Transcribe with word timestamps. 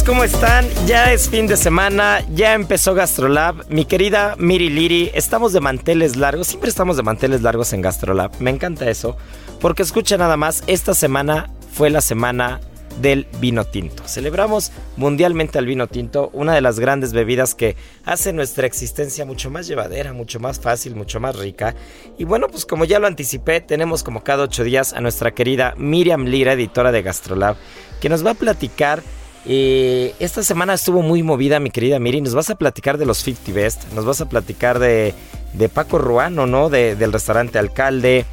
¿Cómo 0.00 0.24
están? 0.24 0.66
Ya 0.86 1.12
es 1.12 1.28
fin 1.28 1.46
de 1.46 1.58
semana, 1.58 2.24
ya 2.34 2.54
empezó 2.54 2.94
GastroLab. 2.94 3.66
Mi 3.68 3.84
querida 3.84 4.36
Miri 4.38 4.70
Liri, 4.70 5.10
estamos 5.12 5.52
de 5.52 5.60
manteles 5.60 6.16
largos, 6.16 6.46
siempre 6.46 6.70
estamos 6.70 6.96
de 6.96 7.02
manteles 7.02 7.42
largos 7.42 7.74
en 7.74 7.82
GastroLab. 7.82 8.32
Me 8.40 8.50
encanta 8.50 8.88
eso, 8.88 9.18
porque 9.60 9.82
escucha 9.82 10.16
nada 10.16 10.38
más, 10.38 10.64
esta 10.66 10.94
semana 10.94 11.50
fue 11.74 11.90
la 11.90 12.00
semana 12.00 12.60
del 13.02 13.26
vino 13.38 13.66
tinto. 13.66 14.02
Celebramos 14.08 14.72
mundialmente 14.96 15.58
al 15.58 15.66
vino 15.66 15.86
tinto, 15.88 16.30
una 16.32 16.54
de 16.54 16.62
las 16.62 16.80
grandes 16.80 17.12
bebidas 17.12 17.54
que 17.54 17.76
hace 18.06 18.32
nuestra 18.32 18.66
existencia 18.66 19.26
mucho 19.26 19.50
más 19.50 19.66
llevadera, 19.66 20.14
mucho 20.14 20.40
más 20.40 20.58
fácil, 20.58 20.96
mucho 20.96 21.20
más 21.20 21.36
rica. 21.36 21.74
Y 22.16 22.24
bueno, 22.24 22.48
pues 22.48 22.64
como 22.64 22.86
ya 22.86 22.98
lo 22.98 23.08
anticipé, 23.08 23.60
tenemos 23.60 24.02
como 24.02 24.24
cada 24.24 24.44
ocho 24.44 24.64
días 24.64 24.94
a 24.94 25.02
nuestra 25.02 25.32
querida 25.32 25.74
Miriam 25.76 26.24
Lira, 26.24 26.54
editora 26.54 26.92
de 26.92 27.02
GastroLab, 27.02 27.56
que 28.00 28.08
nos 28.08 28.24
va 28.24 28.30
a 28.30 28.34
platicar 28.34 29.02
eh, 29.46 30.14
esta 30.20 30.42
semana 30.42 30.74
estuvo 30.74 31.02
muy 31.02 31.22
movida, 31.22 31.60
mi 31.60 31.70
querida 31.70 31.98
Miri. 31.98 32.20
Nos 32.20 32.34
vas 32.34 32.50
a 32.50 32.54
platicar 32.54 32.98
de 32.98 33.06
los 33.06 33.18
50 33.18 33.52
Best. 33.52 33.92
Nos 33.94 34.04
vas 34.04 34.20
a 34.20 34.28
platicar 34.28 34.78
de, 34.78 35.14
de 35.52 35.68
Paco 35.68 35.98
Ruano, 35.98 36.46
¿no? 36.46 36.68
del 36.70 37.12
restaurante 37.12 37.58
Alcalde. 37.58 38.24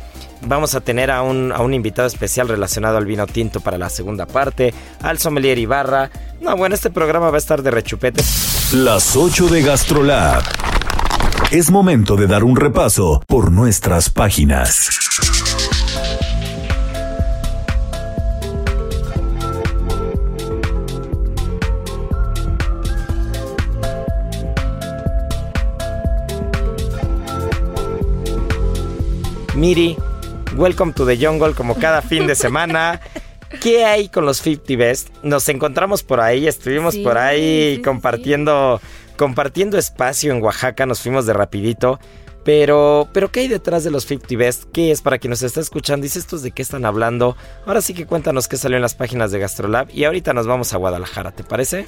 Vamos 0.42 0.74
a 0.74 0.82
tener 0.82 1.12
a 1.12 1.22
un, 1.22 1.52
a 1.52 1.62
un 1.62 1.74
invitado 1.74 2.08
especial 2.08 2.48
relacionado 2.48 2.98
al 2.98 3.06
vino 3.06 3.28
tinto 3.28 3.60
para 3.60 3.78
la 3.78 3.90
segunda 3.90 4.26
parte. 4.26 4.74
Al 5.02 5.18
sommelier 5.18 5.58
Ibarra. 5.58 6.10
No, 6.42 6.56
bueno, 6.56 6.76
este 6.76 6.90
programa 6.90 7.30
va 7.30 7.36
a 7.36 7.40
estar 7.40 7.62
de 7.62 7.72
rechupete. 7.72 8.24
Las 8.74 9.16
8 9.16 9.48
de 9.48 9.62
GastroLab. 9.62 10.44
Es 11.52 11.72
momento 11.72 12.16
de 12.16 12.28
dar 12.28 12.44
un 12.44 12.56
repaso 12.56 13.22
por 13.28 13.52
nuestras 13.52 14.10
páginas. 14.10 14.90
Miri, 29.60 29.98
welcome 30.56 30.94
to 30.94 31.06
the 31.06 31.18
jungle 31.18 31.54
como 31.54 31.76
cada 31.76 32.02
fin 32.02 32.26
de 32.26 32.34
semana. 32.34 33.02
¿Qué 33.62 33.84
hay 33.84 34.08
con 34.08 34.26
los 34.26 34.38
50 34.38 34.78
Best? 34.78 35.10
Nos 35.22 35.50
encontramos 35.50 36.02
por 36.02 36.22
ahí, 36.22 36.48
estuvimos 36.48 36.94
Sí, 36.94 37.04
por 37.04 37.18
ahí 37.18 37.76
sí, 37.76 37.82
compartiendo 37.82 38.80
compartiendo 39.18 39.78
espacio 39.78 40.32
en 40.32 40.42
Oaxaca, 40.42 40.86
nos 40.86 41.02
fuimos 41.02 41.26
de 41.26 41.34
rapidito. 41.34 42.00
Pero, 42.46 43.10
pero 43.12 43.34
¿qué 43.34 43.42
hay 43.42 43.48
detrás 43.50 43.84
de 43.84 43.92
los 43.92 44.06
50 44.06 44.38
Best? 44.38 44.64
¿Qué 44.72 44.92
es 44.92 45.02
para 45.02 45.18
quien 45.18 45.32
nos 45.32 45.44
está 45.44 45.60
escuchando? 45.60 46.04
Dice 46.04 46.20
estos 46.20 46.42
de 46.42 46.52
qué 46.52 46.62
están 46.62 46.86
hablando. 46.86 47.36
Ahora 47.66 47.82
sí 47.82 47.94
que 47.94 48.06
cuéntanos 48.06 48.48
qué 48.48 48.56
salió 48.56 48.78
en 48.78 48.82
las 48.82 48.96
páginas 48.96 49.34
de 49.34 49.40
Gastrolab 49.40 49.90
y 49.94 50.06
ahorita 50.06 50.34
nos 50.34 50.48
vamos 50.48 50.72
a 50.74 50.78
Guadalajara, 50.78 51.34
¿te 51.34 51.44
parece? 51.44 51.86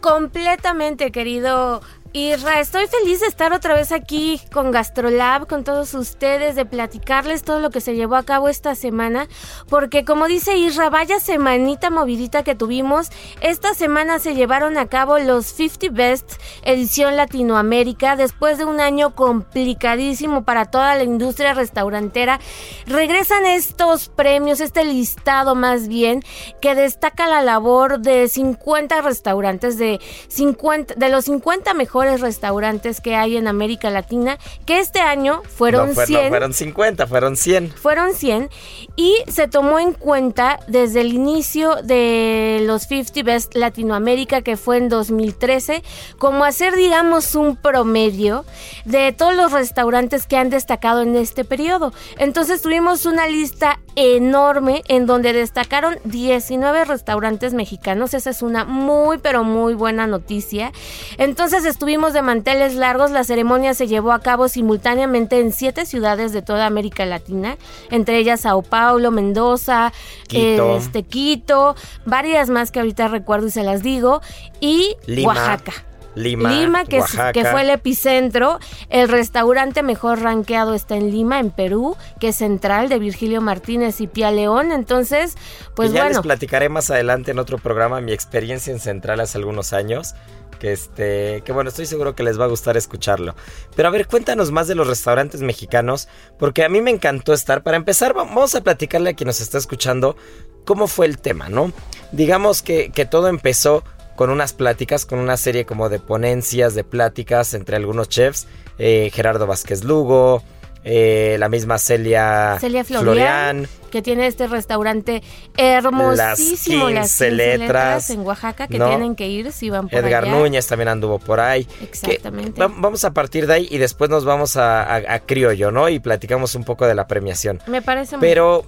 Completamente, 0.00 1.10
querido 1.10 1.80
Isra. 2.14 2.60
Estoy 2.60 2.86
feliz 2.86 3.20
de 3.20 3.26
estar 3.26 3.52
otra 3.52 3.74
vez 3.74 3.92
aquí 3.92 4.40
con 4.50 4.70
Gastrolab, 4.70 5.46
con 5.46 5.62
todos 5.62 5.92
ustedes, 5.92 6.56
de 6.56 6.64
platicarles 6.64 7.42
todo 7.42 7.60
lo 7.60 7.68
que 7.70 7.82
se 7.82 7.94
llevó 7.94 8.16
a 8.16 8.22
cabo 8.22 8.48
esta 8.48 8.74
semana. 8.74 9.28
Porque 9.68 10.04
como 10.06 10.26
dice 10.26 10.56
Isra, 10.56 10.88
vaya 10.88 11.20
semanita 11.20 11.90
movidita 11.90 12.44
que 12.44 12.54
tuvimos. 12.54 13.10
Esta 13.42 13.74
semana 13.74 14.18
se 14.18 14.34
llevaron 14.34 14.78
a 14.78 14.86
cabo 14.86 15.18
los 15.18 15.46
50 15.46 15.88
Best 15.90 16.32
edición 16.62 17.16
Latinoamérica. 17.16 18.16
Después 18.16 18.56
de 18.56 18.64
un 18.64 18.80
año 18.80 19.14
complicadísimo 19.14 20.44
para 20.44 20.64
toda 20.64 20.96
la 20.96 21.04
industria 21.04 21.52
restaurantera, 21.52 22.40
regresan 22.86 23.44
estos 23.44 24.08
premios, 24.08 24.60
este 24.60 24.82
listado 24.84 25.54
más 25.54 25.88
bien, 25.88 26.22
que 26.62 26.74
destaca 26.74 27.28
la 27.28 27.42
labor 27.42 28.00
de 28.00 28.28
50 28.28 29.02
restaurantes, 29.02 29.76
de, 29.76 30.00
50, 30.28 30.94
de 30.94 31.08
los 31.10 31.26
50 31.26 31.74
mejores 31.74 31.97
restaurantes 32.20 33.00
que 33.00 33.14
hay 33.16 33.36
en 33.36 33.48
América 33.48 33.90
Latina, 33.90 34.38
que 34.66 34.78
este 34.78 35.00
año 35.00 35.42
fueron 35.56 35.88
no, 35.88 35.94
fue- 35.94 36.06
100. 36.06 36.22
no 36.24 36.28
fueron 36.28 36.52
50, 36.54 37.06
fueron 37.06 37.36
100. 37.36 37.70
Fueron 37.72 38.14
100 38.14 38.50
y 38.96 39.14
se 39.28 39.48
tomó 39.48 39.78
en 39.78 39.92
cuenta 39.92 40.60
desde 40.68 41.00
el 41.00 41.12
inicio 41.12 41.76
de 41.82 42.62
los 42.64 42.82
50 42.84 43.22
Best 43.24 43.54
Latinoamérica, 43.54 44.42
que 44.42 44.56
fue 44.56 44.76
en 44.76 44.88
2013, 44.88 45.82
como 46.18 46.44
hacer, 46.44 46.74
digamos, 46.76 47.34
un 47.34 47.56
promedio 47.56 48.44
de 48.84 49.12
todos 49.12 49.34
los 49.34 49.52
restaurantes 49.52 50.26
que 50.26 50.36
han 50.36 50.50
destacado 50.50 51.02
en 51.02 51.16
este 51.16 51.44
periodo. 51.44 51.92
Entonces 52.18 52.62
tuvimos 52.62 53.06
una 53.06 53.26
lista 53.26 53.80
enorme 53.96 54.82
en 54.88 55.06
donde 55.06 55.32
destacaron 55.32 55.98
19 56.04 56.84
restaurantes 56.84 57.52
mexicanos. 57.54 58.14
Esa 58.14 58.30
es 58.30 58.42
una 58.42 58.64
muy, 58.64 59.18
pero 59.18 59.42
muy 59.44 59.74
buena 59.74 60.06
noticia. 60.06 60.72
Entonces 61.18 61.64
estuvimos 61.64 61.87
de 61.88 62.20
manteles 62.20 62.74
largos. 62.74 63.10
La 63.10 63.24
ceremonia 63.24 63.72
se 63.72 63.86
llevó 63.86 64.12
a 64.12 64.20
cabo 64.20 64.48
simultáneamente 64.48 65.40
en 65.40 65.52
siete 65.52 65.86
ciudades 65.86 66.32
de 66.32 66.42
toda 66.42 66.66
América 66.66 67.06
Latina, 67.06 67.56
entre 67.90 68.18
ellas 68.18 68.42
Sao 68.42 68.60
Paulo, 68.60 69.10
Mendoza, 69.10 69.94
Quito. 70.26 70.76
este 70.76 71.02
Quito, 71.02 71.76
varias 72.04 72.50
más 72.50 72.70
que 72.70 72.80
ahorita 72.80 73.08
recuerdo 73.08 73.46
y 73.46 73.50
se 73.50 73.62
las 73.62 73.82
digo, 73.82 74.20
y 74.60 74.96
Lima, 75.06 75.28
Oaxaca. 75.28 75.72
Lima, 76.14 76.84
que, 76.84 77.00
Oaxaca. 77.00 77.32
que 77.32 77.46
fue 77.46 77.62
el 77.62 77.70
epicentro. 77.70 78.58
El 78.90 79.08
restaurante 79.08 79.82
mejor 79.82 80.20
rankeado 80.20 80.74
está 80.74 80.96
en 80.96 81.10
Lima, 81.10 81.40
en 81.40 81.50
Perú, 81.50 81.96
que 82.20 82.28
es 82.28 82.36
central 82.36 82.90
de 82.90 82.98
Virgilio 82.98 83.40
Martínez 83.40 84.00
y 84.02 84.08
Pia 84.08 84.30
León. 84.30 84.72
Entonces, 84.72 85.36
pues 85.74 85.90
y 85.90 85.94
ya 85.94 86.02
bueno. 86.02 86.16
les 86.16 86.22
platicaré 86.22 86.68
más 86.68 86.90
adelante 86.90 87.30
en 87.30 87.38
otro 87.38 87.56
programa 87.56 88.02
mi 88.02 88.12
experiencia 88.12 88.72
en 88.72 88.80
Central 88.80 89.20
hace 89.20 89.38
algunos 89.38 89.72
años. 89.72 90.14
Que 90.58 90.72
este, 90.72 91.42
que 91.44 91.52
bueno, 91.52 91.70
estoy 91.70 91.86
seguro 91.86 92.14
que 92.16 92.22
les 92.22 92.38
va 92.40 92.44
a 92.44 92.48
gustar 92.48 92.76
escucharlo. 92.76 93.34
Pero 93.76 93.88
a 93.88 93.90
ver, 93.92 94.06
cuéntanos 94.08 94.50
más 94.50 94.66
de 94.68 94.74
los 94.74 94.86
restaurantes 94.86 95.40
mexicanos, 95.40 96.08
porque 96.38 96.64
a 96.64 96.68
mí 96.68 96.80
me 96.80 96.90
encantó 96.90 97.32
estar. 97.32 97.62
Para 97.62 97.76
empezar, 97.76 98.16
va- 98.16 98.24
vamos 98.24 98.54
a 98.54 98.62
platicarle 98.62 99.10
a 99.10 99.14
quien 99.14 99.26
nos 99.28 99.40
está 99.40 99.58
escuchando 99.58 100.16
cómo 100.64 100.86
fue 100.88 101.06
el 101.06 101.18
tema, 101.18 101.48
¿no? 101.48 101.72
Digamos 102.12 102.62
que, 102.62 102.90
que 102.90 103.06
todo 103.06 103.28
empezó 103.28 103.84
con 104.16 104.30
unas 104.30 104.52
pláticas, 104.52 105.06
con 105.06 105.20
una 105.20 105.36
serie 105.36 105.64
como 105.64 105.88
de 105.88 106.00
ponencias, 106.00 106.74
de 106.74 106.82
pláticas 106.82 107.54
entre 107.54 107.76
algunos 107.76 108.08
chefs, 108.08 108.48
eh, 108.78 109.10
Gerardo 109.14 109.46
Vázquez 109.46 109.84
Lugo, 109.84 110.42
eh, 110.84 111.36
la 111.38 111.48
misma 111.48 111.78
Celia, 111.78 112.56
Celia 112.60 112.84
Florian, 112.84 113.68
que 113.90 114.02
tiene 114.02 114.26
este 114.26 114.46
restaurante 114.46 115.22
hermosísimo, 115.56 116.88
las 116.90 117.08
15 117.08 117.30
letras, 117.32 118.10
en 118.10 118.20
Oaxaca, 118.20 118.68
que 118.68 118.78
tienen 118.78 119.14
que 119.14 119.28
ir 119.28 119.52
si 119.52 119.70
van 119.70 119.88
por 119.88 119.98
Edgar 119.98 120.26
Núñez 120.26 120.66
también 120.66 120.88
anduvo 120.88 121.18
por 121.18 121.40
ahí. 121.40 121.66
Exactamente. 121.82 122.60
vamos 122.60 123.04
a 123.04 123.12
partir 123.12 123.46
de 123.46 123.54
ahí 123.54 123.68
y 123.70 123.78
después 123.78 124.10
nos 124.10 124.24
vamos 124.24 124.56
a, 124.56 125.22
Criollo, 125.26 125.70
¿no? 125.70 125.88
Y 125.88 125.98
platicamos 125.98 126.54
un 126.54 126.64
poco 126.64 126.86
de 126.86 126.94
la 126.94 127.06
premiación. 127.06 127.60
Me 127.66 127.82
parece 127.82 128.16
Pero 128.18 128.64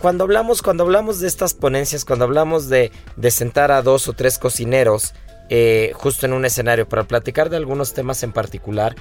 cuando 0.00 0.24
hablamos, 0.24 0.62
cuando 0.62 0.84
hablamos 0.84 1.20
de 1.20 1.28
estas 1.28 1.54
ponencias, 1.54 2.04
cuando 2.04 2.24
hablamos 2.24 2.68
de, 2.68 2.92
de 3.16 3.30
sentar 3.30 3.72
a 3.72 3.82
dos 3.82 4.08
o 4.08 4.12
tres 4.12 4.38
cocineros 4.38 5.12
eh, 5.50 5.92
justo 5.94 6.26
en 6.26 6.34
un 6.34 6.44
escenario 6.44 6.86
para 6.86 7.04
platicar 7.04 7.48
de 7.48 7.56
algunos 7.56 7.94
temas 7.94 8.22
en 8.22 8.32
particular, 8.32 8.94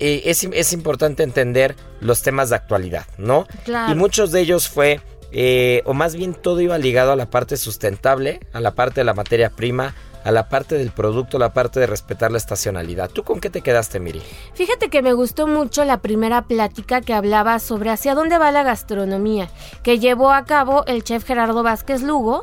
eh, 0.00 0.22
es, 0.24 0.72
importante 0.72 1.22
entender 1.22 1.74
los 2.00 2.22
temas 2.22 2.50
de 2.50 2.56
actualidad, 2.56 3.06
¿no? 3.18 3.46
Claro. 3.64 3.92
Y 3.92 3.96
muchos 3.96 4.30
de 4.32 4.40
ellos 4.40 4.68
fue, 4.68 5.00
eh, 5.32 5.82
o 5.86 5.94
más 5.94 6.14
bien 6.14 6.34
todo 6.34 6.60
iba 6.60 6.78
ligado 6.78 7.12
a 7.12 7.16
la 7.16 7.30
parte 7.30 7.56
sustentable, 7.56 8.40
a 8.52 8.60
la 8.60 8.74
parte 8.74 9.00
de 9.00 9.04
la 9.04 9.14
materia 9.14 9.50
prima, 9.50 9.94
a 10.24 10.30
la 10.30 10.48
parte 10.48 10.76
del 10.76 10.90
producto, 10.90 11.38
la 11.38 11.52
parte 11.52 11.80
de 11.80 11.86
respetar 11.86 12.30
la 12.30 12.38
estacionalidad. 12.38 13.10
¿Tú 13.10 13.24
con 13.24 13.40
qué 13.40 13.50
te 13.50 13.60
quedaste, 13.60 13.98
Miri? 13.98 14.22
Fíjate 14.54 14.88
que 14.88 15.02
me 15.02 15.12
gustó 15.12 15.46
mucho 15.46 15.84
la 15.84 16.00
primera 16.00 16.42
plática 16.42 17.00
que 17.00 17.14
hablaba 17.14 17.58
sobre 17.58 17.90
hacia 17.90 18.14
dónde 18.14 18.38
va 18.38 18.52
la 18.52 18.62
gastronomía, 18.62 19.48
que 19.82 19.98
llevó 19.98 20.32
a 20.32 20.44
cabo 20.44 20.84
el 20.86 21.02
chef 21.02 21.24
Gerardo 21.24 21.62
Vázquez 21.62 22.02
Lugo 22.02 22.42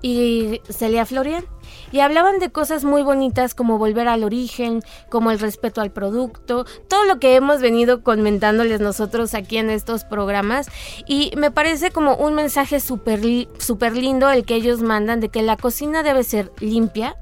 y 0.00 0.60
Celia 0.70 1.04
Florian 1.06 1.44
y 1.92 2.00
hablaban 2.00 2.38
de 2.38 2.50
cosas 2.50 2.84
muy 2.84 3.02
bonitas 3.02 3.54
como 3.54 3.78
volver 3.78 4.08
al 4.08 4.24
origen, 4.24 4.82
como 5.08 5.30
el 5.30 5.38
respeto 5.38 5.80
al 5.80 5.92
producto, 5.92 6.64
todo 6.88 7.04
lo 7.04 7.20
que 7.20 7.36
hemos 7.36 7.60
venido 7.60 8.02
comentándoles 8.02 8.80
nosotros 8.80 9.34
aquí 9.34 9.58
en 9.58 9.70
estos 9.70 10.04
programas 10.04 10.68
y 11.06 11.32
me 11.36 11.50
parece 11.50 11.90
como 11.90 12.16
un 12.16 12.34
mensaje 12.34 12.80
súper 12.80 13.20
super 13.58 13.96
lindo 13.96 14.30
el 14.30 14.44
que 14.44 14.54
ellos 14.54 14.82
mandan 14.82 15.20
de 15.20 15.28
que 15.28 15.42
la 15.42 15.56
cocina 15.56 16.02
debe 16.02 16.24
ser 16.24 16.50
limpia, 16.60 17.16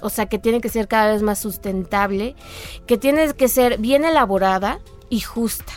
o 0.00 0.10
sea, 0.10 0.26
que 0.26 0.38
tiene 0.38 0.60
que 0.60 0.68
ser 0.68 0.88
cada 0.88 1.12
vez 1.12 1.22
más 1.22 1.38
sustentable, 1.38 2.36
que 2.86 2.96
tiene 2.96 3.32
que 3.34 3.48
ser 3.48 3.78
bien 3.78 4.04
elaborada 4.04 4.78
y 5.10 5.20
justa. 5.20 5.72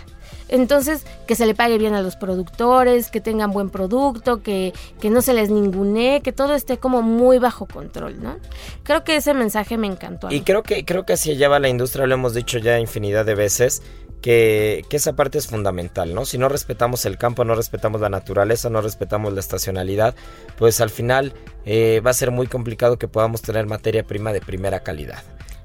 Entonces, 0.50 1.06
que 1.28 1.36
se 1.36 1.46
le 1.46 1.56
pague 1.56 1.78
bien 1.78 1.94
a 1.94 2.02
los 2.02 2.16
productores, 2.16 3.10
que 3.10 3.22
tengan 3.22 3.52
buen 3.52 3.70
producto, 3.70 4.42
que, 4.42 4.74
que 5.00 5.10
no 5.10 5.22
se 5.22 5.34
les 5.34 5.50
ningune, 5.50 6.22
que 6.24 6.34
todo 6.34 6.56
esté 6.56 6.78
como 6.78 7.02
muy 7.02 7.38
bajo 7.40 7.68
control, 7.68 8.22
¿no? 8.22 8.38
Creo 8.84 9.04
que 9.04 9.16
ese 9.16 9.34
mensaje 9.34 9.78
me 9.78 9.88
encantó. 9.88 10.32
y 10.32 10.42
creo 10.42 10.64
que, 10.64 10.84
creo 10.86 11.06
que 11.06 11.14
así 11.14 11.36
lleva 11.36 11.60
la 11.60 11.70
industria, 11.70 12.08
lo 12.08 12.16
hemos 12.16 12.34
dicho 12.34 12.58
ya 12.58 12.80
infinidad 12.80 13.26
de 13.26 13.36
veces. 13.36 13.82
Que, 14.22 14.84
que, 14.90 14.98
esa 14.98 15.16
parte 15.16 15.38
es 15.38 15.48
fundamental, 15.48 16.14
¿no? 16.14 16.26
Si 16.26 16.38
no 16.38 16.50
respetamos 16.50 17.06
el 17.06 17.18
campo, 17.18 17.46
no 17.46 17.56
respetamos 17.56 18.02
la 18.02 18.10
naturaleza, 18.10 18.70
no 18.70 18.82
respetamos 18.82 19.32
la 19.32 19.40
estacionalidad, 19.40 20.14
pues 20.58 20.82
al 20.82 20.90
final 20.90 21.32
eh, 21.66 22.02
va 22.06 22.12
a 22.12 22.14
ser 22.14 22.30
muy 22.30 22.48
complicado 22.48 23.00
que 23.00 23.08
podamos 23.08 23.42
tener 23.42 23.66
materia 23.66 24.04
prima 24.04 24.34
de 24.34 24.42
primera 24.42 24.82
calidad. 24.82 25.24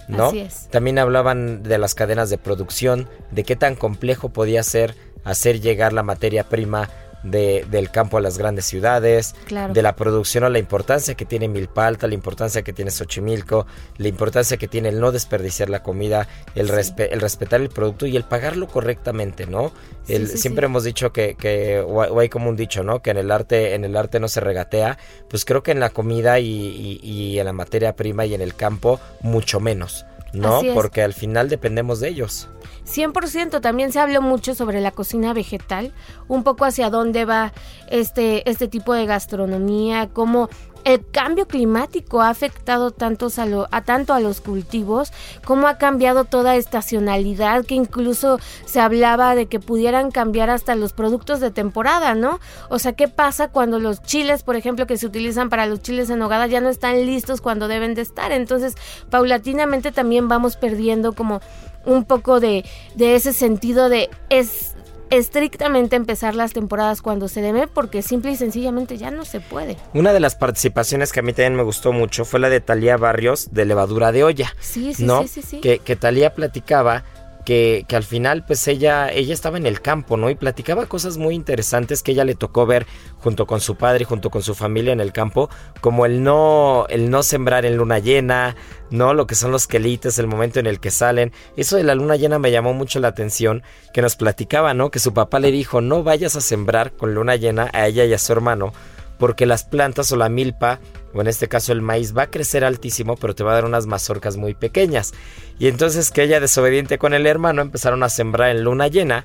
¿No? 0.08 0.32
También 0.70 0.98
hablaban 0.98 1.62
de 1.62 1.78
las 1.78 1.94
cadenas 1.94 2.30
de 2.30 2.38
producción, 2.38 3.08
de 3.30 3.44
qué 3.44 3.56
tan 3.56 3.74
complejo 3.76 4.30
podía 4.30 4.62
ser 4.62 4.94
hacer 5.24 5.60
llegar 5.60 5.92
la 5.92 6.02
materia 6.02 6.44
prima 6.44 6.90
de, 7.24 7.66
del 7.70 7.90
campo 7.90 8.18
a 8.18 8.20
las 8.20 8.38
grandes 8.38 8.66
ciudades, 8.66 9.34
de 9.48 9.82
la 9.82 9.96
producción 9.96 10.44
a 10.44 10.50
la 10.50 10.58
importancia 10.58 11.14
que 11.14 11.24
tiene 11.24 11.48
Milpalta, 11.48 12.06
la 12.06 12.14
importancia 12.14 12.62
que 12.62 12.72
tiene 12.72 12.90
Xochimilco, 12.90 13.66
la 13.96 14.08
importancia 14.08 14.56
que 14.56 14.68
tiene 14.68 14.90
el 14.90 15.00
no 15.00 15.10
desperdiciar 15.10 15.70
la 15.70 15.82
comida, 15.82 16.28
el, 16.54 16.70
el 16.70 17.20
respetar 17.20 17.60
el 17.60 17.70
producto 17.70 18.06
y 18.06 18.16
el 18.16 18.24
pagarlo 18.24 18.68
correctamente, 18.68 19.46
¿no? 19.46 19.72
El, 20.06 20.28
siempre 20.28 20.66
hemos 20.66 20.84
dicho 20.84 21.12
que, 21.12 21.34
que 21.34 21.80
o, 21.80 22.20
hay 22.20 22.28
como 22.28 22.50
un 22.50 22.56
dicho, 22.56 22.84
¿no? 22.84 23.00
Que 23.00 23.10
en 23.10 23.16
el 23.16 23.30
arte, 23.30 23.74
en 23.74 23.84
el 23.84 23.96
arte 23.96 24.20
no 24.20 24.28
se 24.28 24.40
regatea, 24.40 24.98
pues 25.28 25.44
creo 25.44 25.62
que 25.62 25.72
en 25.72 25.80
la 25.80 25.90
comida 25.90 26.38
y, 26.38 27.00
y 27.02 27.38
en 27.38 27.46
la 27.46 27.52
materia 27.52 27.96
prima 27.96 28.26
y 28.26 28.34
en 28.34 28.42
el 28.42 28.54
campo 28.54 29.00
mucho 29.22 29.60
menos. 29.60 30.04
¿no? 30.34 30.62
Porque 30.74 31.02
al 31.02 31.14
final 31.14 31.48
dependemos 31.48 32.00
de 32.00 32.08
ellos. 32.08 32.48
100%, 32.86 33.60
también 33.60 33.92
se 33.92 34.00
habló 34.00 34.22
mucho 34.22 34.54
sobre 34.54 34.80
la 34.80 34.90
cocina 34.90 35.32
vegetal, 35.32 35.92
un 36.28 36.44
poco 36.44 36.64
hacia 36.64 36.90
dónde 36.90 37.24
va 37.24 37.52
este, 37.88 38.48
este 38.48 38.68
tipo 38.68 38.94
de 38.94 39.06
gastronomía, 39.06 40.08
cómo 40.12 40.48
el 40.84 41.02
cambio 41.10 41.48
climático 41.48 42.20
ha 42.20 42.28
afectado 42.28 42.90
tantos 42.90 43.38
a, 43.38 43.46
lo, 43.46 43.66
a 43.70 43.82
tanto 43.82 44.12
a 44.12 44.20
los 44.20 44.40
cultivos, 44.40 45.12
cómo 45.44 45.66
ha 45.66 45.78
cambiado 45.78 46.24
toda 46.24 46.56
estacionalidad, 46.56 47.64
que 47.64 47.74
incluso 47.74 48.38
se 48.66 48.80
hablaba 48.80 49.34
de 49.34 49.46
que 49.46 49.60
pudieran 49.60 50.10
cambiar 50.10 50.50
hasta 50.50 50.74
los 50.74 50.92
productos 50.92 51.40
de 51.40 51.50
temporada, 51.50 52.14
¿no? 52.14 52.38
O 52.68 52.78
sea, 52.78 52.92
¿qué 52.92 53.08
pasa 53.08 53.48
cuando 53.48 53.78
los 53.78 54.02
chiles, 54.02 54.42
por 54.42 54.56
ejemplo, 54.56 54.86
que 54.86 54.98
se 54.98 55.06
utilizan 55.06 55.48
para 55.48 55.66
los 55.66 55.80
chiles 55.80 56.10
en 56.10 56.20
hogada 56.20 56.46
ya 56.46 56.60
no 56.60 56.68
están 56.68 57.06
listos 57.06 57.40
cuando 57.40 57.66
deben 57.66 57.94
de 57.94 58.02
estar? 58.02 58.30
Entonces, 58.30 58.74
paulatinamente 59.08 59.90
también 59.90 60.28
vamos 60.28 60.56
perdiendo 60.56 61.14
como 61.14 61.40
un 61.86 62.04
poco 62.04 62.40
de, 62.40 62.64
de 62.94 63.14
ese 63.14 63.32
sentido 63.32 63.88
de 63.88 64.10
es 64.30 64.74
estrictamente 65.10 65.96
empezar 65.96 66.34
las 66.34 66.52
temporadas 66.52 67.02
cuando 67.02 67.28
se 67.28 67.40
debe 67.40 67.66
porque 67.66 68.02
simple 68.02 68.32
y 68.32 68.36
sencillamente 68.36 68.96
ya 68.96 69.10
no 69.10 69.24
se 69.24 69.40
puede. 69.40 69.76
Una 69.92 70.12
de 70.12 70.20
las 70.20 70.34
participaciones 70.34 71.12
que 71.12 71.20
a 71.20 71.22
mí 71.22 71.32
también 71.32 71.54
me 71.54 71.62
gustó 71.62 71.92
mucho 71.92 72.24
fue 72.24 72.40
la 72.40 72.48
de 72.48 72.60
Talía 72.60 72.96
Barrios 72.96 73.48
de 73.52 73.64
levadura 73.64 74.12
de 74.12 74.24
olla. 74.24 74.54
Sí, 74.60 74.94
sí, 74.94 75.04
¿no? 75.04 75.26
sí, 75.26 75.42
sí, 75.42 75.60
Que, 75.60 75.78
que 75.78 75.96
Talía 75.96 76.34
platicaba 76.34 77.04
que, 77.44 77.84
que, 77.88 77.96
al 77.96 78.04
final 78.04 78.44
pues 78.46 78.66
ella, 78.68 79.10
ella 79.10 79.34
estaba 79.34 79.56
en 79.58 79.66
el 79.66 79.80
campo, 79.80 80.16
¿no? 80.16 80.30
Y 80.30 80.34
platicaba 80.34 80.86
cosas 80.86 81.18
muy 81.18 81.34
interesantes 81.34 82.02
que 82.02 82.12
ella 82.12 82.24
le 82.24 82.34
tocó 82.34 82.66
ver 82.66 82.86
junto 83.18 83.46
con 83.46 83.60
su 83.60 83.76
padre 83.76 84.02
y 84.02 84.04
junto 84.04 84.30
con 84.30 84.42
su 84.42 84.54
familia 84.54 84.92
en 84.92 85.00
el 85.00 85.12
campo, 85.12 85.48
como 85.80 86.06
el 86.06 86.22
no, 86.22 86.86
el 86.88 87.10
no 87.10 87.22
sembrar 87.22 87.64
en 87.64 87.76
luna 87.76 87.98
llena, 87.98 88.56
¿no? 88.90 89.14
Lo 89.14 89.26
que 89.26 89.34
son 89.34 89.50
los 89.50 89.66
quelites, 89.66 90.18
el 90.18 90.26
momento 90.26 90.60
en 90.60 90.66
el 90.66 90.80
que 90.80 90.90
salen. 90.90 91.32
Eso 91.56 91.76
de 91.76 91.84
la 91.84 91.94
luna 91.94 92.16
llena 92.16 92.38
me 92.38 92.50
llamó 92.50 92.74
mucho 92.74 93.00
la 93.00 93.08
atención, 93.08 93.62
que 93.92 94.02
nos 94.02 94.16
platicaba, 94.16 94.74
¿no? 94.74 94.90
Que 94.90 94.98
su 94.98 95.12
papá 95.14 95.38
le 95.40 95.50
dijo, 95.50 95.80
no 95.80 96.02
vayas 96.02 96.36
a 96.36 96.40
sembrar 96.40 96.92
con 96.92 97.14
luna 97.14 97.36
llena 97.36 97.70
a 97.72 97.86
ella 97.86 98.04
y 98.04 98.12
a 98.12 98.18
su 98.18 98.32
hermano, 98.32 98.72
porque 99.18 99.46
las 99.46 99.64
plantas 99.64 100.10
o 100.12 100.16
la 100.16 100.28
milpa 100.28 100.80
o 101.14 101.20
en 101.20 101.28
este 101.28 101.48
caso 101.48 101.72
el 101.72 101.80
maíz, 101.80 102.16
va 102.16 102.22
a 102.22 102.30
crecer 102.30 102.64
altísimo, 102.64 103.16
pero 103.16 103.34
te 103.34 103.44
va 103.44 103.52
a 103.52 103.54
dar 103.54 103.64
unas 103.64 103.86
mazorcas 103.86 104.36
muy 104.36 104.54
pequeñas. 104.54 105.14
Y 105.58 105.68
entonces 105.68 106.10
que 106.10 106.24
ella 106.24 106.40
desobediente 106.40 106.98
con 106.98 107.14
el 107.14 107.26
hermano 107.26 107.62
empezaron 107.62 108.02
a 108.02 108.08
sembrar 108.08 108.50
en 108.50 108.64
luna 108.64 108.88
llena 108.88 109.24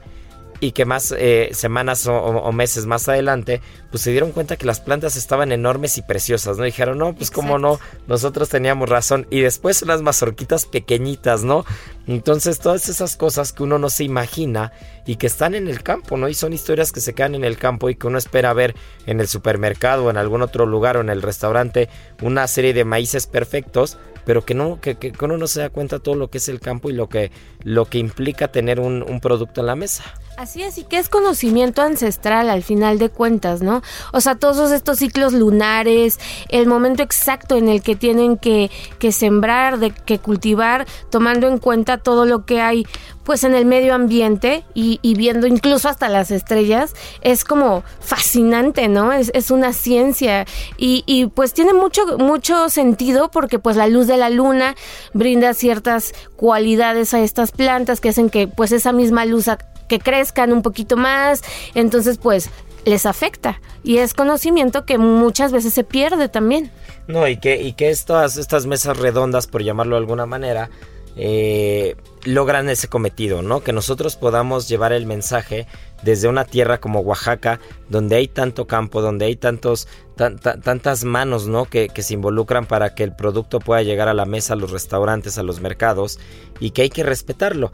y 0.59 0.71
que 0.71 0.85
más 0.85 1.13
eh, 1.17 1.49
semanas 1.53 2.05
o, 2.07 2.51
meses 2.51 2.85
más 2.85 3.07
adelante, 3.07 3.61
pues 3.91 4.03
se 4.03 4.11
dieron 4.11 4.31
cuenta 4.31 4.57
que 4.57 4.65
las 4.65 4.81
plantas 4.81 5.15
estaban 5.15 5.51
enormes 5.51 5.97
y 5.97 6.01
preciosas, 6.01 6.57
¿no? 6.57 6.63
Dijeron, 6.63 6.97
no, 6.97 7.15
pues 7.15 7.31
cómo 7.31 7.57
no, 7.59 7.79
nosotros 8.07 8.49
teníamos 8.49 8.89
razón. 8.89 9.25
Y 9.29 9.41
después 9.41 9.81
unas 9.81 10.01
mazorquitas 10.01 10.65
pequeñitas, 10.65 11.43
¿no? 11.43 11.65
Entonces 12.07 12.59
todas 12.59 12.89
esas 12.89 13.15
cosas 13.15 13.53
que 13.53 13.63
uno 13.63 13.77
no 13.77 13.89
se 13.89 14.03
imagina 14.03 14.73
y 15.05 15.15
que 15.15 15.27
están 15.27 15.55
en 15.55 15.67
el 15.67 15.81
campo, 15.83 16.17
¿no? 16.17 16.27
Y 16.27 16.33
son 16.33 16.53
historias 16.53 16.91
que 16.91 17.01
se 17.01 17.13
quedan 17.13 17.35
en 17.35 17.43
el 17.43 17.57
campo 17.57 17.89
y 17.89 17.95
que 17.95 18.07
uno 18.07 18.17
espera 18.17 18.53
ver 18.53 18.75
en 19.05 19.19
el 19.19 19.27
supermercado 19.27 20.05
o 20.05 20.09
en 20.09 20.17
algún 20.17 20.41
otro 20.41 20.65
lugar 20.65 20.97
o 20.97 21.01
en 21.01 21.09
el 21.09 21.21
restaurante 21.21 21.89
una 22.21 22.47
serie 22.47 22.73
de 22.73 22.83
maíces 22.83 23.27
perfectos, 23.27 23.97
pero 24.25 24.43
que 24.43 24.53
no, 24.53 24.79
que, 24.81 24.97
que 24.97 25.13
uno 25.21 25.37
no 25.37 25.47
se 25.47 25.61
da 25.61 25.69
cuenta 25.69 25.99
todo 25.99 26.15
lo 26.15 26.29
que 26.29 26.39
es 26.39 26.49
el 26.49 26.59
campo 26.59 26.89
y 26.89 26.93
lo 26.93 27.09
que, 27.09 27.31
lo 27.63 27.85
que 27.85 27.97
implica 27.97 28.47
tener 28.49 28.79
un, 28.79 29.03
un 29.03 29.19
producto 29.19 29.61
en 29.61 29.67
la 29.67 29.75
mesa. 29.75 30.03
Así 30.39 30.63
es, 30.63 30.77
y 30.77 30.85
que 30.85 30.97
es 30.97 31.09
conocimiento 31.09 31.81
ancestral 31.81 32.49
al 32.49 32.63
final 32.63 32.97
de 32.97 33.09
cuentas, 33.09 33.61
¿no? 33.61 33.81
O 34.13 34.21
sea, 34.21 34.35
todos 34.35 34.71
estos 34.71 34.99
ciclos 34.99 35.33
lunares, 35.33 36.17
el 36.47 36.65
momento 36.65 37.03
exacto 37.03 37.57
en 37.57 37.67
el 37.67 37.81
que 37.81 37.97
tienen 37.97 38.37
que, 38.37 38.71
que 38.99 39.11
sembrar, 39.11 39.79
de, 39.79 39.91
que 39.91 40.17
cultivar, 40.19 40.87
tomando 41.09 41.49
en 41.49 41.57
cuenta 41.57 41.97
todo 41.97 42.25
lo 42.25 42.45
que 42.45 42.61
hay 42.61 42.85
pues 43.29 43.43
en 43.43 43.53
el 43.53 43.65
medio 43.65 43.93
ambiente 43.93 44.63
y, 44.73 44.97
y, 45.03 45.13
viendo 45.13 45.45
incluso 45.45 45.87
hasta 45.87 46.09
las 46.09 46.31
estrellas, 46.31 46.95
es 47.21 47.43
como 47.43 47.83
fascinante, 47.99 48.87
¿no? 48.87 49.13
Es, 49.13 49.29
es 49.35 49.51
una 49.51 49.71
ciencia 49.71 50.47
y, 50.77 51.03
y, 51.05 51.27
pues 51.27 51.53
tiene 51.53 51.73
mucho, 51.73 52.17
mucho 52.17 52.69
sentido 52.69 53.29
porque 53.29 53.59
pues 53.59 53.75
la 53.75 53.85
luz 53.85 54.07
de 54.07 54.17
la 54.17 54.31
luna 54.31 54.73
brinda 55.13 55.53
ciertas 55.53 56.13
cualidades 56.39 57.13
a 57.13 57.19
estas 57.19 57.51
plantas 57.51 57.99
que 57.99 58.07
hacen 58.07 58.29
que 58.29 58.47
pues 58.47 58.71
esa 58.71 58.93
misma 58.93 59.25
luz 59.25 59.47
que 59.89 59.99
crezcan 59.99 60.53
un 60.53 60.61
poquito 60.61 60.95
más, 60.95 61.41
entonces 61.75 62.17
pues 62.17 62.49
les 62.85 63.05
afecta 63.05 63.59
y 63.83 63.97
es 63.97 64.13
conocimiento 64.13 64.85
que 64.85 64.97
muchas 64.97 65.51
veces 65.51 65.73
se 65.73 65.83
pierde 65.83 66.29
también. 66.29 66.71
No, 67.07 67.27
y 67.27 67.35
que, 67.35 67.61
y 67.61 67.73
que 67.73 67.89
estas, 67.89 68.37
estas 68.37 68.67
mesas 68.67 68.95
redondas, 68.95 69.47
por 69.47 69.63
llamarlo 69.63 69.97
de 69.97 69.99
alguna 69.99 70.25
manera, 70.25 70.69
eh, 71.17 71.97
logran 72.25 72.69
ese 72.69 72.87
cometido, 72.87 73.41
¿no? 73.41 73.61
Que 73.61 73.73
nosotros 73.73 74.15
podamos 74.15 74.67
llevar 74.67 74.93
el 74.93 75.05
mensaje 75.05 75.67
desde 76.03 76.27
una 76.27 76.45
tierra 76.45 76.79
como 76.79 76.99
Oaxaca, 77.01 77.59
donde 77.89 78.15
hay 78.15 78.27
tanto 78.27 78.67
campo, 78.67 79.01
donde 79.01 79.25
hay 79.25 79.35
tantos, 79.35 79.87
tantas 80.15 81.03
manos, 81.03 81.47
¿no? 81.47 81.65
Que, 81.65 81.87
que, 81.89 82.03
se 82.03 82.13
involucran 82.13 82.65
para 82.65 82.93
que 82.95 83.03
el 83.03 83.15
producto 83.15 83.59
pueda 83.59 83.83
llegar 83.83 84.07
a 84.07 84.13
la 84.13 84.25
mesa, 84.25 84.53
a 84.53 84.57
los 84.57 84.71
restaurantes, 84.71 85.37
a 85.37 85.43
los 85.43 85.61
mercados, 85.61 86.19
y 86.59 86.71
que 86.71 86.83
hay 86.83 86.89
que 86.89 87.03
respetarlo. 87.03 87.71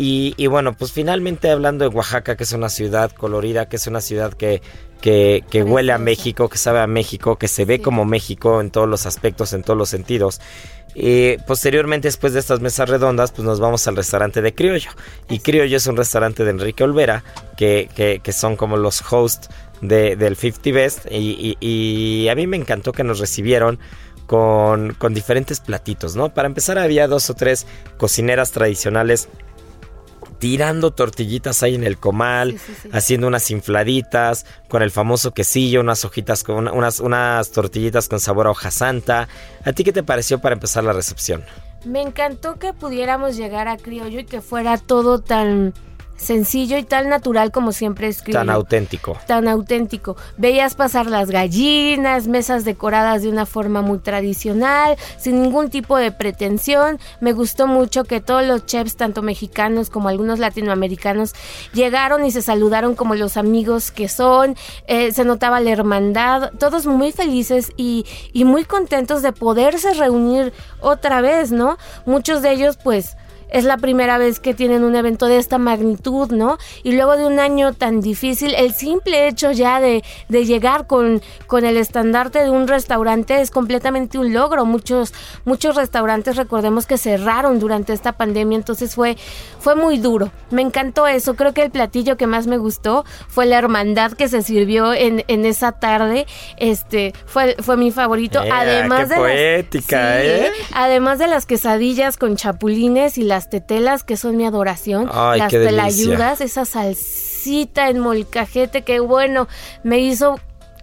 Y, 0.00 0.32
y 0.36 0.46
bueno, 0.46 0.76
pues 0.76 0.92
finalmente 0.92 1.50
hablando 1.50 1.88
de 1.88 1.92
Oaxaca, 1.92 2.36
que 2.36 2.44
es 2.44 2.52
una 2.52 2.68
ciudad 2.68 3.10
colorida, 3.10 3.68
que 3.68 3.74
es 3.74 3.88
una 3.88 4.00
ciudad 4.00 4.32
que, 4.32 4.62
que, 5.00 5.42
que 5.50 5.64
huele 5.64 5.92
a 5.92 5.98
México, 5.98 6.48
que 6.48 6.56
sabe 6.56 6.78
a 6.78 6.86
México, 6.86 7.34
que 7.36 7.48
se 7.48 7.64
ve 7.64 7.78
Sí. 7.78 7.82
como 7.82 8.04
México 8.04 8.60
en 8.60 8.70
todos 8.70 8.88
los 8.88 9.06
aspectos, 9.06 9.52
en 9.54 9.64
todos 9.64 9.76
los 9.76 9.88
sentidos. 9.88 10.40
Eh, 10.94 11.38
posteriormente, 11.48 12.06
después 12.06 12.32
de 12.32 12.38
estas 12.38 12.60
mesas 12.60 12.88
redondas, 12.88 13.32
pues 13.32 13.44
nos 13.44 13.58
vamos 13.58 13.88
al 13.88 13.96
restaurante 13.96 14.40
de 14.40 14.54
Criollo. 14.54 14.90
Y 15.28 15.40
Criollo 15.40 15.76
es 15.76 15.86
un 15.88 15.96
restaurante 15.96 16.44
de 16.44 16.50
Enrique 16.50 16.84
Olvera, 16.84 17.24
que, 17.56 17.88
que, 17.96 18.20
que 18.22 18.32
son 18.32 18.54
como 18.54 18.76
los 18.76 19.02
hosts 19.12 19.48
de, 19.80 20.14
del 20.14 20.36
50 20.36 20.70
Best. 20.72 21.06
Y, 21.10 21.56
y- 21.60 22.22
y 22.24 22.28
a 22.28 22.36
mí 22.36 22.46
me 22.46 22.56
encantó 22.56 22.92
que 22.92 23.02
nos 23.02 23.18
recibieron 23.18 23.80
con, 24.26 24.94
con 24.94 25.12
diferentes 25.12 25.58
platitos, 25.58 26.14
¿no? 26.14 26.32
Para 26.32 26.46
empezar, 26.46 26.78
había 26.78 27.08
dos 27.08 27.30
o 27.30 27.34
tres 27.34 27.66
cocineras 27.96 28.52
tradicionales 28.52 29.28
tirando 30.38 30.90
tortillitas 30.92 31.62
ahí 31.62 31.74
en 31.74 31.84
el 31.84 31.98
comal, 31.98 32.52
Sí, 32.52 32.58
sí, 32.58 32.72
sí. 32.82 32.88
haciendo 32.92 33.26
unas 33.26 33.50
infladitas, 33.50 34.46
con 34.68 34.82
el 34.82 34.90
famoso 34.90 35.32
quesillo, 35.32 35.80
unas 35.80 36.04
hojitas 36.04 36.44
con 36.44 36.56
una- 36.56 36.72
unas, 36.72 37.00
unas 37.00 37.50
tortillitas 37.50 38.08
con 38.08 38.20
sabor 38.20 38.46
a 38.46 38.50
hoja 38.50 38.70
santa. 38.70 39.28
¿A 39.64 39.72
ti 39.72 39.84
qué 39.84 39.92
te 39.92 40.02
pareció 40.02 40.38
para 40.38 40.54
empezar 40.54 40.84
la 40.84 40.92
recepción? 40.92 41.44
Me 41.84 42.02
encantó 42.02 42.58
que 42.58 42.72
pudiéramos 42.72 43.36
llegar 43.36 43.68
a 43.68 43.76
Criollo 43.76 44.20
y 44.20 44.24
que 44.24 44.40
fuera 44.40 44.78
todo 44.78 45.20
tan 45.20 45.74
sencillo 46.18 46.76
y 46.76 46.82
tan 46.82 47.08
natural 47.08 47.50
como 47.50 47.72
siempre 47.72 48.08
es 48.08 48.22
Criollo. 48.22 48.40
Tan 48.40 48.50
auténtico. 48.50 49.16
tan 49.26 49.48
auténtico. 49.48 50.16
Veías 50.36 50.74
pasar 50.74 51.06
las 51.06 51.30
gallinas, 51.30 52.28
mesas 52.28 52.64
decoradas 52.64 53.22
de 53.22 53.30
una 53.30 53.46
forma 53.46 53.80
muy 53.80 53.98
tradicional, 53.98 54.96
sin 55.16 55.40
ningún 55.40 55.70
tipo 55.70 55.96
de 55.96 56.12
pretensión. 56.12 56.98
Me 57.20 57.32
gustó 57.32 57.66
mucho 57.66 58.04
que 58.04 58.20
todos 58.20 58.44
los 58.44 58.66
chefs, 58.66 58.96
tanto 58.96 59.22
mexicanos 59.22 59.90
como 59.90 60.08
algunos 60.08 60.38
latinoamericanos, 60.38 61.32
llegaron 61.72 62.24
y 62.26 62.30
se 62.30 62.42
saludaron 62.42 62.94
como 62.94 63.14
los 63.14 63.36
amigos 63.36 63.90
que 63.90 64.08
son. 64.08 64.56
Eh, 64.86 65.12
se 65.12 65.24
notaba 65.24 65.60
la 65.60 65.70
hermandad, 65.70 66.52
todos 66.58 66.86
muy 66.86 67.12
felices 67.12 67.72
y, 67.76 68.04
y 68.32 68.44
muy 68.44 68.64
contentos 68.64 69.22
de 69.22 69.32
poderse 69.32 69.94
reunir 69.94 70.52
otra 70.80 71.20
vez, 71.20 71.52
¿no? 71.52 71.78
Muchos 72.04 72.42
de 72.42 72.52
ellos, 72.52 72.76
pues 72.82 73.16
es 73.50 73.64
la 73.64 73.76
primera 73.76 74.18
vez 74.18 74.40
que 74.40 74.54
tienen 74.54 74.84
un 74.84 74.96
evento 74.96 75.26
de 75.26 75.38
esta 75.38 75.58
magnitud, 75.58 76.30
¿no? 76.30 76.58
Y 76.82 76.92
luego 76.92 77.16
de 77.16 77.26
un 77.26 77.38
año 77.38 77.72
tan 77.72 78.00
difícil, 78.00 78.54
el 78.54 78.72
simple 78.74 79.28
hecho 79.28 79.52
ya 79.52 79.80
de, 79.80 80.02
de 80.28 80.44
llegar 80.44 80.86
con, 80.86 81.22
con 81.46 81.64
el 81.64 81.76
estandarte 81.76 82.42
de 82.42 82.50
un 82.50 82.68
restaurante 82.68 83.40
es 83.40 83.50
completamente 83.50 84.18
un 84.18 84.32
logro. 84.32 84.64
Muchos, 84.64 85.12
muchos 85.44 85.76
restaurantes, 85.76 86.36
recordemos 86.36 86.86
que 86.86 86.98
cerraron 86.98 87.58
durante 87.58 87.92
esta 87.92 88.12
pandemia, 88.12 88.56
entonces 88.56 88.94
fue, 88.94 89.16
fue 89.60 89.74
muy 89.74 89.98
duro. 89.98 90.30
Me 90.50 90.62
encantó 90.62 91.06
eso. 91.06 91.34
Creo 91.34 91.54
que 91.54 91.62
el 91.62 91.70
platillo 91.70 92.16
que 92.16 92.26
más 92.26 92.46
me 92.46 92.58
gustó 92.58 93.04
fue 93.28 93.46
la 93.46 93.58
hermandad 93.58 94.12
que 94.12 94.28
se 94.28 94.42
sirvió 94.42 94.92
en, 94.92 95.24
en 95.28 95.44
esa 95.46 95.72
tarde. 95.72 96.26
Este 96.56 97.12
fue, 97.26 97.56
fue 97.60 97.76
mi 97.76 97.90
favorito. 97.90 98.42
Eh, 98.42 98.50
Además 98.52 99.00
qué 99.00 99.04
de 99.06 99.10
las- 99.10 99.18
poética, 99.18 100.22
¿eh? 100.22 100.50
Además 100.72 101.18
de 101.18 101.26
las 101.28 101.46
quesadillas 101.46 102.16
con 102.16 102.36
chapulines 102.36 103.18
y 103.18 103.22
las 103.22 103.37
tetelas, 103.48 104.02
que 104.04 104.16
son 104.16 104.36
mi 104.36 104.44
adoración. 104.44 105.08
Ay, 105.12 105.38
las 105.38 105.50
telayudas, 105.50 106.40
esa 106.40 106.64
salsita 106.64 107.88
en 107.88 108.00
molcajete, 108.00 108.82
que 108.82 109.00
bueno, 109.00 109.48
me 109.84 109.98
hizo 110.00 110.38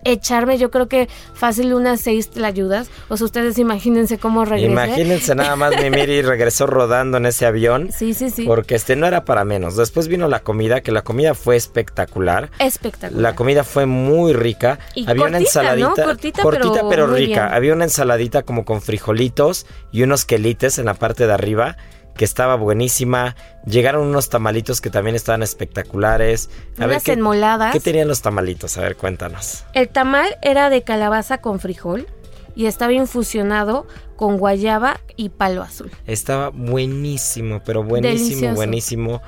echarme, 0.05 0.57
yo 0.57 0.71
creo 0.71 0.87
que 0.87 1.09
fácil 1.33 1.73
unas 1.73 1.99
seis 1.99 2.29
telayudas. 2.29 2.89
O 3.09 3.17
sea, 3.17 3.25
ustedes 3.25 3.57
imagínense 3.57 4.17
cómo 4.17 4.45
regresé. 4.45 4.71
Imagínense 4.71 5.35
nada 5.35 5.55
más, 5.55 5.73
mi 5.81 5.89
Miri 5.89 6.21
regresó 6.21 6.67
rodando 6.67 7.17
en 7.17 7.25
ese 7.25 7.45
avión. 7.45 7.89
Sí, 7.91 8.13
sí, 8.13 8.29
sí. 8.29 8.45
Porque 8.45 8.75
este 8.75 8.95
no 8.95 9.07
era 9.07 9.25
para 9.25 9.43
menos. 9.43 9.75
Después 9.75 10.07
vino 10.07 10.27
la 10.27 10.39
comida, 10.39 10.81
que 10.81 10.91
la 10.91 11.01
comida 11.01 11.33
fue 11.33 11.55
espectacular. 11.55 12.51
Espectacular. 12.59 13.21
La 13.21 13.35
comida 13.35 13.63
fue 13.63 13.85
muy 13.85 14.33
rica. 14.33 14.79
Y 14.93 15.09
Había 15.09 15.25
una 15.25 15.39
cortita, 15.39 15.63
¿no? 15.63 15.67
ensaladita. 15.73 16.03
Cortita, 16.41 16.89
pero 16.89 17.07
rica. 17.07 17.41
bien. 17.41 17.53
Había 17.53 17.73
una 17.73 17.83
ensaladita 17.85 18.43
como 18.43 18.63
con 18.63 18.81
frijolitos 18.81 19.65
y 19.91 20.03
unos 20.03 20.25
quelites 20.25 20.77
en 20.77 20.85
la 20.85 20.93
parte 20.93 21.27
de 21.27 21.33
arriba. 21.33 21.77
Que 22.15 22.25
estaba 22.25 22.55
buenísima. 22.55 23.35
Llegaron 23.65 24.07
unos 24.07 24.29
tamalitos 24.29 24.79
que 24.81 24.89
también 24.89 25.15
estaban 25.15 25.43
espectaculares. 25.43 26.49
A 26.79 26.85
Unas 26.85 27.03
¿qué, 27.03 27.13
enmoladas. 27.13 27.73
¿Qué 27.73 27.79
tenían 27.79 28.07
los 28.07 28.21
tamalitos? 28.21 28.77
A 28.77 28.81
ver, 28.81 28.95
cuéntanos. 28.95 29.65
El 29.73 29.89
tamal 29.89 30.37
era 30.41 30.69
de 30.69 30.83
calabaza 30.83 31.39
con 31.39 31.59
frijol 31.59 32.07
y 32.55 32.67
estaba 32.67 32.93
infusionado 32.93 33.85
con 34.15 34.37
guayaba 34.37 35.01
y 35.17 35.29
palo 35.29 35.61
azul. 35.61 35.91
Estaba 36.07 36.49
buenísimo, 36.49 37.61
pero 37.65 37.83
buenísimo, 37.83 38.23
Delicioso. 38.29 38.55
buenísimo. 38.55 39.21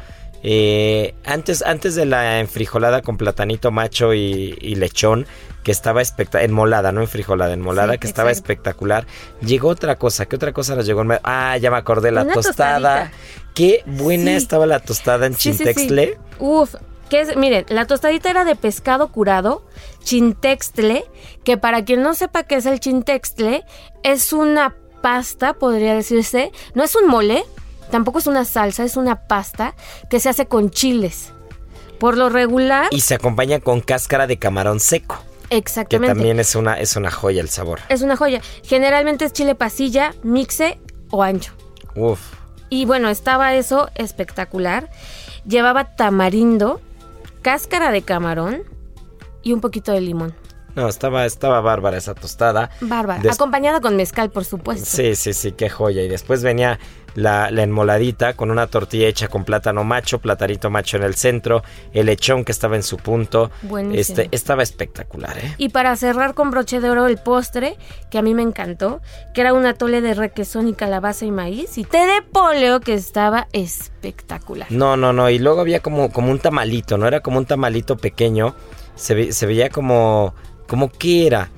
Eh, 0.44 1.14
antes, 1.26 1.62
antes 1.64 1.96
de 1.96 2.06
la 2.06 2.40
enfrijolada 2.40 3.02
con 3.02 3.18
platanito 3.18 3.72
macho 3.72 4.14
y, 4.14 4.58
y 4.62 4.76
lechón, 4.76 5.26
que 5.68 5.72
estaba 5.74 6.02
espectacular, 6.02 6.46
enmolada, 6.46 6.94
no 6.94 7.02
enfrijolada, 7.02 7.52
enmolada, 7.52 7.92
Sí, 7.92 8.00
que 8.00 8.08
estaba 8.08 8.32
espectacular. 8.32 9.06
Llegó 9.42 9.68
otra 9.68 9.98
cosa, 9.98 10.26
¿qué 10.26 10.38
otra 10.38 10.54
cosa 10.54 10.76
nos 10.78 10.86
llegó? 10.86 11.02
en? 11.02 11.20
Ah, 11.26 11.58
ya 11.58 11.70
me 11.70 11.76
acordé, 11.76 12.12
la 12.12 12.22
Una 12.22 12.36
tostada. 12.36 13.10
tostadita. 13.10 13.52
Qué 13.54 13.84
buena 13.86 14.32
Sí. 14.32 14.38
estaba 14.38 14.66
la 14.66 14.80
tostada 14.80 15.26
en 15.26 15.34
sí. 15.34 15.52
chintextle. 15.52 16.18
Uf, 16.40 16.76
que 17.10 17.20
es, 17.20 17.36
miren, 17.36 17.66
la 17.68 17.84
tostadita 17.86 18.30
era 18.30 18.46
de 18.46 18.56
pescado 18.56 19.12
curado, 19.12 19.66
chintextle, 20.06 21.04
que 21.44 21.58
para 21.58 21.84
quien 21.84 22.02
no 22.02 22.14
sepa 22.14 22.44
qué 22.44 22.56
es 22.56 22.66
el 22.66 22.80
chintextle, 22.80 23.66
es 24.04 24.32
una 24.32 24.74
pasta, 25.02 25.54
podría 25.56 25.94
decirse, 25.96 26.54
no 26.76 26.84
es 26.86 26.96
un 26.96 27.10
mole, 27.10 27.44
tampoco 27.92 28.20
es 28.20 28.28
una 28.28 28.46
salsa, 28.46 28.86
es 28.86 28.96
una 28.96 29.28
pasta 29.28 29.76
que 30.10 30.22
se 30.22 30.30
hace 30.30 30.46
con 30.46 30.70
chiles. 30.70 31.34
Por 32.00 32.16
lo 32.16 32.30
regular, 32.30 32.88
Y 32.92 33.02
se 33.02 33.16
acompaña 33.16 33.60
con 33.60 33.82
cáscara 33.82 34.28
de 34.28 34.38
camarón 34.38 34.80
seco, 34.80 35.18
que 35.50 35.58
exactamente. 35.58 36.14
también 36.14 36.40
es 36.40 36.56
una, 36.56 36.80
es 36.80 36.96
una 36.96 37.12
joya 37.12 37.42
el 37.42 37.50
sabor. 37.50 37.80
Es 37.90 38.02
una 38.02 38.16
joya. 38.16 38.42
Generalmente 38.64 39.26
es 39.26 39.34
chile 39.34 39.56
pasilla, 39.56 40.14
mixe 40.24 40.80
o 41.10 41.24
ancho. 41.24 41.54
Uf. 41.96 42.20
Y 42.70 42.86
bueno, 42.86 43.10
estaba 43.10 43.56
eso 43.56 43.90
espectacular. 43.96 44.90
Llevaba 45.48 45.96
tamarindo, 45.96 46.82
cáscara 47.42 47.92
de 47.92 48.02
camarón 48.02 48.64
y 49.42 49.54
un 49.54 49.62
poquito 49.62 49.92
de 49.92 50.02
limón. 50.02 50.36
No, 50.78 50.88
estaba, 50.88 51.26
estaba 51.26 51.60
bárbara 51.60 51.98
esa 51.98 52.14
tostada. 52.14 52.70
Bárbara. 52.82 53.22
Des- 53.22 53.34
Acompañada 53.34 53.82
con 53.82 53.96
mezcal, 53.98 54.30
por 54.30 54.46
supuesto. 54.46 54.86
Sí, 54.86 55.16
sí, 55.16 55.34
sí, 55.34 55.52
qué 55.54 55.70
joya. 55.70 56.04
Y 56.04 56.08
después 56.08 56.44
venía 56.44 56.78
la, 57.16 57.50
la 57.50 57.64
enmoladita 57.64 58.34
con 58.34 58.52
una 58.52 58.68
tortilla 58.68 59.08
hecha 59.08 59.28
con 59.28 59.44
plátano 59.44 59.84
macho, 59.84 60.20
platanito 60.20 60.70
macho 60.70 60.98
en 60.98 61.04
el 61.04 61.16
centro, 61.16 61.64
el 61.94 62.06
lechón 62.06 62.46
que 62.46 62.52
estaba 62.52 62.76
en 62.76 62.84
su 62.84 62.98
punto. 62.98 63.50
Buenísimo. 63.64 64.20
Este, 64.22 64.36
estaba 64.36 64.62
espectacular, 64.62 65.36
¿eh? 65.40 65.56
Y 65.58 65.70
para 65.70 65.96
cerrar 65.96 66.36
con 66.36 66.52
broche 66.52 66.80
de 66.80 66.92
oro 66.92 67.08
el 67.08 67.18
postre, 67.18 67.76
que 68.12 68.20
a 68.20 68.22
mí 68.22 68.36
me 68.36 68.44
encantó, 68.44 69.02
que 69.34 69.42
era 69.42 69.54
un 69.54 69.66
atole 69.66 70.00
de 70.02 70.14
requesón 70.14 70.68
y 70.68 70.74
calabaza 70.74 71.26
y 71.26 71.32
maíz, 71.32 71.76
y 71.80 71.86
té 71.86 71.98
de 72.06 72.22
poleo 72.22 72.82
que 72.82 72.94
estaba 72.94 73.48
espectacular. 73.52 74.68
No, 74.72 74.96
no, 74.96 75.12
no. 75.14 75.30
Y 75.32 75.40
luego 75.40 75.62
había 75.62 75.80
como, 75.80 76.12
como 76.12 76.30
un 76.32 76.38
tamalito, 76.40 77.00
¿no? 77.00 77.08
Era 77.08 77.22
como 77.22 77.40
un 77.40 77.46
tamalito 77.48 77.98
pequeño. 77.98 78.54
Se, 78.96 79.16
ve- 79.16 79.32
se 79.34 79.46
veía 79.48 79.70
como. 79.70 80.36
Como 80.68 80.92
qué 80.92 81.28
era. 81.28 81.50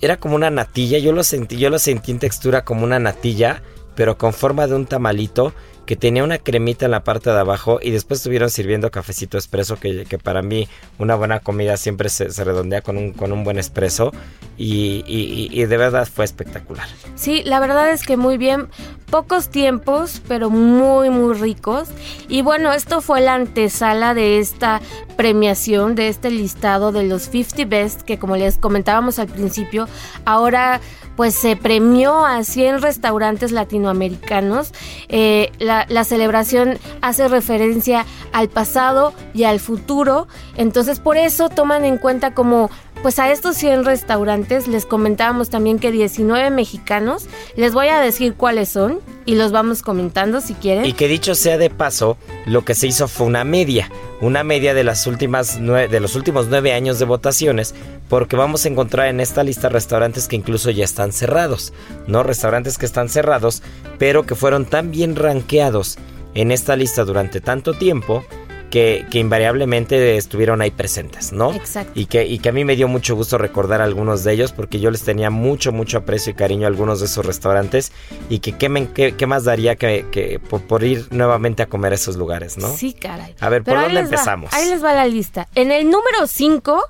Era 0.00 0.18
como 0.18 0.36
una 0.36 0.50
natilla. 0.50 0.98
Yo 0.98 1.12
lo 1.12 1.24
sentí, 1.24 1.56
yo 1.56 1.70
lo 1.70 1.78
sentí 1.78 2.12
en 2.12 2.18
textura 2.18 2.64
como 2.64 2.84
una 2.84 2.98
natilla, 2.98 3.62
pero 3.94 4.18
con 4.18 4.32
forma 4.32 4.66
de 4.66 4.74
un 4.74 4.86
tamalito 4.86 5.52
que 5.88 5.96
tenía 5.96 6.22
una 6.22 6.36
cremita 6.36 6.84
en 6.84 6.90
la 6.90 7.02
parte 7.02 7.30
de 7.30 7.38
abajo 7.38 7.78
y 7.82 7.90
después 7.90 8.20
estuvieron 8.20 8.50
sirviendo 8.50 8.90
cafecito 8.90 9.38
expreso 9.38 9.76
que, 9.80 10.04
para 10.22 10.42
mí 10.42 10.68
una 10.98 11.14
buena 11.14 11.40
comida 11.40 11.78
siempre 11.78 12.10
se, 12.10 12.28
redondea 12.44 12.82
con 12.82 12.98
un, 12.98 13.14
con 13.14 13.32
un 13.32 13.42
buen 13.42 13.56
expreso 13.56 14.12
y, 14.58 15.02
y- 15.06 15.48
y- 15.50 15.62
y 15.62 15.64
de 15.64 15.76
verdad 15.78 16.06
fue 16.06 16.26
espectacular. 16.26 16.86
Sí, 17.14 17.42
la 17.42 17.58
verdad 17.58 17.90
es 17.90 18.04
que 18.04 18.18
muy 18.18 18.36
bien, 18.36 18.68
pocos 19.10 19.48
tiempos, 19.48 20.20
pero 20.28 20.50
muy, 20.50 21.08
muy 21.08 21.32
ricos. 21.32 21.88
Y 22.28 22.42
bueno, 22.42 22.74
esto 22.74 23.00
fue 23.00 23.22
la 23.22 23.32
antesala 23.32 24.12
de 24.12 24.40
esta 24.40 24.82
premiación, 25.16 25.94
de 25.94 26.08
este 26.08 26.30
listado 26.30 26.92
de 26.92 27.04
los 27.04 27.22
50 27.30 27.64
Best, 27.64 28.02
que 28.02 28.18
como 28.18 28.36
les 28.36 28.58
comentábamos 28.58 29.18
al 29.18 29.28
principio, 29.28 29.88
ahora 30.26 30.82
pues 31.18 31.34
se 31.34 31.56
premió 31.56 32.24
a 32.24 32.44
100 32.44 32.80
restaurantes 32.80 33.50
latinoamericanos. 33.50 34.72
Eh, 35.08 35.50
la, 35.58 35.84
la 35.88 36.04
celebración 36.04 36.78
hace 37.00 37.26
referencia 37.26 38.06
al 38.32 38.48
pasado 38.48 39.12
y 39.34 39.42
al 39.42 39.58
futuro, 39.58 40.28
entonces 40.56 41.00
por 41.00 41.16
eso 41.16 41.48
toman 41.48 41.84
en 41.84 41.98
cuenta 41.98 42.34
como 42.34 42.70
pues 43.02 43.18
a 43.18 43.30
estos 43.30 43.56
100 43.56 43.84
restaurantes 43.84 44.66
les 44.66 44.84
comentábamos 44.84 45.50
también 45.50 45.78
que 45.78 45.92
19 45.92 46.50
mexicanos, 46.50 47.26
les 47.56 47.72
voy 47.72 47.88
a 47.88 48.00
decir 48.00 48.34
cuáles 48.34 48.68
son 48.68 49.00
y 49.24 49.34
los 49.34 49.52
vamos 49.52 49.82
comentando 49.82 50.40
si 50.40 50.54
quieren. 50.54 50.84
Y 50.84 50.94
que 50.94 51.08
dicho 51.08 51.34
sea 51.34 51.58
de 51.58 51.70
paso, 51.70 52.16
lo 52.46 52.64
que 52.64 52.74
se 52.74 52.86
hizo 52.86 53.08
fue 53.08 53.26
una 53.26 53.44
media, 53.44 53.90
una 54.20 54.42
media 54.42 54.74
de 54.74 54.84
las 54.84 55.06
últimas 55.06 55.58
de 55.60 56.00
los 56.00 56.16
últimos 56.16 56.48
nueve 56.48 56.72
años 56.72 56.98
de 56.98 57.04
votaciones, 57.04 57.74
porque 58.08 58.36
vamos 58.36 58.64
a 58.64 58.68
encontrar 58.68 59.08
en 59.08 59.20
esta 59.20 59.44
lista 59.44 59.68
restaurantes 59.68 60.28
que 60.28 60.36
incluso 60.36 60.70
ya 60.70 60.84
están 60.84 61.12
cerrados, 61.12 61.72
no 62.06 62.22
restaurantes 62.22 62.78
que 62.78 62.86
están 62.86 63.08
cerrados, 63.08 63.62
pero 63.98 64.24
que 64.24 64.34
fueron 64.34 64.64
tan 64.64 64.90
bien 64.90 65.14
rankeados 65.14 65.98
en 66.34 66.50
esta 66.50 66.76
lista 66.76 67.04
durante 67.04 67.40
tanto 67.40 67.74
tiempo 67.74 68.24
que, 68.70 69.06
que 69.10 69.18
invariablemente 69.18 70.16
estuvieron 70.16 70.60
ahí 70.60 70.70
presentes, 70.70 71.32
¿no? 71.32 71.52
Exacto. 71.54 71.92
Y 71.94 72.06
que, 72.06 72.26
y 72.26 72.38
que 72.38 72.48
a 72.50 72.52
mí 72.52 72.64
me 72.64 72.76
dio 72.76 72.88
mucho 72.88 73.14
gusto 73.16 73.38
recordar 73.38 73.80
algunos 73.80 74.24
de 74.24 74.32
ellos 74.34 74.52
porque 74.52 74.78
yo 74.80 74.90
les 74.90 75.02
tenía 75.02 75.30
mucho, 75.30 75.72
mucho 75.72 75.98
aprecio 75.98 76.32
y 76.32 76.34
cariño 76.34 76.66
a 76.66 76.68
algunos 76.68 77.00
de 77.00 77.06
esos 77.06 77.24
restaurantes 77.24 77.92
y 78.28 78.40
que 78.40 78.52
qué, 78.52 78.68
me- 78.68 78.88
qué- 78.92 79.14
qué 79.16 79.26
más 79.26 79.44
daría 79.44 79.76
que, 79.76 80.06
que 80.10 80.38
por, 80.38 80.60
por 80.62 80.84
ir 80.84 81.06
nuevamente 81.10 81.62
a 81.62 81.66
comer 81.66 81.92
a 81.92 81.94
esos 81.96 82.16
lugares, 82.16 82.58
¿no? 82.58 82.68
Sí, 82.74 82.92
caray. 82.92 83.34
A 83.40 83.48
ver, 83.48 83.62
¿por 83.62 83.72
Pero 83.74 83.80
dónde 83.82 83.94
va, 83.96 84.00
empezamos? 84.04 84.52
ahí 84.52 84.68
les 84.68 84.82
va 84.84 84.92
la 84.94 85.06
lista. 85.06 85.48
En 85.54 85.72
el 85.72 85.84
número 85.86 86.26
5, 86.26 86.82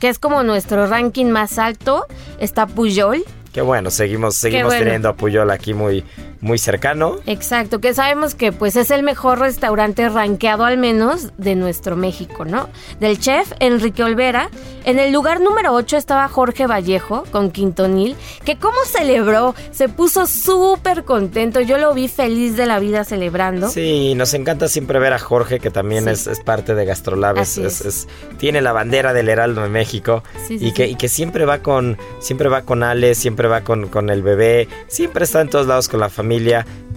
que 0.00 0.08
es 0.08 0.18
como 0.18 0.42
nuestro 0.42 0.86
ranking 0.86 1.26
más 1.26 1.58
alto, 1.58 2.06
está 2.38 2.66
Puyol. 2.66 3.24
Qué 3.52 3.62
bueno, 3.62 3.90
seguimos, 3.90 4.36
seguimos 4.36 4.66
bueno. 4.68 4.84
teniendo 4.84 5.08
a 5.08 5.14
Puyol 5.16 5.50
aquí 5.50 5.72
muy, 5.74 6.04
muy 6.40 6.58
cercano. 6.58 7.16
Exacto, 7.26 7.80
que 7.80 7.94
sabemos 7.94 8.34
que 8.34 8.52
pues 8.52 8.76
es 8.76 8.90
el 8.90 9.02
mejor 9.02 9.38
restaurante 9.40 10.08
rankeado 10.08 10.64
al 10.64 10.78
menos 10.78 11.28
de 11.36 11.54
nuestro 11.56 11.96
México, 11.96 12.44
¿no? 12.44 12.68
Del 13.00 13.18
chef 13.18 13.52
Enrique 13.60 14.02
Olvera. 14.04 14.50
En 14.84 14.98
el 14.98 15.12
lugar 15.12 15.40
número 15.40 15.74
8 15.74 15.96
estaba 15.96 16.28
Jorge 16.28 16.66
Vallejo 16.66 17.24
con 17.30 17.50
Quintonil, 17.50 18.16
que 18.44 18.56
cómo 18.56 18.76
celebró, 18.86 19.54
se 19.72 19.88
puso 19.88 20.26
súper 20.26 21.04
contento, 21.04 21.60
yo 21.60 21.76
lo 21.76 21.92
vi 21.92 22.08
feliz 22.08 22.56
de 22.56 22.66
la 22.66 22.78
vida 22.78 23.04
celebrando. 23.04 23.68
Sí, 23.68 24.14
nos 24.14 24.32
encanta 24.34 24.68
siempre 24.68 24.98
ver 24.98 25.12
a 25.12 25.18
Jorge, 25.18 25.58
que 25.58 25.70
también 25.70 26.04
Sí. 26.04 26.10
es, 26.10 26.26
es 26.28 26.40
parte 26.40 26.74
de 26.74 26.84
Gastrolab, 26.86 27.36
es- 27.38 27.42
Así 27.50 27.64
es- 27.64 27.80
es. 27.80 27.86
es- 27.86 28.08
tiene 28.38 28.62
la 28.62 28.72
bandera 28.72 29.12
del 29.12 29.28
Heraldo 29.28 29.62
de 29.62 29.68
México 29.68 30.22
Sí, 30.46 30.58
sí, 30.58 30.68
y, 30.68 30.72
que, 30.72 30.86
y 30.86 30.94
que 30.94 31.08
siempre 31.08 31.44
va 31.44 31.58
con, 31.58 31.98
siempre 32.20 32.48
va 32.48 32.62
con 32.62 32.82
Ale, 32.82 33.14
siempre 33.14 33.48
va 33.48 33.62
con, 33.62 33.88
con 33.88 34.08
el 34.08 34.22
bebé, 34.22 34.68
siempre 34.86 35.24
está 35.24 35.40
en 35.40 35.50
todos 35.50 35.66
lados 35.66 35.88
con 35.88 36.00
la 36.00 36.08
familia. 36.08 36.27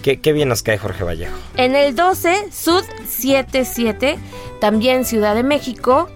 Qué, 0.04 0.20
qué 0.20 0.34
bien 0.34 0.50
nos 0.50 0.64
cae 0.64 0.78
Jorge 0.78 1.04
Vallejo. 1.04 1.36
En 1.58 1.76
el 1.76 1.96
12, 1.96 2.52
Sud 2.52 2.84
77, 3.08 4.18
también 4.60 5.06
Ciudad 5.06 5.36
de 5.36 5.44
México, 5.44 6.10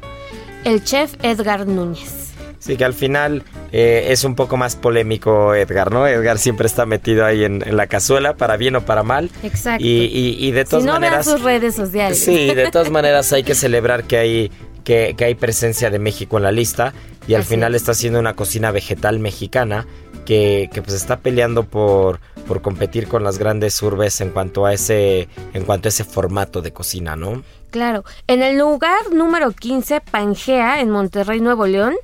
el 0.63 0.83
chef 0.83 1.13
Edgar 1.23 1.67
Núñez. 1.67 2.31
Sí, 2.59 2.77
que 2.77 2.85
al 2.85 2.93
final 2.95 3.43
eh, 3.71 4.07
es 4.09 4.23
un 4.23 4.33
poco 4.33 4.57
más 4.57 4.75
polémico 4.75 5.53
Edgar, 5.53 5.91
¿no? 5.91 6.07
Edgar 6.07 6.39
siempre 6.39 6.65
está 6.65 6.87
metido 6.87 7.23
ahí 7.23 7.43
en, 7.43 7.61
en 7.67 7.77
la 7.77 7.85
cazuela, 7.85 8.35
para 8.37 8.57
bien 8.57 8.75
o 8.75 8.81
para 8.81 9.03
mal. 9.03 9.29
Exacto. 9.43 9.83
Y, 9.85 10.05
y- 10.05 10.37
y 10.47 10.51
de 10.51 10.63
Si 10.65 10.71
todas 10.71 10.85
no 10.85 10.91
vean 10.93 11.01
maneras... 11.01 11.25
sus 11.25 11.41
redes 11.43 11.75
sociales. 11.75 12.19
Sí, 12.23 12.55
de 12.55 12.71
todas 12.71 12.89
maneras 12.89 13.31
hay 13.33 13.43
que 13.43 13.53
celebrar 13.53 14.05
que 14.05 14.17
hay, 14.17 14.51
que, 14.83 15.13
que 15.15 15.25
hay 15.25 15.35
presencia 15.35 15.91
de 15.91 15.99
México 15.99 16.37
en 16.37 16.43
la 16.43 16.51
lista 16.51 16.93
y 17.27 17.35
al 17.35 17.41
Así 17.41 17.49
final 17.51 17.75
es. 17.75 17.83
está 17.83 17.91
haciendo 17.91 18.19
una 18.19 18.33
cocina 18.35 18.71
vegetal 18.71 19.19
mexicana 19.19 19.85
que, 20.25 20.69
que, 20.73 20.81
pues 20.81 20.95
está 20.95 21.17
peleando 21.17 21.63
por, 21.63 22.19
por 22.47 22.61
competir 22.61 23.07
con 23.07 23.23
las 23.23 23.37
grandes 23.37 23.81
urbes 23.81 24.19
en 24.21 24.31
cuanto 24.31 24.65
a 24.65 24.73
ese 24.73 25.29
en 25.53 25.63
cuanto 25.63 25.87
a 25.87 25.89
ese 25.89 26.03
formato 26.03 26.61
de 26.61 26.73
cocina, 26.73 27.15
¿no? 27.15 27.43
Claro. 27.71 28.03
En 28.27 28.41
el 28.41 28.57
lugar 28.57 29.11
número 29.11 29.51
15, 29.51 29.99
Pangea, 29.99 30.79
en 30.79 30.89
Monterrey, 30.89 31.41
Nuevo 31.41 31.67
León, 31.67 31.95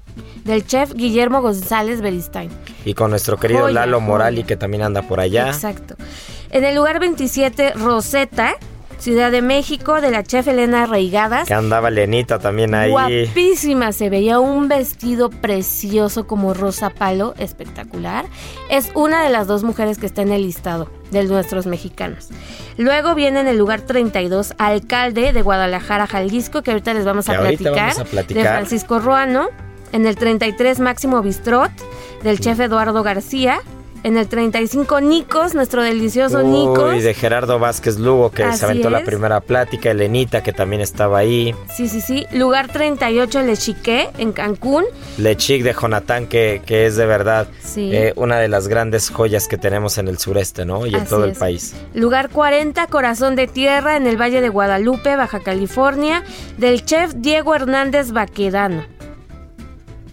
del 0.43 0.65
chef 0.65 0.93
Guillermo 0.93 1.41
González 1.41 2.01
Beristain. 2.01 2.49
Y 2.83 2.93
con 2.93 3.11
nuestro 3.11 3.37
querido 3.37 3.61
Joya, 3.61 3.73
Lalo 3.73 3.99
joya. 3.99 4.07
Morali 4.07 4.43
que 4.43 4.57
también 4.57 4.83
anda 4.83 5.01
por 5.01 5.19
allá. 5.19 5.47
Exacto. 5.47 5.95
En 6.49 6.65
el 6.65 6.75
lugar 6.75 6.99
27, 6.99 7.73
Rosetta, 7.75 8.55
Ciudad 9.01 9.31
de 9.31 9.41
México, 9.41 9.99
de 9.99 10.11
la 10.11 10.21
chef 10.21 10.47
Elena 10.47 10.85
Reigadas. 10.85 11.47
Que 11.47 11.55
andaba 11.55 11.89
Lenita 11.89 12.37
también 12.37 12.75
ahí. 12.75 12.91
Guapísima, 12.91 13.93
se 13.93 14.11
veía 14.11 14.39
un 14.39 14.67
vestido 14.67 15.31
precioso 15.31 16.27
como 16.27 16.53
rosa 16.53 16.91
palo, 16.91 17.33
espectacular. 17.39 18.25
Es 18.69 18.91
una 18.93 19.23
de 19.23 19.31
las 19.31 19.47
dos 19.47 19.63
mujeres 19.63 19.97
que 19.97 20.05
está 20.05 20.21
en 20.21 20.31
el 20.31 20.43
listado 20.43 20.87
de 21.09 21.23
nuestros 21.23 21.65
mexicanos. 21.65 22.29
Luego 22.77 23.15
viene 23.15 23.39
en 23.39 23.47
el 23.47 23.57
lugar 23.57 23.81
32, 23.81 24.53
alcalde 24.59 25.33
de 25.33 25.41
Guadalajara, 25.41 26.05
Jalisco, 26.05 26.61
que 26.61 26.69
ahorita 26.69 26.93
les 26.93 27.03
vamos 27.03 27.27
a, 27.27 27.39
platicar, 27.39 27.73
vamos 27.73 27.99
a 28.01 28.05
platicar. 28.05 28.43
de 28.43 28.49
Francisco 28.49 28.99
Ruano. 28.99 29.49
En 29.93 30.05
el 30.05 30.15
33, 30.15 30.79
Máximo 30.79 31.23
Bistrot, 31.23 31.71
del 32.21 32.39
chef 32.39 32.59
Eduardo 32.59 33.01
García. 33.01 33.61
En 34.03 34.17
el 34.17 34.27
35, 34.27 34.99
Nicos, 35.01 35.53
nuestro 35.53 35.83
delicioso 35.83 36.41
Nicos. 36.41 36.95
Uy, 36.95 37.01
de 37.01 37.13
Gerardo 37.13 37.59
Vázquez 37.59 37.99
Lugo 37.99 38.31
que 38.31 38.43
Así 38.43 38.57
se 38.59 38.65
aventó 38.65 38.89
la 38.89 39.03
primera 39.03 39.41
plática, 39.41 39.91
Elenita 39.91 40.41
que 40.41 40.53
también 40.53 40.81
estaba 40.81 41.19
ahí. 41.19 41.53
Sí, 41.75 41.87
sí, 41.87 42.01
sí. 42.01 42.25
Lugar 42.31 42.67
38, 42.71 43.41
Le 43.43 43.55
Chiqué, 43.57 44.09
en 44.17 44.31
Cancún. 44.31 44.85
Lechic 45.19 45.61
de 45.61 45.73
Jonathan, 45.79 46.25
que, 46.25 46.63
que 46.65 46.87
es 46.87 46.95
de 46.95 47.05
verdad 47.05 47.47
Sí. 47.61 47.91
eh, 47.93 48.13
una 48.15 48.39
de 48.39 48.47
las 48.47 48.67
grandes 48.67 49.11
joyas 49.11 49.47
que 49.47 49.57
tenemos 49.59 49.99
en 49.99 50.07
el 50.07 50.17
sureste, 50.17 50.65
¿no? 50.65 50.87
Y 50.87 50.95
en 50.95 51.05
todo 51.05 51.25
el 51.25 51.33
país. 51.33 51.75
Lugar 51.93 52.29
40, 52.29 52.87
Corazón 52.87 53.35
de 53.35 53.45
Tierra, 53.47 53.97
en 53.97 54.07
el 54.07 54.19
Valle 54.19 54.41
de 54.41 54.49
Guadalupe, 54.49 55.15
Baja 55.15 55.41
California, 55.41 56.23
del 56.57 56.83
chef 56.85 57.13
Diego 57.15 57.53
Hernández 57.53 58.11
Baquedano. 58.13 58.83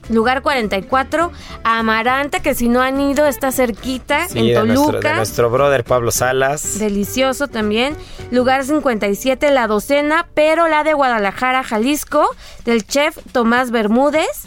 Lugar 0.08 0.42
44, 0.42 1.30
Amaranta, 1.64 2.40
que 2.40 2.54
si 2.54 2.68
no 2.68 2.80
han 2.80 3.00
ido 3.00 3.26
está 3.26 3.52
cerquita, 3.52 4.28
Sí, 4.28 4.38
en 4.38 4.46
de 4.46 4.54
nuestro, 4.54 4.86
de 4.86 4.92
Toluca. 4.92 5.16
nuestro 5.16 5.50
brother 5.50 5.84
Pablo 5.84 6.10
Salas. 6.10 6.78
Delicioso 6.78 7.48
también. 7.48 7.94
Lugar 8.30 8.64
57, 8.64 9.50
La 9.50 9.66
Docena, 9.66 10.26
pero 10.34 10.68
la 10.68 10.84
de 10.84 10.94
Guadalajara, 10.94 11.62
Jalisco, 11.62 12.28
del 12.64 12.86
chef 12.86 13.18
Tomás 13.32 13.70
Bermúdez. 13.70 14.46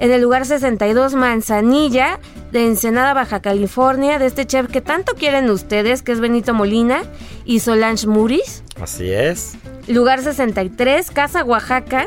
En 0.00 0.12
el 0.12 0.20
lugar 0.20 0.46
62, 0.46 1.14
Manzanilla, 1.14 2.20
de 2.52 2.64
Ensenada, 2.66 3.14
Baja 3.14 3.40
California, 3.40 4.18
de 4.20 4.26
este 4.26 4.46
chef 4.46 4.68
que 4.70 4.80
tanto 4.80 5.14
quieren 5.14 5.50
ustedes, 5.50 6.02
que 6.02 6.12
es 6.12 6.20
Benito 6.20 6.54
Molina 6.54 7.02
y 7.44 7.58
Solange 7.60 8.06
Muris. 8.06 8.62
Así 8.80 9.10
es. 9.10 9.56
Lugar 9.88 10.20
63, 10.22 11.10
Casa 11.10 11.42
Oaxaca, 11.42 12.06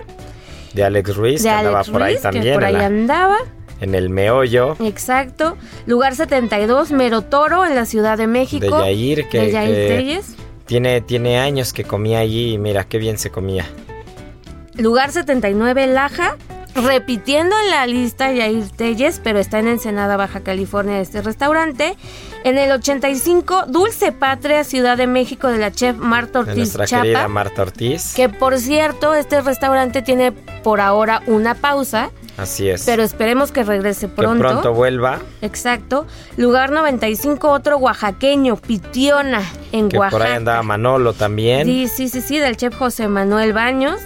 De 0.73 0.83
Alex 0.83 1.15
Ruiz, 1.15 1.43
de 1.43 1.49
que 1.49 1.55
andaba 1.55 1.83
por 1.83 2.01
ahí 2.03 2.13
Ruiz, 2.13 2.21
que 2.21 2.31
también. 2.31 2.53
por 2.55 2.63
en, 2.63 2.67
ahí 2.69 2.73
la- 2.73 2.85
andaba. 2.85 3.37
en 3.81 3.95
el 3.95 4.09
meollo. 4.09 4.75
Exacto. 4.79 5.57
Lugar 5.85 6.15
72, 6.15 6.91
Merotoro, 6.91 7.65
en 7.65 7.75
la 7.75 7.85
Ciudad 7.85 8.17
de 8.17 8.27
México. 8.27 8.77
De 8.77 8.83
Yair, 8.95 9.27
que, 9.29 9.39
de 9.39 9.51
Yair 9.51 9.73
que 9.73 10.21
tiene, 10.65 11.01
tiene 11.01 11.39
años 11.39 11.73
que 11.73 11.83
comía 11.83 12.19
allí 12.19 12.53
y 12.53 12.57
mira 12.57 12.83
qué 12.85 12.97
bien 12.97 13.17
se 13.17 13.29
comía. 13.31 13.65
Lugar 14.75 15.11
79, 15.11 15.87
Laja. 15.87 16.37
Repitiendo 16.73 17.53
en 17.65 17.69
la 17.69 17.85
lista 17.85 18.31
Yair 18.31 18.69
Telles, 18.69 19.19
pero 19.23 19.39
está 19.39 19.59
en 19.59 19.67
Ensenada, 19.67 20.15
Baja 20.15 20.39
California, 20.39 20.99
este 21.01 21.21
restaurante. 21.21 21.97
En 22.45 22.57
el 22.57 22.71
85, 22.71 23.65
Dulce 23.67 24.11
Patria, 24.13 24.63
Ciudad 24.63 24.97
de 24.97 25.05
México, 25.05 25.49
de 25.49 25.57
la 25.57 25.71
chef 25.71 25.97
Marta 25.97 26.39
Ortiz 26.39 26.55
nuestra 26.55 26.87
Chapa. 26.87 27.03
querida 27.03 27.27
Marta 27.27 27.61
Ortiz. 27.63 28.13
Que 28.15 28.29
por 28.29 28.57
cierto, 28.57 29.13
este 29.15 29.41
restaurante 29.41 30.01
tiene 30.01 30.31
por 30.31 30.79
ahora 30.79 31.21
una 31.27 31.55
pausa, 31.55 32.09
Así 32.37 32.69
es. 32.69 32.83
pero 32.85 33.03
esperemos 33.03 33.51
que 33.51 33.63
regrese 33.63 34.07
que 34.07 34.13
pronto. 34.15 34.39
pronto 34.47 34.73
vuelva. 34.73 35.19
Exacto. 35.41 36.07
Lugar 36.37 36.71
95, 36.71 37.49
otro 37.51 37.77
oaxaqueño, 37.77 38.55
Pitiona, 38.55 39.43
en 39.73 39.89
Que 39.89 39.97
Oaxaca. 39.99 40.17
por 40.17 40.25
ahí 40.27 40.37
andaba 40.37 40.63
Manolo 40.63 41.13
también. 41.13 41.67
Sí, 41.67 41.87
sí, 41.89 42.07
sí, 42.09 42.21
sí, 42.21 42.39
del 42.39 42.55
chef 42.55 42.73
José 42.75 43.07
Manuel 43.09 43.51
Baños. 43.53 43.99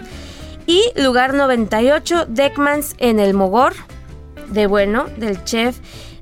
Y 0.68 0.92
lugar 0.96 1.34
98, 1.34 2.26
Deckmans 2.28 2.96
en 2.98 3.20
el 3.20 3.34
Mogor, 3.34 3.74
de 4.50 4.68
bueno, 4.68 5.06
del 5.18 5.44
chef 5.44 5.78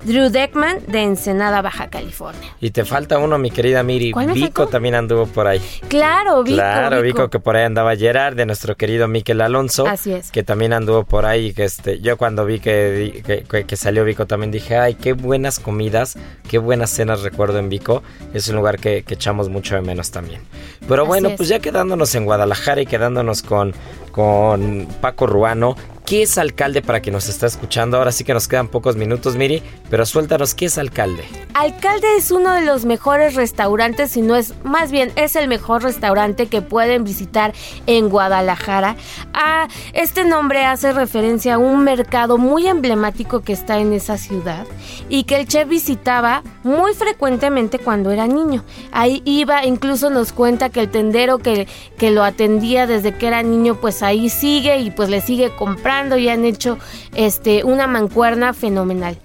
Drew 0.06 0.30
Deckman 0.30 0.80
de 0.88 1.02
Ensenada, 1.04 1.62
Baja 1.62 1.90
California. 1.90 2.50
Y 2.60 2.72
te 2.72 2.84
falta 2.86 3.18
uno, 3.20 3.38
mi 3.38 3.52
querida 3.52 3.84
Miri. 3.84 4.12
¿Cuál 4.12 4.28
me 4.28 4.34
Vico 4.34 4.68
también 4.68 4.96
anduvo 4.96 5.26
por 5.28 5.48
ahí. 5.48 5.62
Claro, 5.88 6.44
Vico. 6.44 6.56
claro, 6.58 7.02
Vico. 7.02 7.30
que 7.30 7.40
por 7.40 7.56
ahí 7.56 7.64
andaba 7.64 7.96
Gerard, 7.96 8.36
de 8.36 8.46
nuestro 8.46 8.76
querido 8.76 9.08
Miquel 9.08 9.40
Alonso. 9.42 9.88
Así 9.88 10.12
es. 10.14 10.32
Que 10.32 10.44
también 10.44 10.74
anduvo 10.74 11.04
por 11.06 11.26
ahí. 11.26 11.54
Que 11.54 11.64
este, 11.64 12.00
yo 12.02 12.18
cuando 12.18 12.46
vi 12.46 12.60
que, 12.60 13.22
que, 13.26 13.44
que- 13.44 13.64
que 13.66 13.76
salió 13.78 14.04
Vico 14.04 14.26
también 14.28 14.52
dije, 14.52 14.78
ay, 14.78 14.96
qué 14.96 15.14
buenas 15.14 15.60
comidas, 15.60 16.18
qué 16.50 16.58
buenas 16.58 16.90
cenas 16.90 17.22
recuerdo 17.22 17.60
en 17.60 17.70
Vico. 17.70 18.04
Es 18.34 18.48
un 18.50 18.56
lugar 18.58 18.80
que, 18.80 19.04
que 19.04 19.14
echamos 19.14 19.50
mucho 19.50 19.76
de 19.76 19.82
menos 19.82 20.12
también. 20.12 20.42
Pero 20.88 21.04
Así 21.04 21.08
bueno, 21.08 21.30
es. 21.30 21.38
pues 21.38 21.48
ya 21.50 21.60
quedándonos 21.60 22.14
en 22.16 22.26
Guadalajara 22.26 22.82
y 22.82 22.86
quedándonos 22.86 23.42
con, 23.42 23.74
con 24.12 24.88
Paco 25.02 25.28
Ruano. 25.28 25.76
¿Qué 26.06 26.24
es 26.24 26.38
alcalde 26.38 26.82
para 26.82 27.00
quien 27.00 27.14
nos 27.14 27.30
está 27.30 27.48
escuchando? 27.48 27.96
Ahora 27.98 28.12
sí 28.12 28.26
que 28.26 28.34
nos 28.34 28.50
quedan 28.50 28.68
pocos 28.68 28.98
minutos, 28.98 29.38
Miri, 29.38 29.64
pero 29.94 30.08
suéltanos, 30.08 30.56
¿qué 30.56 30.66
es 30.66 30.80
alcalde? 30.80 31.24
Alcalde 31.54 32.18
es 32.18 32.32
uno 32.32 32.56
de 32.56 32.62
los 32.66 32.84
mejores 32.84 33.36
restaurantes, 33.36 34.10
si 34.10 34.24
no 34.24 34.36
es, 34.36 34.56
más 34.64 34.92
bien 34.92 35.12
es 35.18 35.36
el 35.36 35.48
mejor 35.48 35.84
restaurante 35.84 36.48
que 36.48 36.64
pueden 36.64 37.04
visitar 37.04 37.54
en 37.86 38.10
Guadalajara. 38.10 38.96
Ah, 39.36 39.68
este 39.94 40.26
nombre 40.26 40.66
hace 40.66 40.94
referencia 40.94 41.54
a 41.54 41.58
un 41.60 41.84
mercado 41.84 42.40
muy 42.40 42.66
emblemático 42.66 43.42
que 43.42 43.54
está 43.54 43.78
en 43.78 43.94
esa 43.94 44.18
ciudad 44.18 44.66
y 45.10 45.26
que 45.26 45.36
el 45.36 45.48
chef 45.48 45.70
visitaba 45.70 46.42
muy 46.64 46.96
frecuentemente 46.96 47.78
cuando 47.78 48.10
era 48.10 48.26
niño. 48.26 48.64
Ahí 48.92 49.22
iba, 49.26 49.64
incluso 49.64 50.10
nos 50.10 50.34
cuenta 50.34 50.70
que 50.70 50.80
el 50.80 50.90
tendero 50.90 51.38
que, 51.38 51.68
que 52.00 52.10
lo 52.10 52.24
atendía 52.24 52.88
desde 52.88 53.16
que 53.16 53.28
era 53.28 53.44
niño, 53.44 53.76
pues 53.76 54.02
ahí 54.02 54.32
sigue 54.32 54.80
y 54.80 54.90
pues 54.90 55.10
le 55.10 55.22
sigue 55.22 55.56
comprando 55.56 56.18
y 56.18 56.30
han 56.30 56.46
hecho 56.46 56.80
este 57.14 57.64
una 57.64 57.86
mancuerna 57.86 58.54
fenomenal. 58.54 59.20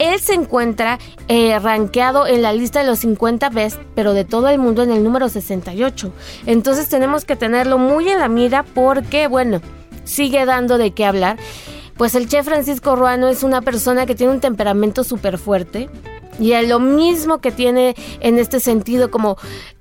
Él 0.00 0.18
se 0.18 0.32
encuentra 0.32 0.98
eh, 1.28 1.58
rankeado 1.58 2.26
en 2.26 2.40
la 2.40 2.54
lista 2.54 2.80
de 2.80 2.86
los 2.86 3.00
50 3.00 3.50
best, 3.50 3.78
pero 3.94 4.14
de 4.14 4.24
todo 4.24 4.48
el 4.48 4.58
mundo 4.58 4.82
en 4.82 4.90
el 4.90 5.04
número 5.04 5.28
68. 5.28 6.10
Entonces 6.46 6.88
tenemos 6.88 7.26
que 7.26 7.36
tenerlo 7.36 7.76
muy 7.76 8.08
en 8.08 8.18
la 8.18 8.28
mira 8.28 8.62
porque, 8.62 9.26
bueno, 9.26 9.60
sigue 10.04 10.46
dando 10.46 10.78
de 10.78 10.92
qué 10.92 11.04
hablar. 11.04 11.36
Pues 11.98 12.14
el 12.14 12.28
chef 12.28 12.46
Francisco 12.46 12.96
Ruano 12.96 13.28
es 13.28 13.42
una 13.42 13.60
persona 13.60 14.06
que 14.06 14.14
tiene 14.14 14.32
un 14.32 14.40
temperamento 14.40 15.04
súper 15.04 15.36
fuerte. 15.36 15.90
Y 16.38 16.52
es 16.52 16.66
lo 16.66 16.80
mismo 16.80 17.42
que 17.42 17.52
tiene 17.52 17.94
en 18.20 18.38
este 18.38 18.58
sentido, 18.58 19.10
como 19.10 19.36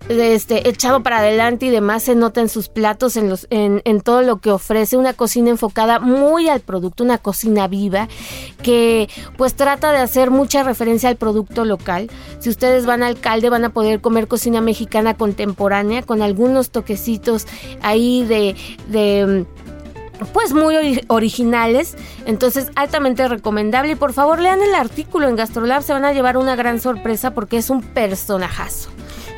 este, 0.10 0.68
echado 0.68 1.02
para 1.04 1.20
adelante 1.20 1.68
y 1.68 1.70
demás, 1.70 2.04
se 2.04 2.16
nota 2.16 2.42
en 2.42 2.50
sus 2.50 2.68
platos, 2.68 3.16
en, 3.16 3.30
los, 3.30 3.48
en, 3.52 3.82
en 3.86 4.02
todo 4.02 4.22
lo 4.22 4.40
que 4.42 4.52
ofrece. 4.52 4.98
Una 4.98 5.14
cocina 5.14 5.50
enfocada 5.50 6.00
muy 6.00 6.50
al 6.50 6.60
producto, 6.60 7.04
una 7.04 7.20
cocina 7.20 7.68
viva, 7.68 8.08
que 8.64 9.08
pues 9.38 9.54
trata 9.54 9.92
de 9.92 10.00
hacer 10.00 10.32
mucha 10.32 10.64
referencia 10.64 11.10
al 11.10 11.16
producto 11.16 11.64
local. 11.64 12.10
Si 12.40 12.50
ustedes 12.50 12.86
van 12.86 13.04
al 13.04 13.20
calde, 13.20 13.50
van 13.50 13.64
a 13.66 13.70
poder 13.74 14.02
comer 14.02 14.28
cocina 14.28 14.62
mexicana 14.62 15.16
contemporánea, 15.16 16.02
con 16.02 16.22
algunos 16.22 16.72
toquecitos 16.72 17.46
ahí 17.82 18.26
de. 18.26 18.56
de 18.88 19.46
pues 20.34 20.52
muy 20.52 20.76
ori- 20.76 21.06
originales, 21.08 21.96
entonces 22.26 22.72
altamente 22.76 23.26
recomendable 23.30 23.94
y 23.94 23.96
por 23.96 24.12
favor 24.12 24.42
lean 24.42 24.62
el 24.62 24.76
artículo 24.76 25.30
en 25.30 25.38
Gastrolab, 25.38 25.82
se 25.82 25.94
van 25.94 26.04
a 26.04 26.12
llevar 26.12 26.36
una 26.36 26.58
gran 26.58 26.82
sorpresa 26.82 27.34
porque 27.34 27.58
es 27.58 27.70
un 27.70 27.82
personajazo. 27.82 28.90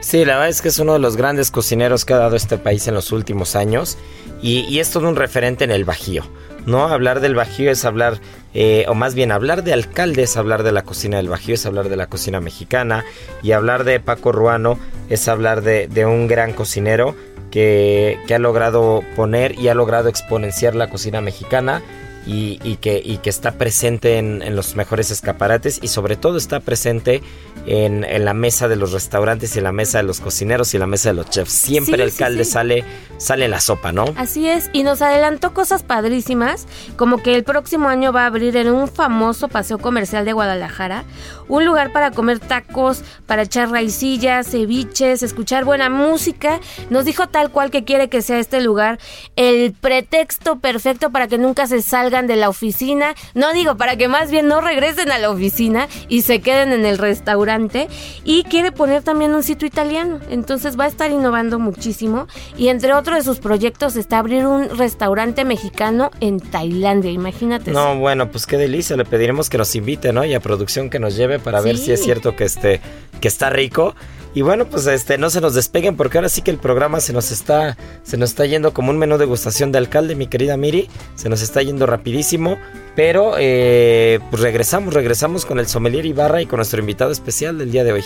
Sí, 0.01 0.25
la 0.25 0.33
verdad 0.33 0.49
es 0.49 0.61
que 0.61 0.69
es 0.69 0.79
uno 0.79 0.93
de 0.93 0.99
los 0.99 1.15
grandes 1.15 1.51
cocineros 1.51 2.05
que 2.05 2.13
ha 2.13 2.17
dado 2.17 2.35
este 2.35 2.57
país 2.57 2.87
en 2.87 2.95
los 2.95 3.11
últimos 3.11 3.55
años 3.55 3.97
y, 4.41 4.61
y 4.61 4.79
es 4.79 4.89
todo 4.89 5.07
un 5.07 5.15
referente 5.15 5.63
en 5.63 5.71
el 5.71 5.85
Bajío. 5.85 6.23
¿no? 6.65 6.87
Hablar 6.87 7.19
del 7.19 7.35
Bajío 7.35 7.71
es 7.71 7.85
hablar, 7.85 8.19
eh, 8.53 8.85
o 8.87 8.93
más 8.93 9.13
bien 9.15 9.31
hablar 9.31 9.63
de 9.63 9.73
alcalde 9.73 10.23
es 10.23 10.37
hablar 10.37 10.63
de 10.63 10.71
la 10.71 10.83
cocina 10.83 11.17
del 11.17 11.29
Bajío, 11.29 11.53
es 11.53 11.65
hablar 11.65 11.87
de 11.87 11.95
la 11.95 12.07
cocina 12.07 12.41
mexicana 12.41 13.05
y 13.43 13.51
hablar 13.51 13.83
de 13.83 13.99
Paco 13.99 14.31
Ruano 14.31 14.79
es 15.09 15.27
hablar 15.27 15.61
de, 15.61 15.87
de 15.87 16.05
un 16.05 16.27
gran 16.27 16.53
cocinero 16.53 17.15
que, 17.51 18.17
que 18.27 18.35
ha 18.35 18.39
logrado 18.39 19.03
poner 19.15 19.59
y 19.59 19.67
ha 19.67 19.75
logrado 19.75 20.09
exponenciar 20.09 20.73
la 20.73 20.89
cocina 20.89 21.21
mexicana 21.21 21.81
y, 22.25 22.59
y 22.63 22.77
que, 22.77 23.01
y 23.03 23.17
que 23.17 23.29
está 23.29 23.53
presente 23.53 24.17
en, 24.17 24.41
en 24.41 24.55
los 24.55 24.75
mejores 24.75 25.11
escaparates 25.11 25.79
y 25.81 25.87
sobre 25.87 26.15
todo 26.15 26.37
está 26.37 26.59
presente 26.59 27.21
en, 27.65 28.03
en 28.03 28.25
la 28.25 28.33
mesa 28.33 28.67
de 28.67 28.75
los 28.75 28.91
restaurantes 28.91 29.55
y 29.55 29.59
en 29.59 29.63
la 29.65 29.71
mesa 29.71 29.97
de 29.99 30.03
los 30.03 30.19
cocineros 30.19 30.73
y 30.73 30.77
en 30.77 30.81
la 30.81 30.87
mesa 30.87 31.09
de 31.09 31.15
los 31.15 31.29
chefs. 31.29 31.51
Siempre 31.51 31.95
Sí, 31.97 32.01
el 32.01 32.11
sí, 32.11 32.17
calde 32.19 32.45
sí. 32.45 32.51
sale 32.51 32.85
sale 33.17 33.45
en 33.45 33.51
la 33.51 33.59
sopa, 33.59 33.91
¿no? 33.91 34.05
Así 34.15 34.47
es, 34.49 34.69
y 34.73 34.81
nos 34.81 35.01
adelantó 35.03 35.53
cosas 35.53 35.83
padrísimas, 35.83 36.65
como 36.95 37.21
que 37.21 37.35
el 37.35 37.43
próximo 37.43 37.87
año 37.87 38.11
va 38.11 38.23
a 38.23 38.25
abrir 38.25 38.57
en 38.57 38.71
un 38.71 38.87
famoso 38.87 39.47
paseo 39.47 39.77
comercial 39.77 40.25
de 40.25 40.33
Guadalajara, 40.33 41.03
un 41.47 41.63
lugar 41.65 41.91
para 41.93 42.09
comer 42.11 42.39
tacos, 42.39 43.03
para 43.27 43.43
echar 43.43 43.69
raicillas, 43.69 44.47
ceviches, 44.49 45.21
escuchar 45.21 45.65
buena 45.65 45.89
música. 45.91 46.59
Nos 46.89 47.05
dijo 47.05 47.27
tal 47.27 47.51
cual 47.51 47.69
que 47.69 47.83
quiere 47.83 48.09
que 48.09 48.23
sea 48.23 48.39
este 48.39 48.59
lugar 48.61 48.97
el 49.35 49.73
pretexto 49.73 50.57
perfecto 50.59 51.11
para 51.11 51.27
que 51.27 51.37
nunca 51.37 51.67
se 51.67 51.81
salgan 52.11 52.27
de 52.27 52.35
la 52.35 52.49
oficina, 52.49 53.15
no 53.35 53.53
digo 53.53 53.77
para 53.77 53.95
que 53.95 54.07
más 54.07 54.31
bien 54.31 54.47
no 54.47 54.59
regresen 54.59 55.11
a 55.11 55.17
la 55.17 55.29
oficina 55.29 55.87
y 56.09 56.23
se 56.23 56.41
queden 56.41 56.73
en 56.73 56.85
el 56.85 56.97
restaurante 56.97 57.87
y 58.25 58.43
quiere 58.43 58.71
poner 58.73 59.01
también 59.01 59.33
un 59.33 59.43
sitio 59.43 59.65
italiano, 59.65 60.19
entonces 60.29 60.77
va 60.77 60.85
a 60.85 60.87
estar 60.87 61.09
innovando 61.09 61.57
muchísimo 61.57 62.27
y 62.57 62.67
entre 62.67 62.93
otros 62.93 63.17
de 63.17 63.23
sus 63.23 63.39
proyectos 63.39 63.95
está 63.95 64.19
abrir 64.19 64.45
un 64.45 64.69
restaurante 64.77 65.45
mexicano 65.45 66.11
en 66.19 66.39
Tailandia, 66.39 67.11
imagínate. 67.11 67.71
No, 67.71 67.97
bueno, 67.97 68.29
pues 68.29 68.45
qué 68.45 68.57
delicia. 68.57 68.97
Le 68.97 69.05
pediremos 69.05 69.49
que 69.49 69.57
nos 69.57 69.73
invite, 69.75 70.11
¿no? 70.11 70.25
Y 70.25 70.33
a 70.33 70.39
producción 70.39 70.89
que 70.89 70.99
nos 70.99 71.15
lleve 71.15 71.39
para 71.39 71.61
ver 71.61 71.77
si 71.77 71.91
es 71.91 72.03
cierto 72.03 72.35
que 72.35 72.43
este 72.43 72.81
que 73.19 73.27
está 73.27 73.49
rico. 73.49 73.95
Y 74.33 74.41
bueno, 74.41 74.65
pues 74.65 74.87
este 74.87 75.17
no 75.17 75.29
se 75.29 75.41
nos 75.41 75.53
despeguen 75.53 75.97
porque 75.97 76.17
ahora 76.17 76.29
sí 76.29 76.41
que 76.41 76.51
el 76.51 76.57
programa 76.57 77.01
se 77.01 77.11
nos 77.11 77.31
está 77.31 77.77
se 78.03 78.17
nos 78.17 78.29
está 78.29 78.45
yendo 78.45 78.73
como 78.73 78.91
un 78.91 78.97
menú 78.97 79.17
degustación 79.17 79.71
de 79.71 79.77
alcalde, 79.77 80.15
mi 80.15 80.27
querida 80.27 80.55
Miri. 80.57 80.89
Se 81.15 81.29
nos 81.29 81.41
está 81.41 81.61
yendo 81.61 81.85
rapidísimo, 81.85 82.57
pero 82.95 83.33
eh, 83.37 84.19
pues 84.29 84.41
regresamos, 84.41 84.93
regresamos 84.93 85.45
con 85.45 85.59
el 85.59 85.67
sommelier 85.67 86.05
Ibarra 86.05 86.41
y 86.41 86.45
con 86.45 86.57
nuestro 86.57 86.79
invitado 86.79 87.11
especial 87.11 87.57
del 87.57 87.71
día 87.71 87.83
de 87.83 87.93
hoy. 87.93 88.03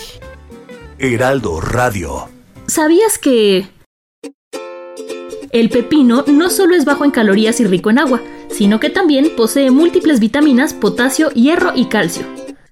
Heraldo 0.98 1.60
Radio. 1.60 2.28
¿Sabías 2.66 3.18
que... 3.18 3.68
El 5.52 5.70
pepino 5.70 6.24
no 6.26 6.50
solo 6.50 6.74
es 6.74 6.84
bajo 6.84 7.04
en 7.04 7.12
calorías 7.12 7.60
y 7.60 7.64
rico 7.64 7.88
en 7.88 7.98
agua, 7.98 8.20
sino 8.50 8.80
que 8.80 8.90
también 8.90 9.30
posee 9.36 9.70
múltiples 9.70 10.20
vitaminas, 10.20 10.74
potasio, 10.74 11.30
hierro 11.30 11.72
y 11.74 11.86
calcio. 11.86 12.26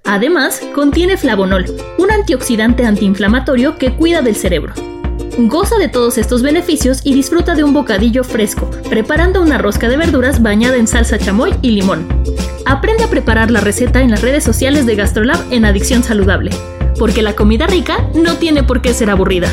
Además, 0.07 0.61
contiene 0.75 1.17
flavonol, 1.17 1.65
un 1.97 2.11
antioxidante 2.11 2.85
antiinflamatorio 2.85 3.79
que 3.79 3.95
cuida 3.97 4.21
del 4.21 4.37
cerebro. 4.37 4.75
Goza 5.39 5.79
de 5.79 5.89
todos 5.89 6.19
estos 6.19 6.43
beneficios 6.43 7.01
y 7.05 7.15
disfruta 7.15 7.55
de 7.55 7.65
un 7.65 7.73
bocadillo 7.73 8.23
fresco, 8.23 8.71
preparando 8.91 9.41
una 9.41 9.57
rosca 9.57 9.89
de 9.89 9.97
verduras 9.97 10.43
bañada 10.43 10.77
en 10.77 10.87
salsa 10.87 11.19
chamoy 11.19 11.55
y 11.63 11.71
limón. 11.71 12.07
Aprende 12.67 13.05
a 13.05 13.09
preparar 13.09 13.51
la 13.51 13.61
receta 13.61 14.03
en 14.03 14.11
las 14.11 14.21
redes 14.21 14.45
sociales 14.45 14.85
de 14.85 14.95
Gastrolab 14.95 15.41
en 15.51 15.65
Adicción 15.65 16.03
Saludable, 16.03 16.51
porque 16.99 17.23
la 17.23 17.35
comida 17.35 17.67
rica 17.67 18.07
no 18.15 18.35
tiene 18.35 18.63
por 18.63 18.83
qué 18.83 18.93
ser 18.93 19.09
aburrida. 19.09 19.49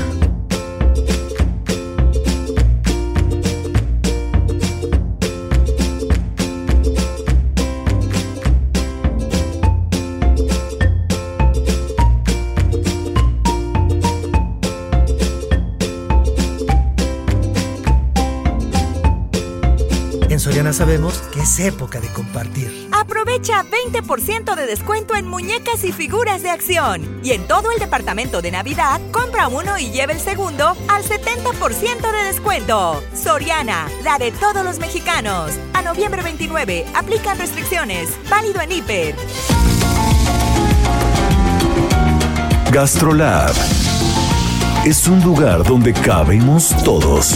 Sabemos 20.74 21.20
que 21.34 21.42
es 21.42 21.60
época 21.60 22.00
de 22.00 22.08
compartir. 22.10 22.90
Aprovecha 22.92 23.64
20% 23.64 24.56
de 24.56 24.66
descuento 24.66 25.16
en 25.16 25.28
muñecas 25.28 25.84
y 25.84 25.92
figuras 25.92 26.44
de 26.44 26.50
acción. 26.50 27.20
Y 27.24 27.32
en 27.32 27.46
todo 27.48 27.72
el 27.72 27.80
departamento 27.80 28.42
de 28.42 28.52
Navidad, 28.52 29.02
compra 29.12 29.48
uno 29.48 29.78
y 29.78 29.92
lleva 29.92 30.14
el 30.14 30.20
segundo 30.20 30.76
al 30.88 31.04
70% 31.04 32.12
de 32.12 32.24
descuento. 32.26 33.04
Soriana, 33.14 33.90
la 34.04 34.18
de 34.18 34.32
todos 34.32 34.64
los 34.64 34.80
mexicanos. 34.80 35.52
A 35.74 35.82
noviembre 35.82 36.22
29, 36.22 36.86
aplican 36.96 37.38
restricciones. 37.38 38.10
Válido 38.30 38.62
en 38.62 38.72
Hiper. 38.72 39.16
Gastrolab 42.72 43.54
es 44.86 45.08
un 45.08 45.22
lugar 45.22 45.64
donde 45.64 45.94
cabemos 45.94 46.74
todos. 46.84 47.36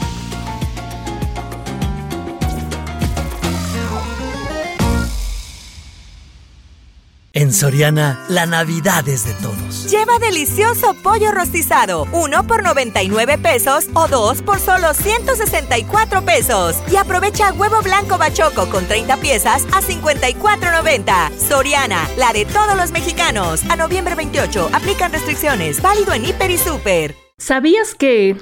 En 7.33 7.53
Soriana, 7.53 8.25
la 8.27 8.45
Navidad 8.45 9.07
es 9.07 9.25
de 9.25 9.33
todos. 9.35 9.89
Lleva 9.89 10.19
delicioso 10.19 10.93
pollo 11.01 11.31
rostizado, 11.31 12.05
uno 12.11 12.45
por 12.45 12.61
99 12.61 13.37
pesos 13.37 13.87
o 13.93 14.09
dos 14.09 14.41
por 14.41 14.59
solo 14.59 14.93
164 14.93 16.25
pesos. 16.25 16.75
Y 16.91 16.97
aprovecha 16.97 17.53
huevo 17.53 17.81
blanco 17.81 18.17
bachoco 18.17 18.69
con 18.69 18.85
30 18.85 19.15
piezas 19.17 19.63
a 19.71 19.81
54.90. 19.81 21.31
Soriana, 21.37 22.05
la 22.17 22.33
de 22.33 22.43
todos 22.43 22.75
los 22.75 22.91
mexicanos. 22.91 23.61
A 23.69 23.77
noviembre 23.77 24.15
28, 24.15 24.69
aplican 24.73 25.13
restricciones. 25.13 25.81
Válido 25.81 26.11
en 26.13 26.25
Hiper 26.25 26.51
y 26.51 26.57
Super. 26.57 27.15
¿Sabías 27.37 27.95
que... 27.95 28.35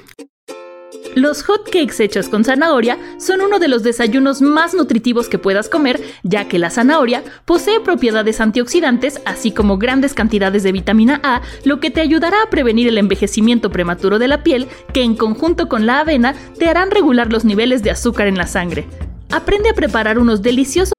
Los 1.16 1.42
hot 1.42 1.64
cakes 1.64 1.98
hechos 1.98 2.28
con 2.28 2.44
zanahoria 2.44 2.96
son 3.18 3.40
uno 3.40 3.58
de 3.58 3.66
los 3.66 3.82
desayunos 3.82 4.40
más 4.40 4.74
nutritivos 4.74 5.28
que 5.28 5.38
puedas 5.38 5.68
comer, 5.68 6.00
ya 6.22 6.46
que 6.46 6.58
la 6.58 6.70
zanahoria 6.70 7.24
posee 7.44 7.80
propiedades 7.80 8.40
antioxidantes, 8.40 9.20
así 9.24 9.50
como 9.50 9.76
grandes 9.76 10.14
cantidades 10.14 10.62
de 10.62 10.72
vitamina 10.72 11.20
A, 11.24 11.42
lo 11.64 11.80
que 11.80 11.90
te 11.90 12.00
ayudará 12.00 12.42
a 12.42 12.50
prevenir 12.50 12.86
el 12.86 12.98
envejecimiento 12.98 13.70
prematuro 13.70 14.20
de 14.20 14.28
la 14.28 14.44
piel, 14.44 14.68
que 14.94 15.02
en 15.02 15.16
conjunto 15.16 15.68
con 15.68 15.84
la 15.84 16.00
avena 16.00 16.34
te 16.58 16.68
harán 16.68 16.92
regular 16.92 17.32
los 17.32 17.44
niveles 17.44 17.82
de 17.82 17.90
azúcar 17.90 18.28
en 18.28 18.38
la 18.38 18.46
sangre. 18.46 18.86
Aprende 19.30 19.70
a 19.70 19.74
preparar 19.74 20.18
unos 20.18 20.42
deliciosos 20.42 20.92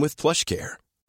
with 0.00 0.16
PlushCare. 0.16 0.78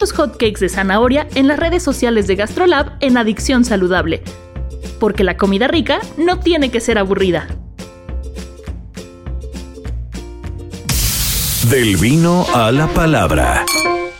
Los 0.00 0.12
hotcakes 0.12 0.58
de 0.58 0.68
zanahoria 0.68 1.28
en 1.36 1.46
las 1.46 1.56
redes 1.56 1.80
sociales 1.80 2.26
de 2.26 2.34
GastroLab 2.34 2.96
en 2.98 3.16
Adicción 3.16 3.64
Saludable. 3.64 4.24
Porque 4.98 5.22
la 5.22 5.36
comida 5.36 5.68
rica 5.68 6.00
no 6.16 6.40
tiene 6.40 6.72
que 6.72 6.80
ser 6.80 6.98
aburrida. 6.98 7.46
Del 11.70 11.96
vino 11.96 12.44
a 12.52 12.72
la 12.72 12.88
palabra. 12.88 13.64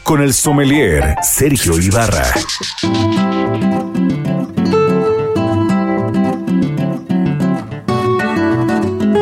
Con 0.04 0.22
el 0.22 0.32
sommelier 0.32 1.16
Sergio 1.24 1.76
Ibarra. 1.80 2.32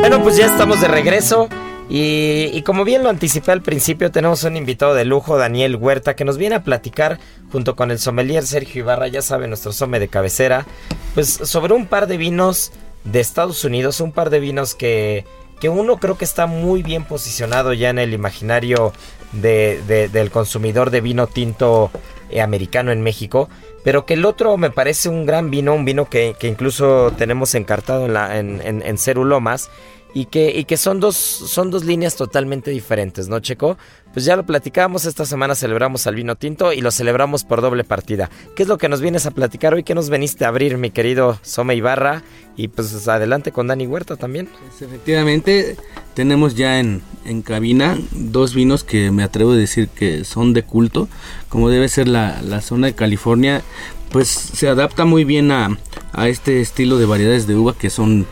Bueno, 0.01 0.21
pues 0.21 0.37
ya 0.37 0.45
estamos 0.45 0.79
de 0.81 0.87
regreso. 0.87 1.49
Y, 1.95 2.49
y, 2.51 2.63
como 2.63 2.85
bien 2.85 3.03
lo 3.03 3.09
anticipé 3.09 3.51
al 3.51 3.61
principio, 3.61 4.09
tenemos 4.11 4.43
un 4.45 4.57
invitado 4.57 4.95
de 4.95 5.05
lujo, 5.05 5.37
Daniel 5.37 5.75
Huerta, 5.75 6.15
que 6.15 6.25
nos 6.25 6.39
viene 6.39 6.55
a 6.55 6.63
platicar 6.63 7.19
junto 7.51 7.75
con 7.75 7.91
el 7.91 7.99
sommelier 7.99 8.47
Sergio 8.47 8.81
Ibarra, 8.81 9.09
ya 9.09 9.21
sabe, 9.21 9.47
nuestro 9.47 9.71
somme 9.73 9.99
de 9.99 10.07
cabecera, 10.07 10.65
pues 11.13 11.27
sobre 11.29 11.75
un 11.75 11.85
par 11.85 12.07
de 12.07 12.17
vinos 12.17 12.71
de 13.03 13.19
Estados 13.19 13.63
Unidos, 13.63 14.01
un 14.01 14.11
par 14.11 14.31
de 14.31 14.39
vinos 14.39 14.73
que, 14.73 15.23
que 15.59 15.69
uno 15.69 15.97
creo 15.97 16.17
que 16.17 16.25
está 16.25 16.47
muy 16.47 16.81
bien 16.81 17.03
posicionado 17.03 17.73
ya 17.73 17.91
en 17.91 17.99
el 17.99 18.15
imaginario 18.15 18.91
de, 19.31 19.79
de, 19.85 20.09
del 20.09 20.31
consumidor 20.31 20.89
de 20.89 21.01
vino 21.01 21.27
tinto 21.27 21.91
eh, 22.31 22.41
americano 22.41 22.91
en 22.91 23.03
México, 23.03 23.49
pero 23.83 24.07
que 24.07 24.15
el 24.15 24.25
otro 24.25 24.57
me 24.57 24.71
parece 24.71 25.09
un 25.09 25.27
gran 25.27 25.51
vino, 25.51 25.75
un 25.75 25.85
vino 25.85 26.09
que, 26.09 26.35
que 26.39 26.47
incluso 26.47 27.13
tenemos 27.19 27.53
encartado 27.53 28.07
en, 28.07 28.13
la, 28.13 28.39
en, 28.39 28.61
en, 28.61 28.81
en 28.81 28.97
Cerulomas 28.97 29.69
y 30.13 30.25
que, 30.25 30.51
y 30.51 30.65
que 30.65 30.77
son, 30.77 30.99
dos, 30.99 31.15
son 31.15 31.71
dos 31.71 31.83
líneas 31.83 32.15
totalmente 32.15 32.71
diferentes, 32.71 33.27
¿no, 33.27 33.39
Checo? 33.39 33.77
Pues 34.13 34.25
ya 34.25 34.35
lo 34.35 34.45
platicamos, 34.45 35.05
esta 35.05 35.25
semana 35.25 35.55
celebramos 35.55 36.05
al 36.05 36.13
vino 36.13 36.35
tinto 36.35 36.71
y 36.71 36.81
lo 36.81 36.91
celebramos 36.91 37.43
por 37.43 37.61
doble 37.61 37.83
partida. 37.83 38.29
¿Qué 38.55 38.61
es 38.61 38.69
lo 38.69 38.77
que 38.77 38.89
nos 38.89 39.01
vienes 39.01 39.25
a 39.25 39.31
platicar 39.31 39.73
hoy? 39.73 39.83
¿Qué 39.83 39.95
nos 39.95 40.09
veniste 40.09 40.45
a 40.45 40.49
abrir, 40.49 40.77
mi 40.77 40.91
querido 40.91 41.39
Soma 41.41 41.73
Ibarra? 41.73 42.21
Y 42.55 42.67
pues 42.67 43.07
adelante 43.07 43.51
con 43.51 43.65
Dani 43.65 43.87
Huerta 43.87 44.15
también. 44.15 44.49
Pues 44.67 44.83
efectivamente, 44.83 45.77
tenemos 46.13 46.53
ya 46.53 46.79
en, 46.79 47.01
en 47.25 47.41
cabina 47.41 47.97
dos 48.11 48.53
vinos 48.53 48.83
que 48.83 49.09
me 49.09 49.23
atrevo 49.23 49.53
a 49.53 49.55
decir 49.55 49.87
que 49.87 50.25
son 50.25 50.53
de 50.53 50.61
culto, 50.61 51.07
como 51.49 51.69
debe 51.69 51.89
ser 51.89 52.07
la, 52.07 52.39
la 52.43 52.61
zona 52.61 52.87
de 52.87 52.93
California, 52.93 53.63
pues 54.11 54.27
se 54.27 54.67
adapta 54.67 55.05
muy 55.05 55.23
bien 55.23 55.51
a, 55.51 55.75
a 56.11 56.27
este 56.27 56.61
estilo 56.61 56.99
de 56.99 57.07
variedades 57.07 57.47
de 57.47 57.55
uva 57.55 57.75
que 57.75 57.89
son 57.89 58.27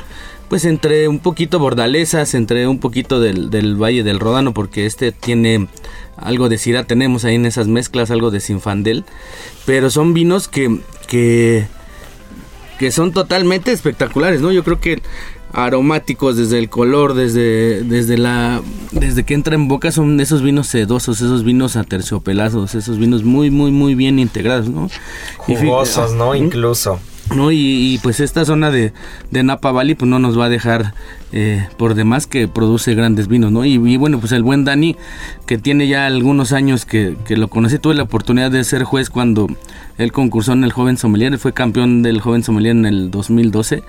pues 0.51 0.65
entre 0.65 1.07
un 1.07 1.19
poquito 1.19 1.59
bordalesas, 1.59 2.33
entre 2.33 2.67
un 2.67 2.79
poquito 2.79 3.21
del, 3.21 3.49
del, 3.49 3.81
Valle 3.81 4.03
del 4.03 4.19
Ródano, 4.19 4.53
porque 4.53 4.85
este 4.85 5.13
tiene 5.13 5.69
algo 6.17 6.49
de 6.49 6.57
Syrah, 6.57 6.83
tenemos 6.83 7.23
ahí 7.23 7.35
en 7.35 7.45
esas 7.45 7.69
mezclas 7.69 8.11
algo 8.11 8.31
de 8.31 8.41
Sinfandel, 8.41 9.05
pero 9.65 9.89
son 9.89 10.13
vinos 10.13 10.49
que, 10.49 10.81
que, 11.07 11.67
que 12.79 12.91
son 12.91 13.13
totalmente 13.13 13.71
espectaculares, 13.71 14.41
¿no? 14.41 14.51
Yo 14.51 14.65
creo 14.65 14.81
que 14.81 15.01
aromáticos 15.53 16.35
desde 16.35 16.59
el 16.59 16.69
color, 16.69 17.13
desde, 17.13 17.83
desde 17.83 18.17
la 18.17 18.61
desde 18.91 19.23
que 19.23 19.35
entra 19.35 19.55
en 19.55 19.69
boca 19.69 19.93
son 19.93 20.19
esos 20.19 20.41
vinos 20.41 20.67
sedosos, 20.67 21.21
esos 21.21 21.45
vinos 21.45 21.77
aterciopelados, 21.77 22.75
esos 22.75 22.97
vinos 22.97 23.23
muy 23.23 23.51
muy 23.51 23.71
muy 23.71 23.95
bien 23.95 24.19
integrados, 24.19 24.67
¿no? 24.67 24.89
Jugosos, 25.37 26.13
¿no? 26.13 26.35
Incluso. 26.35 26.99
¿No? 27.35 27.51
Y, 27.51 27.99
pues 28.03 28.19
esta 28.19 28.45
zona 28.45 28.71
de, 28.71 28.93
de, 29.29 29.43
Napa 29.43 29.71
Valley 29.71 29.95
pues 29.95 30.09
no 30.09 30.19
nos 30.19 30.39
va 30.39 30.45
a 30.45 30.49
dejar 30.49 30.93
eh, 31.33 31.67
por 31.77 31.95
demás 31.95 32.27
que 32.27 32.47
produce 32.47 32.93
grandes 32.93 33.27
vinos, 33.27 33.51
¿no? 33.51 33.63
Y, 33.63 33.73
y, 33.73 33.97
bueno, 33.97 34.19
pues 34.19 34.31
el 34.33 34.43
buen 34.43 34.65
Dani, 34.65 34.97
que 35.45 35.57
tiene 35.57 35.87
ya 35.87 36.05
algunos 36.05 36.51
años 36.51 36.85
que, 36.85 37.15
que, 37.25 37.37
lo 37.37 37.47
conocí, 37.47 37.79
tuve 37.79 37.95
la 37.95 38.03
oportunidad 38.03 38.51
de 38.51 38.63
ser 38.63 38.83
juez 38.83 39.09
cuando 39.09 39.47
él 39.97 40.11
concursó 40.11 40.53
en 40.53 40.63
el 40.63 40.71
Joven 40.71 40.97
Sommelier, 40.97 41.37
fue 41.37 41.53
campeón 41.53 42.01
del 42.01 42.21
Joven 42.21 42.43
Sommelier 42.43 42.75
en 42.75 42.85
el 42.85 43.11
2012. 43.11 43.83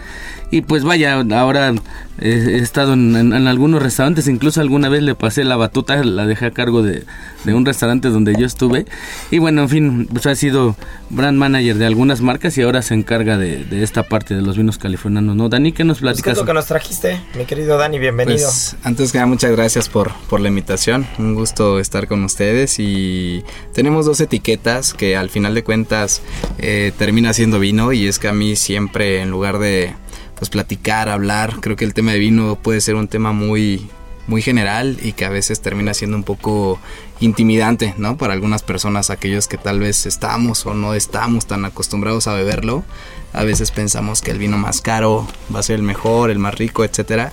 Y 0.51 0.61
pues 0.61 0.85
vaya, 0.85 1.15
ahora 1.15 1.75
he 2.21 2.59
estado 2.59 2.93
en, 2.93 3.17
en, 3.17 3.33
en, 3.33 3.47
algunos 3.47 3.83
restaurantes, 3.83 4.29
incluso 4.29 4.61
alguna 4.61 4.91
vez 4.91 5.03
le 5.03 5.15
pasé 5.15 5.45
la 5.45 5.57
batuta, 5.57 6.05
la 6.05 6.27
dejé 6.27 6.47
a 6.47 6.51
cargo 6.51 6.83
de, 6.83 7.05
de, 7.45 7.55
un 7.55 7.65
restaurante 7.65 8.11
donde 8.11 8.35
yo 8.39 8.45
estuve. 8.45 8.85
Y 9.31 9.39
bueno, 9.39 9.63
en 9.63 9.69
fin, 9.71 10.09
pues 10.13 10.27
ha 10.27 10.35
sido 10.35 10.77
brand 11.09 11.39
manager 11.39 11.79
de 11.79 11.87
algunas 11.87 12.21
marcas 12.21 12.59
y 12.59 12.63
ahora 12.63 12.83
se 12.83 12.93
encarga 12.93 13.39
de, 13.39 13.65
de 13.65 13.83
esta 13.83 14.03
parte 14.03 14.35
de 14.35 14.43
los 14.43 14.59
vinos 14.59 14.77
californianos, 14.77 15.35
¿no? 15.35 15.49
Dani, 15.49 15.73
¿qué 15.73 15.85
nos 15.85 16.01
platicas? 16.01 16.25
¿Qué 16.25 16.31
es 16.33 16.39
lo 16.39 16.45
que 16.45 16.53
nos 16.53 16.67
trajiste, 16.67 17.19
mi 17.35 17.47
querido 17.47 17.79
Dani? 17.79 17.99
Bienvenido. 17.99 18.49
Pues, 18.49 18.77
antes 18.83 19.13
que 19.13 19.19
nada, 19.19 19.27
muchas 19.27 19.53
gracias 19.53 19.89
por, 19.89 20.13
por 20.29 20.41
la 20.41 20.49
invitación. 20.49 21.07
Un 21.19 21.35
gusto 21.35 21.79
estar 21.79 22.07
con 22.07 22.25
ustedes. 22.25 22.79
Y 22.79 23.45
tenemos 23.73 24.07
dos 24.07 24.21
etiquetas 24.21 24.95
que 24.95 25.17
al 25.17 25.31
final 25.31 25.55
de 25.55 25.65
cuentas 25.65 26.23
eh, 26.59 26.93
termina 26.99 27.33
siendo 27.33 27.59
vino. 27.59 27.93
Y 27.93 28.07
es 28.07 28.19
que 28.19 28.29
a 28.29 28.33
mí 28.33 28.57
siempre, 28.57 29.21
en 29.21 29.31
lugar 29.31 29.59
de 29.59 29.95
pues 30.37 30.51
platicar, 30.51 31.09
hablar. 31.09 31.57
Creo 31.61 31.77
que 31.77 31.85
el 31.85 31.95
tema 31.95 32.13
de 32.13 32.19
vino 32.19 32.57
puede 32.57 32.81
ser 32.81 32.97
un 32.97 33.09
tema 33.09 33.33
muy, 33.33 33.89
muy 34.27 34.43
general 34.43 34.99
y 35.01 35.13
que 35.13 35.25
a 35.25 35.31
veces 35.31 35.61
termina 35.61 35.95
siendo 35.95 36.17
un 36.17 36.25
poco 36.25 36.79
intimidante, 37.21 37.95
¿no? 37.97 38.17
Para 38.17 38.33
algunas 38.35 38.63
personas, 38.63 39.11
aquellos 39.11 39.47
que 39.47 39.57
tal 39.57 39.79
vez 39.79 40.07
estamos 40.07 40.67
o 40.67 40.75
no 40.75 40.95
estamos 40.95 41.47
tan 41.47 41.65
acostumbrados 41.65 42.27
a 42.27 42.35
beberlo. 42.35 42.85
A 43.33 43.45
veces 43.45 43.71
pensamos 43.71 44.21
que 44.21 44.31
el 44.31 44.39
vino 44.39 44.59
más 44.59 44.81
caro 44.81 45.27
va 45.55 45.61
a 45.61 45.63
ser 45.63 45.77
el 45.77 45.83
mejor, 45.83 46.31
el 46.31 46.39
más 46.39 46.55
rico, 46.55 46.85
etcétera. 46.85 47.33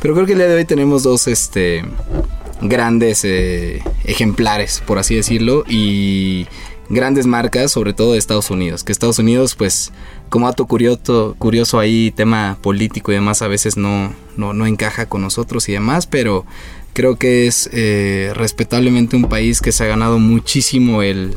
Pero 0.00 0.14
creo 0.14 0.26
que 0.26 0.32
el 0.32 0.38
día 0.38 0.48
de 0.48 0.56
hoy 0.56 0.64
tenemos 0.64 1.02
dos 1.02 1.28
este, 1.28 1.84
grandes 2.60 3.24
eh, 3.24 3.82
ejemplares, 4.04 4.82
por 4.86 4.98
así 4.98 5.14
decirlo, 5.14 5.64
y 5.68 6.46
grandes 6.88 7.26
marcas, 7.26 7.72
sobre 7.72 7.92
todo 7.92 8.12
de 8.12 8.18
Estados 8.18 8.50
Unidos. 8.50 8.84
Que 8.84 8.92
Estados 8.92 9.18
Unidos, 9.18 9.54
pues, 9.54 9.92
como 10.28 10.46
dato 10.46 10.66
curioso, 10.66 11.34
curioso 11.38 11.78
ahí, 11.78 12.12
tema 12.14 12.58
político 12.60 13.12
y 13.12 13.14
demás, 13.14 13.42
a 13.42 13.48
veces 13.48 13.76
no, 13.76 14.12
no, 14.36 14.52
no 14.52 14.66
encaja 14.66 15.06
con 15.06 15.22
nosotros 15.22 15.68
y 15.68 15.72
demás, 15.72 16.06
pero 16.06 16.44
creo 16.92 17.16
que 17.16 17.46
es 17.46 17.68
eh, 17.72 18.32
respetablemente 18.34 19.16
un 19.16 19.28
país 19.28 19.60
que 19.60 19.72
se 19.72 19.84
ha 19.84 19.86
ganado 19.86 20.18
muchísimo 20.18 21.02
el, 21.02 21.36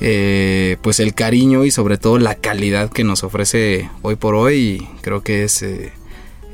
eh, 0.00 0.76
pues 0.82 1.00
el 1.00 1.14
cariño 1.14 1.64
y 1.64 1.70
sobre 1.70 1.98
todo 1.98 2.18
la 2.18 2.34
calidad 2.34 2.90
que 2.90 3.04
nos 3.04 3.24
ofrece 3.24 3.90
hoy 4.02 4.16
por 4.16 4.34
hoy. 4.34 4.54
Y 4.54 5.00
creo 5.00 5.22
que 5.22 5.44
es 5.44 5.62
eh, 5.62 5.92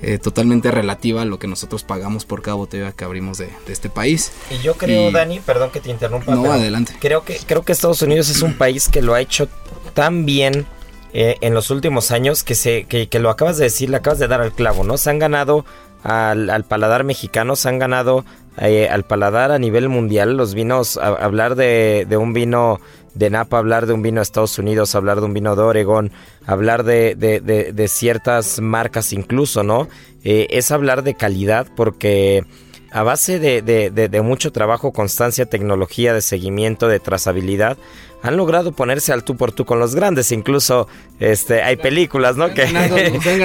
eh, 0.03 0.19
totalmente 0.19 0.71
relativa 0.71 1.23
a 1.23 1.25
lo 1.27 1.39
que 1.39 1.47
nosotros 1.47 1.85
pagamos 1.85 2.25
por 2.25 2.41
cada 2.41 2.55
botella 2.55 2.93
que 2.93 3.05
abrimos 3.05 3.39
de, 3.39 3.49
de 3.67 3.73
este 3.73 3.91
país. 3.91 4.33
Y 4.51 4.63
yo 4.63 4.75
creo, 4.75 5.11
y... 5.11 5.13
Dani, 5.13 5.41
perdón 5.41 5.71
que 5.71 5.81
te 5.81 5.91
interrumpa. 5.91 6.35
No, 6.35 6.51
adelante. 6.51 6.95
Creo 7.01 7.25
que, 7.25 7.39
creo 7.47 7.63
que 7.63 7.73
Estados 7.73 8.01
Unidos 8.03 8.31
es 8.31 8.43
un 8.43 8.55
país 8.55 8.89
que 8.89 9.03
lo 9.03 9.15
ha 9.15 9.21
hecho 9.21 9.49
tan 9.93 10.25
bien 10.25 10.67
eh, 11.13 11.37
en 11.41 11.55
los 11.55 11.71
últimos 11.71 12.13
años 12.13 12.45
que, 12.45 12.55
se, 12.55 12.85
que, 12.85 13.09
que, 13.09 13.19
lo 13.19 13.31
acabas 13.31 13.59
de 13.59 13.65
decir, 13.65 13.91
le 13.91 13.97
acabas 13.97 14.19
de 14.21 14.29
dar 14.29 14.41
al 14.41 14.53
clavo, 14.53 14.85
¿no? 14.85 14.97
Se 14.97 15.11
han 15.11 15.19
ganado 15.19 15.65
al, 16.03 16.49
al 16.49 16.65
paladar 16.65 17.05
mexicano, 17.05 17.57
se 17.57 17.69
han 17.69 17.79
ganado 17.79 18.25
eh, 18.59 18.89
al 18.89 19.05
paladar 19.05 19.51
a 19.51 19.59
nivel 19.59 19.89
mundial 19.89 20.37
los 20.37 20.55
vinos, 20.55 20.97
a 20.97 21.09
hablar 21.09 21.57
de, 21.57 22.07
de, 22.09 22.17
un 22.17 22.33
vino 22.33 22.81
de 23.15 23.31
Napa, 23.31 23.59
hablar 23.59 23.87
de 23.87 23.93
un 23.93 24.03
vino 24.03 24.21
de 24.21 24.23
Estados 24.23 24.59
Unidos, 24.59 24.95
hablar 24.95 25.21
de 25.21 25.27
un 25.27 25.35
vino 25.35 25.57
de 25.57 25.63
Oregón, 25.63 26.13
hablar 26.47 26.85
de, 26.85 27.15
de, 27.15 27.41
de 27.41 27.89
ciertas 27.89 28.61
marcas 28.61 29.13
incluso, 29.13 29.63
¿no? 29.63 29.89
Eh, 30.25 30.47
es 30.51 30.71
hablar 30.71 31.03
de 31.03 31.15
calidad 31.15 31.67
porque 31.75 32.45
a 32.93 33.03
base 33.03 33.39
de, 33.39 33.63
de, 33.63 33.91
de, 33.91 34.09
de, 34.09 34.21
mucho 34.21 34.53
trabajo, 34.53 34.93
constancia, 34.93 35.47
tecnología, 35.47 36.13
de 36.13 36.23
seguimiento, 36.23 36.89
de 36.89 36.99
trazabilidad, 36.99 37.79
han 38.23 38.37
logrado 38.37 38.73
ponerse 38.73 39.13
al 39.13 39.25
tú 39.25 39.37
por 39.37 39.53
tú 39.53 39.65
con 39.65 39.79
los 39.79 39.95
grandes. 39.95 40.33
Incluso 40.33 40.89
este, 41.19 41.63
hay 41.63 41.77
películas, 41.77 42.37
¿no? 42.37 42.53
Que 42.53 42.67
ganado, 42.73 42.97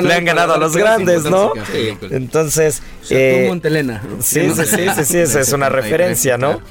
le 0.01 0.13
han 0.13 0.25
ganado 0.25 0.53
a 0.53 0.57
los 0.57 0.75
grandes, 0.75 1.23
¿no? 1.23 1.53
Entonces. 2.09 2.81
Eh, 3.09 3.45
Montelena. 3.47 4.03
Sí, 4.19 4.49
sí, 4.55 4.65
sí, 4.65 4.87
sí, 4.95 5.05
sí, 5.05 5.17
esa 5.19 5.39
es 5.41 5.53
una 5.53 5.69
referencia, 5.69 6.37
¿no? 6.37 6.61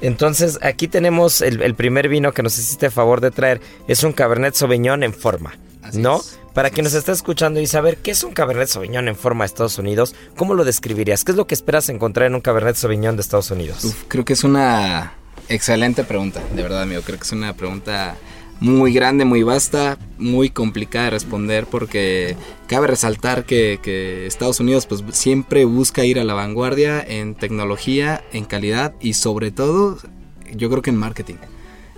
Entonces, 0.00 0.58
aquí 0.62 0.88
tenemos 0.88 1.40
el, 1.40 1.62
el 1.62 1.74
primer 1.74 2.08
vino 2.08 2.32
que 2.32 2.42
nos 2.42 2.58
hiciste 2.58 2.90
favor 2.90 3.20
de 3.20 3.30
traer. 3.30 3.60
Es 3.88 4.02
un 4.02 4.12
Cabernet 4.12 4.54
Sauvignon 4.54 5.02
en 5.02 5.12
forma. 5.12 5.54
¿no? 5.92 6.20
Para 6.54 6.70
quien 6.70 6.84
nos 6.84 6.94
está 6.94 7.12
escuchando 7.12 7.60
y 7.60 7.66
saber 7.66 7.98
qué 7.98 8.12
es 8.12 8.22
un 8.24 8.32
Cabernet 8.32 8.68
Sauvignon 8.68 9.08
en 9.08 9.16
forma 9.16 9.44
de 9.44 9.46
Estados 9.46 9.78
Unidos, 9.78 10.14
¿cómo 10.36 10.54
lo 10.54 10.64
describirías? 10.64 11.24
¿Qué 11.24 11.32
es 11.32 11.36
lo 11.36 11.46
que 11.46 11.54
esperas 11.54 11.88
encontrar 11.88 12.28
en 12.28 12.34
un 12.34 12.40
Cabernet 12.40 12.76
Sauvignon 12.76 13.16
de 13.16 13.22
Estados 13.22 13.50
Unidos? 13.50 13.84
Uf, 13.84 14.04
creo 14.08 14.24
que 14.24 14.32
es 14.32 14.44
una 14.44 15.14
excelente 15.48 16.04
pregunta, 16.04 16.42
de 16.54 16.62
verdad, 16.62 16.82
amigo. 16.82 17.02
Creo 17.02 17.18
que 17.18 17.24
es 17.24 17.32
una 17.32 17.54
pregunta 17.54 18.16
muy 18.60 18.92
grande, 18.92 19.24
muy 19.24 19.42
vasta, 19.42 19.98
muy 20.18 20.50
complicada 20.50 21.06
de 21.06 21.10
responder 21.10 21.66
porque 21.66 22.36
cabe 22.66 22.86
resaltar 22.86 23.44
que, 23.44 24.26
Estados 24.26 24.60
Unidos 24.60 24.86
pues 24.86 25.04
siempre 25.10 25.64
busca 25.64 26.04
ir 26.04 26.18
a 26.18 26.24
la 26.24 26.34
vanguardia 26.34 27.04
en 27.06 27.34
tecnología, 27.34 28.24
en 28.32 28.44
calidad 28.44 28.94
y 29.00 29.14
sobre 29.14 29.50
todo 29.50 29.98
yo 30.54 30.70
creo 30.70 30.82
que 30.82 30.90
en 30.90 30.96
marketing 30.96 31.36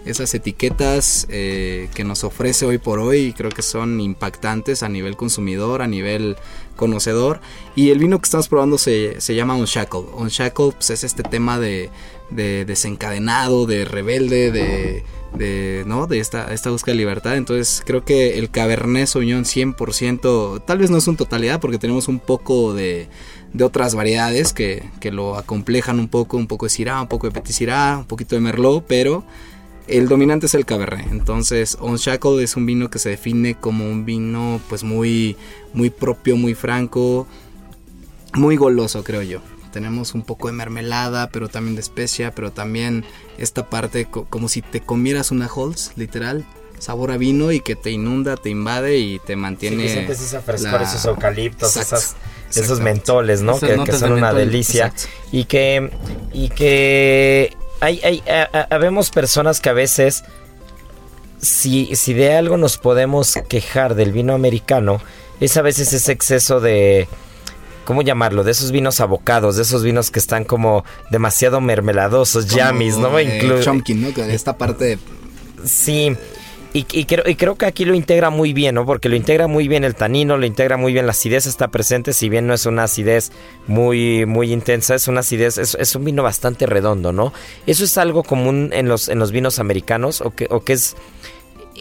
esas 0.07 0.33
etiquetas 0.35 1.27
eh, 1.31 1.89
que 1.95 2.05
nos 2.05 2.25
ofrece 2.25 2.65
hoy 2.65 2.79
por 2.79 3.01
hoy 3.01 3.33
creo 3.33 3.51
que 3.51 3.63
son 3.63 4.01
impactantes 4.01 4.83
a 4.83 4.89
nivel 4.89 5.17
consumidor, 5.17 5.83
a 5.83 5.89
nivel 5.89 6.37
conocedor. 6.77 7.41
Y 7.75 7.91
el 7.91 7.99
vino 7.99 8.19
que 8.19 8.25
estamos 8.25 8.49
probando 8.49 8.79
se, 8.79 9.21
se 9.21 9.35
llama 9.35 9.57
Unshackle. 9.57 10.05
Unshackle 10.15 10.73
pues, 10.73 10.91
es 10.91 11.05
este 11.05 11.23
tema 11.23 11.59
de, 11.59 11.91
de 12.31 12.65
desencadenado, 12.65 13.67
de 13.67 13.85
rebelde, 13.85 14.51
de, 14.51 15.05
de, 15.35 15.85
¿no? 15.87 16.07
de 16.07 16.19
esta, 16.19 16.53
esta 16.53 16.71
búsqueda 16.71 16.93
de 16.93 16.99
libertad. 16.99 17.37
Entonces 17.37 17.83
creo 17.85 18.05
que 18.05 18.39
el 18.39 18.51
Cabernet 18.51 19.07
Sauvignon 19.07 19.45
100%, 19.45 20.65
tal 20.65 20.79
vez 20.79 20.91
no 20.91 20.99
es 20.99 21.07
un 21.09 21.17
totalidad 21.17 21.61
porque 21.61 21.79
tenemos 21.79 22.09
un 22.09 22.19
poco 22.19 22.75
de, 22.75 23.09
de 23.53 23.65
otras 23.65 23.95
variedades 23.95 24.53
que, 24.53 24.89
que, 25.01 25.11
lo 25.11 25.37
acomplejan 25.37 25.99
un 25.99 26.09
poco, 26.09 26.37
un 26.37 26.47
poco 26.47 26.67
de 26.67 26.71
Syrah, 26.71 27.03
un 27.03 27.09
poco 27.09 27.29
de 27.29 27.33
Petit 27.33 27.69
un 27.99 28.05
poquito 28.07 28.35
de 28.35 28.41
Merlot, 28.41 28.85
pero 28.87 29.25
el 29.89 30.09
dominante 30.09 30.47
es 30.47 30.55
el 30.55 30.65
Cabernet. 30.65 31.07
Entonces, 31.11 31.77
Unshackle 31.81 32.43
es 32.43 32.57
un 32.57 32.67
vino 32.67 32.91
que 32.91 32.99
se 32.99 33.11
define 33.11 33.55
como 33.55 33.85
un 33.85 34.05
vino 34.05 34.61
pues 34.69 34.85
muy 34.85 35.37
muy 35.73 35.91
propio, 35.91 36.37
muy 36.37 36.55
franco, 36.55 37.27
muy 38.35 38.57
goloso, 38.57 39.05
creo 39.05 39.23
yo. 39.23 39.41
Tenemos 39.73 40.15
un 40.15 40.23
poco 40.23 40.49
de 40.49 40.55
mermelada, 40.55 41.29
pero 41.29 41.49
también 41.49 41.75
de 41.75 41.83
especia, 41.83 42.35
pero 42.35 42.51
también 42.51 43.05
esta 43.37 43.69
parte 43.69 44.07
como 44.07 44.49
si 44.49 44.63
te 44.63 44.81
comieras 44.81 45.31
una 45.31 45.49
Holz, 45.53 45.93
literal. 45.97 46.45
Sabor 46.79 47.11
a 47.11 47.17
vino 47.17 47.53
y 47.53 47.61
que 47.61 47.75
te 47.75 47.91
inunda, 47.91 48.37
te 48.37 48.51
invade 48.51 48.99
y 48.99 49.19
te 49.19 49.35
mantiene. 49.35 49.77
Sí, 49.77 49.83
que 49.83 49.93
sientes 49.93 50.21
esa 50.21 50.43
frescor, 50.43 50.83
esos 50.83 51.05
eucaliptos, 51.07 51.77
esos 52.55 52.81
mentoles, 52.81 53.41
¿no? 53.41 53.59
Que, 53.59 53.79
que, 53.85 53.93
son 53.93 54.13
una 54.13 54.33
delicia. 54.35 54.93
Y 55.33 55.45
que, 55.45 55.91
y 56.33 56.51
que 56.51 57.57
hay, 57.81 58.01
hay, 58.03 58.23
habemos 58.71 59.11
personas 59.11 59.61
que 59.61 59.69
a 59.69 59.73
veces, 59.73 60.25
si, 61.41 61.95
si 61.95 62.15
de 62.15 62.35
algo 62.35 62.57
nos 62.57 62.79
podemos 62.79 63.35
quejar 63.49 63.95
del 63.95 64.13
vino 64.13 64.35
americano, 64.35 65.01
es 65.41 65.57
a 65.57 65.63
veces 65.63 65.93
ese 65.93 66.13
exceso 66.13 66.61
de, 66.61 67.09
¿cómo 67.85 68.03
llamarlo? 68.03 68.45
De 68.45 68.53
esos 68.53 68.73
vinos 68.73 69.01
abocados, 69.01 69.57
de 69.57 69.63
esos 69.63 69.83
vinos 69.83 70.11
que 70.11 70.19
están 70.19 70.45
como 70.45 70.85
demasiado 71.11 71.61
mermeladosos, 71.61 72.47
yamis, 72.49 72.97
¿no? 72.97 73.19
Incluso. 73.21 73.73
¿no? 73.75 74.09
Esta 74.25 74.57
parte. 74.59 74.99
Sí. 75.65 76.17
Y, 76.79 77.07
creo, 77.07 77.25
y, 77.27 77.37
creo, 77.37 77.55
que 77.55 77.65
aquí 77.65 77.87
lo 77.87 77.95
integra 77.95 78.29
muy 78.29 78.53
bien, 78.53 78.75
¿no? 78.75 78.85
Porque 78.85 79.09
lo 79.09 79.17
integra 79.17 79.47
muy 79.47 79.67
bien 79.67 79.83
el 79.83 79.95
tanino, 79.95 80.37
lo 80.37 80.45
integra 80.45 80.77
muy 80.77 80.93
bien, 80.93 81.07
la 81.07 81.13
acidez 81.13 81.47
está 81.47 81.69
presente, 81.69 82.13
si 82.13 82.29
bien 82.29 82.47
no 82.47 82.53
es 82.53 82.67
una 82.67 82.83
acidez 82.83 83.33
muy, 83.67 84.27
muy 84.27 84.53
intensa, 84.53 84.95
es 84.95 85.09
una 85.09 85.21
acidez, 85.21 85.57
es, 85.57 85.97
un 85.97 86.05
vino 86.05 86.23
bastante 86.23 86.67
redondo, 86.67 87.13
¿no? 87.13 87.33
Eso 87.67 87.83
es 87.83 87.97
algo 87.97 88.23
común 88.23 88.71
en 88.75 88.89
los, 88.89 89.09
en 89.09 89.19
los 89.19 89.33
vinos 89.33 89.59
americanos, 89.59 90.21
o 90.21 90.35
o 90.51 90.63
es... 90.67 90.97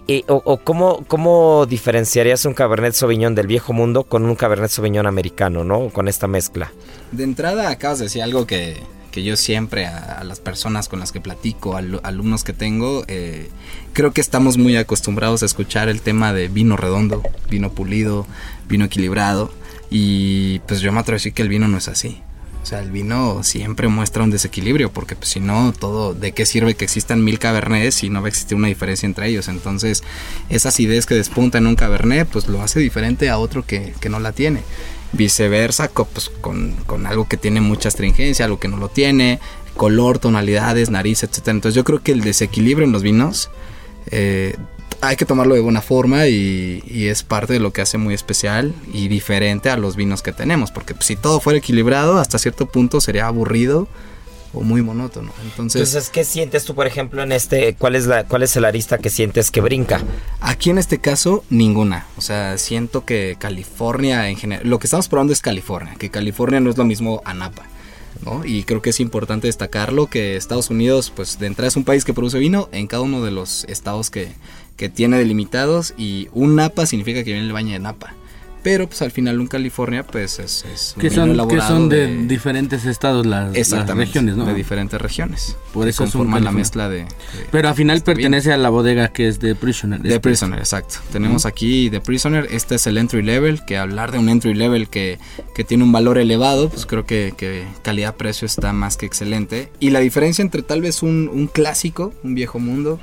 Eh, 0.07 0.23
o, 0.27 0.57
cómo, 0.57 1.03
cómo, 1.07 1.65
diferenciarías 1.65 2.45
un 2.45 2.53
Cabernet 2.53 2.93
Sauvignon 2.93 3.33
del 3.33 3.47
viejo 3.47 3.73
mundo 3.73 4.03
con 4.03 4.23
un 4.23 4.35
Cabernet 4.35 4.69
Sauvignon 4.69 5.07
americano, 5.07 5.63
¿no? 5.63 5.89
Con 5.89 6.07
esta 6.07 6.27
mezcla. 6.27 6.71
De 7.11 7.23
entrada 7.23 7.69
acabas 7.69 7.99
de 7.99 8.05
decir 8.05 8.21
algo 8.21 8.45
que, 8.45 8.77
que 9.15 9.23
yo 9.23 9.37
siempre 9.37 9.85
a, 9.85 10.25
las 10.25 10.41
personas 10.41 10.89
con 10.89 10.99
las 10.99 11.13
que 11.13 11.21
platico, 11.21 11.77
a 11.77 11.83
alumnos 12.03 12.43
que 12.43 12.51
tengo, 12.51 13.05
eh, 13.07 13.49
creo 13.93 14.11
que 14.11 14.19
estamos 14.19 14.57
muy 14.57 14.75
acostumbrados 14.75 15.41
a 15.41 15.45
escuchar 15.45 15.87
el 15.87 16.01
tema 16.01 16.33
de 16.33 16.49
vino 16.49 16.75
redondo, 16.75 17.23
vino 17.49 17.71
pulido, 17.71 18.27
vino 18.67 18.83
equilibrado. 18.83 19.53
Y 19.89 20.59
pues 20.67 20.81
yo 20.81 20.91
me 20.91 20.99
atrevo 20.99 21.15
a 21.15 21.19
decir 21.19 21.31
que 21.31 21.43
el 21.43 21.47
vino 21.47 21.69
no 21.69 21.77
es 21.77 21.87
así. 21.87 22.21
O 22.61 22.65
sea, 22.65 22.81
el 22.81 22.91
vino 22.91 23.41
siempre 23.43 23.87
muestra 23.87 24.23
un 24.23 24.31
desequilibrio, 24.31 24.91
porque 24.91 25.15
pues, 25.15 25.29
si 25.29 25.39
no, 25.39 25.71
todo, 25.71 26.13
¿de 26.13 26.33
qué 26.33 26.45
sirve 26.45 26.73
que 26.73 26.83
existan 26.83 27.23
mil 27.23 27.39
cabernets 27.39 27.95
si 27.95 28.09
no 28.09 28.19
va 28.19 28.27
a 28.27 28.29
existir 28.29 28.57
una 28.57 28.67
diferencia 28.67 29.07
entre 29.07 29.29
ellos? 29.29 29.47
Entonces, 29.47 30.03
esa 30.49 30.69
acidez 30.69 31.05
que 31.05 31.15
despunta 31.15 31.57
en 31.57 31.67
un 31.67 31.75
cabernet, 31.75 32.27
pues 32.27 32.49
lo 32.49 32.61
hace 32.61 32.81
diferente 32.81 33.29
a 33.29 33.37
otro 33.37 33.65
que, 33.65 33.93
que 34.01 34.09
no 34.09 34.19
la 34.19 34.33
tiene 34.33 34.61
viceversa 35.15 35.89
pues, 35.89 36.29
con, 36.41 36.73
con, 36.85 37.05
algo 37.05 37.27
que 37.27 37.37
tiene 37.37 37.61
mucha 37.61 37.89
astringencia, 37.89 38.45
algo 38.45 38.59
que 38.59 38.67
no 38.67 38.77
lo 38.77 38.89
tiene, 38.89 39.39
color, 39.75 40.19
tonalidades, 40.19 40.89
nariz, 40.89 41.23
etc. 41.23 41.47
Entonces 41.47 41.75
yo 41.75 41.83
creo 41.83 42.01
que 42.01 42.11
el 42.11 42.21
desequilibrio 42.21 42.85
en 42.85 42.91
los 42.91 43.03
vinos 43.03 43.49
eh, 44.11 44.55
hay 45.01 45.15
que 45.15 45.25
tomarlo 45.25 45.55
de 45.55 45.61
buena 45.61 45.81
forma 45.81 46.27
y, 46.27 46.81
es 47.07 47.23
parte 47.23 47.53
de 47.53 47.59
lo 47.59 47.71
que 47.71 47.81
hace 47.81 47.97
muy 47.97 48.13
especial 48.13 48.73
y 48.91 49.07
diferente 49.07 49.69
a 49.69 49.77
los 49.77 49.95
vinos 49.95 50.21
que 50.21 50.31
tenemos, 50.31 50.71
porque 50.71 50.93
pues, 50.93 51.05
si 51.05 51.15
todo 51.15 51.39
fuera 51.39 51.59
equilibrado 51.59 52.17
hasta 52.17 52.39
cierto 52.39 52.65
punto 52.65 53.01
sería 53.01 53.27
aburrido 53.27 53.87
o 54.55 54.61
muy 54.61 54.81
monótono. 54.81 55.31
Entonces, 55.43 56.09
¿qué 56.09 56.23
sientes 56.23 56.65
tú, 56.65 56.73
por 56.73 56.87
ejemplo, 56.87 57.21
en 57.21 57.31
este? 57.31 57.75
¿Cuál 57.75 57.95
es 57.95 58.07
la, 58.07 58.23
cuál 58.23 58.43
es 58.43 58.55
el 58.55 58.65
arista 58.65 58.97
que 58.97 59.09
sientes 59.09 59.51
que 59.51 59.61
brinca? 59.61 60.01
Aquí 60.39 60.69
en 60.69 60.77
este 60.77 60.99
caso, 60.99 61.43
ninguna. 61.49 62.07
O 62.17 62.21
sea, 62.21 62.57
siento 62.57 63.05
que 63.05 63.35
California 63.37 64.29
en 64.29 64.37
general, 64.37 64.67
lo 64.67 64.79
que 64.79 64.87
estamos 64.87 65.07
probando 65.07 65.33
es 65.33 65.41
California, 65.41 65.95
que 65.99 66.09
California 66.09 66.59
no 66.59 66.69
es 66.69 66.77
lo 66.77 66.85
mismo 66.85 67.21
a 67.25 67.33
Napa. 67.33 67.63
¿no? 68.23 68.45
Y 68.45 68.63
creo 68.63 68.81
que 68.81 68.91
es 68.91 69.01
importante 69.01 69.47
destacarlo 69.47 70.07
que 70.07 70.37
Estados 70.37 70.69
Unidos, 70.69 71.11
pues 71.13 71.37
de 71.37 71.47
entrada 71.47 71.67
es 71.67 71.75
un 71.75 71.83
país 71.83 72.05
que 72.05 72.13
produce 72.13 72.39
vino 72.39 72.69
en 72.71 72.87
cada 72.87 73.03
uno 73.03 73.23
de 73.23 73.31
los 73.31 73.65
estados 73.65 74.09
que, 74.09 74.29
que 74.77 74.87
tiene 74.87 75.17
delimitados 75.17 75.93
y 75.97 76.29
un 76.31 76.55
Napa 76.55 76.85
significa 76.85 77.23
que 77.25 77.33
viene 77.33 77.45
el 77.45 77.53
baño 77.53 77.73
de 77.73 77.79
Napa 77.79 78.13
pero 78.65 78.87
pues 78.87 79.03
al 79.03 79.11
final 79.11 79.39
en 79.39 79.45
California 79.45 80.01
pues 80.01 80.39
es, 80.39 80.65
es 80.65 80.95
que 80.99 81.11
son, 81.11 81.37
que 81.47 81.61
son 81.61 81.87
de, 81.87 82.25
diferentes 82.25 82.85
estados 82.85 83.23
las, 83.23 83.53
regiones, 83.53 84.37
¿no? 84.37 84.43
De 84.43 84.55
diferentes 84.55 84.99
regiones. 84.99 85.55
Por 85.71 85.87
eso 85.87 86.01
conforman 86.01 86.43
la 86.43 86.51
mezcla 86.51 86.89
de, 86.89 87.05
Pero 87.51 87.69
al 87.69 87.75
final 87.75 88.01
pertenece 88.01 88.51
a 88.51 88.57
la 88.57 88.69
bodega 88.69 89.09
que 89.09 89.27
es 89.27 89.39
de 89.39 89.53
Prisoner. 89.53 90.01
De 90.01 90.19
Prisoner, 90.19 90.57
exacto. 90.57 90.95
Tenemos 91.11 91.45
aquí 91.45 91.91
The 91.91 92.01
Prisoner, 92.01 92.47
este 92.49 92.73
es 92.73 92.87
el 92.87 92.97
entry 92.97 93.21
level, 93.21 93.63
que 93.65 93.77
hablar 93.77 94.11
de 94.11 94.17
un 94.17 94.29
entry 94.29 94.55
level 94.55 94.89
que, 94.89 95.19
que 95.53 95.63
tiene 95.63 95.83
un 95.83 95.91
valor 95.91 96.17
elevado, 96.17 96.69
pues 96.69 96.87
creo 96.87 97.05
que, 97.05 97.35
que 97.37 97.65
calidad-precio 97.83 98.47
está 98.47 98.73
más 98.73 98.97
que 98.97 99.05
excelente. 99.05 99.71
Y 99.79 99.91
la 99.91 99.99
diferencia 99.99 100.41
entre 100.41 100.63
tal 100.63 100.81
vez 100.81 101.03
un, 101.03 101.29
un 101.31 101.45
clásico, 101.45 102.15
un 102.23 102.33
viejo 102.33 102.57
mundo, 102.57 102.99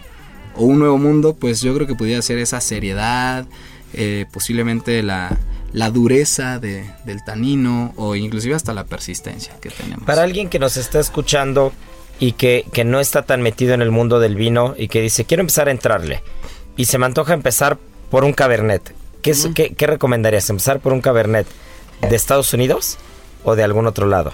o 0.56 0.64
un 0.64 0.80
nuevo 0.80 0.98
mundo, 0.98 1.34
pues 1.34 1.60
yo 1.60 1.72
creo 1.72 1.86
que 1.86 1.94
podría 1.94 2.20
ser 2.20 2.38
esa 2.38 2.60
seriedad, 2.60 3.46
eh, 3.94 4.26
posiblemente 4.32 5.02
la, 5.02 5.38
la 5.72 5.90
dureza 5.90 6.58
de, 6.58 6.90
del 7.04 7.24
tanino 7.24 7.92
o 7.96 8.14
inclusive 8.14 8.54
hasta 8.54 8.72
la 8.72 8.84
persistencia 8.84 9.54
que 9.60 9.70
tenemos. 9.70 10.04
Para 10.04 10.22
alguien 10.22 10.48
que 10.48 10.58
nos 10.58 10.76
está 10.76 11.00
escuchando 11.00 11.72
y 12.18 12.32
que, 12.32 12.66
que 12.72 12.84
no 12.84 13.00
está 13.00 13.22
tan 13.22 13.42
metido 13.42 13.74
en 13.74 13.82
el 13.82 13.90
mundo 13.90 14.20
del 14.20 14.36
vino 14.36 14.74
y 14.76 14.88
que 14.88 15.00
dice, 15.00 15.24
quiero 15.24 15.40
empezar 15.40 15.68
a 15.68 15.70
entrarle 15.70 16.22
y 16.76 16.84
se 16.84 16.98
me 16.98 17.06
antoja 17.06 17.34
empezar 17.34 17.78
por 18.10 18.24
un 18.24 18.32
cabernet, 18.32 18.94
¿qué, 19.22 19.34
qué, 19.54 19.74
qué 19.74 19.86
recomendarías? 19.86 20.48
¿Empezar 20.50 20.80
por 20.80 20.92
un 20.92 21.00
cabernet 21.00 21.46
de 22.00 22.14
Estados 22.14 22.52
Unidos 22.52 22.98
o 23.44 23.56
de 23.56 23.62
algún 23.62 23.86
otro 23.86 24.06
lado? 24.06 24.32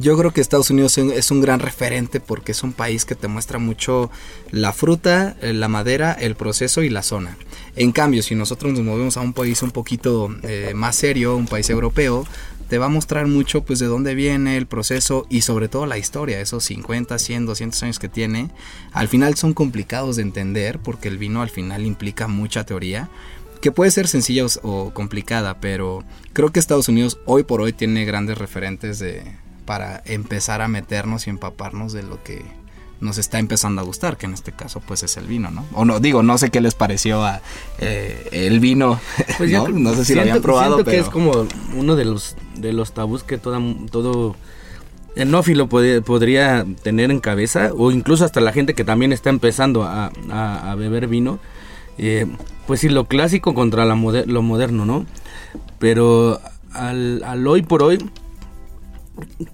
Yo 0.00 0.16
creo 0.16 0.32
que 0.32 0.40
Estados 0.40 0.70
Unidos 0.70 0.96
es 0.96 1.30
un 1.32 1.40
gran 1.40 1.58
referente 1.58 2.20
porque 2.20 2.52
es 2.52 2.62
un 2.62 2.72
país 2.72 3.04
que 3.04 3.16
te 3.16 3.26
muestra 3.26 3.58
mucho 3.58 4.10
la 4.52 4.72
fruta, 4.72 5.36
eh, 5.42 5.52
la 5.52 5.66
madera, 5.66 6.12
el 6.12 6.36
proceso 6.36 6.84
y 6.84 6.88
la 6.88 7.02
zona. 7.02 7.36
En 7.74 7.90
cambio, 7.90 8.22
si 8.22 8.36
nosotros 8.36 8.72
nos 8.72 8.82
movemos 8.82 9.16
a 9.16 9.22
un 9.22 9.32
país 9.32 9.60
un 9.62 9.72
poquito 9.72 10.32
eh, 10.44 10.72
más 10.76 10.94
serio, 10.94 11.36
un 11.36 11.48
país 11.48 11.68
europeo, 11.68 12.24
te 12.68 12.78
va 12.78 12.86
a 12.86 12.90
mostrar 12.90 13.26
mucho 13.26 13.64
pues 13.64 13.80
de 13.80 13.86
dónde 13.86 14.14
viene 14.14 14.56
el 14.56 14.66
proceso 14.66 15.26
y 15.30 15.40
sobre 15.40 15.66
todo 15.66 15.84
la 15.86 15.98
historia, 15.98 16.40
esos 16.40 16.62
50, 16.64 17.18
100, 17.18 17.46
200 17.46 17.82
años 17.82 17.98
que 17.98 18.08
tiene. 18.08 18.50
Al 18.92 19.08
final 19.08 19.34
son 19.34 19.52
complicados 19.52 20.14
de 20.14 20.22
entender 20.22 20.78
porque 20.78 21.08
el 21.08 21.18
vino 21.18 21.42
al 21.42 21.50
final 21.50 21.84
implica 21.84 22.28
mucha 22.28 22.64
teoría 22.64 23.10
que 23.60 23.72
puede 23.72 23.90
ser 23.90 24.06
sencilla 24.06 24.46
o 24.62 24.92
complicada, 24.94 25.58
pero 25.58 26.04
creo 26.32 26.52
que 26.52 26.60
Estados 26.60 26.88
Unidos 26.88 27.18
hoy 27.24 27.42
por 27.42 27.60
hoy 27.60 27.72
tiene 27.72 28.04
grandes 28.04 28.38
referentes 28.38 29.00
de, 29.00 29.24
para 29.68 30.02
empezar 30.06 30.62
a 30.62 30.68
meternos 30.68 31.26
y 31.26 31.30
empaparnos 31.30 31.92
de 31.92 32.02
lo 32.02 32.22
que 32.22 32.42
nos 33.00 33.18
está 33.18 33.38
empezando 33.38 33.82
a 33.82 33.84
gustar, 33.84 34.16
que 34.16 34.24
en 34.24 34.32
este 34.32 34.50
caso 34.50 34.80
pues 34.80 35.02
es 35.02 35.18
el 35.18 35.26
vino, 35.26 35.50
¿no? 35.50 35.66
O 35.74 35.84
no, 35.84 36.00
digo, 36.00 36.22
no 36.22 36.38
sé 36.38 36.48
qué 36.48 36.62
les 36.62 36.74
pareció 36.74 37.22
a 37.22 37.42
eh, 37.78 38.30
el 38.32 38.60
vino, 38.60 38.98
pues 39.36 39.52
¿no? 39.70 39.94
sé 39.94 40.06
si 40.06 40.14
lo 40.14 40.22
habían 40.22 40.40
probado, 40.40 40.76
siento 40.76 40.90
que 40.90 40.98
es 40.98 41.10
como 41.10 41.46
uno 41.76 41.96
de 41.96 42.06
los, 42.06 42.34
de 42.56 42.72
los 42.72 42.92
tabús 42.92 43.24
que 43.24 43.36
toda, 43.36 43.60
todo 43.90 44.36
enófilo 45.16 45.68
podría 45.68 46.64
tener 46.82 47.10
en 47.10 47.20
cabeza, 47.20 47.70
o 47.76 47.90
incluso 47.90 48.24
hasta 48.24 48.40
la 48.40 48.52
gente 48.52 48.72
que 48.72 48.84
también 48.84 49.12
está 49.12 49.28
empezando 49.28 49.82
a, 49.82 50.06
a 50.30 50.74
beber 50.76 51.08
vino, 51.08 51.40
eh, 51.98 52.24
pues 52.66 52.80
sí, 52.80 52.88
lo 52.88 53.04
clásico 53.04 53.52
contra 53.52 53.84
la 53.84 53.94
lo 53.94 54.42
moderno, 54.42 54.86
¿no? 54.86 55.04
Pero 55.78 56.40
al, 56.72 57.22
al, 57.22 57.46
hoy 57.46 57.60
por 57.60 57.82
hoy, 57.82 57.98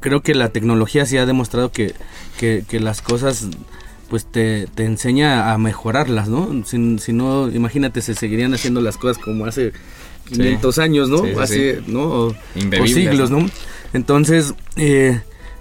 creo 0.00 0.22
que 0.22 0.34
la 0.34 0.50
tecnología 0.50 1.06
sí 1.06 1.16
ha 1.16 1.26
demostrado 1.26 1.70
que, 1.72 1.94
que, 2.38 2.64
que 2.68 2.80
las 2.80 3.02
cosas 3.02 3.48
pues 4.08 4.26
te, 4.26 4.66
te, 4.74 4.84
enseña 4.84 5.52
a 5.52 5.58
mejorarlas, 5.58 6.28
¿no? 6.28 6.64
Si, 6.64 6.98
si, 6.98 7.12
no, 7.12 7.50
imagínate, 7.50 8.02
se 8.02 8.14
seguirían 8.14 8.54
haciendo 8.54 8.80
las 8.80 8.96
cosas 8.96 9.22
como 9.22 9.46
hace 9.46 9.72
500 10.28 10.78
años, 10.78 11.08
¿no? 11.08 11.22
hace, 11.40 11.82
¿no? 11.86 12.02
O, 12.02 12.34
siglos, 12.86 13.30
¿no? 13.30 13.46
Entonces, 13.92 14.54
eh, 14.76 15.20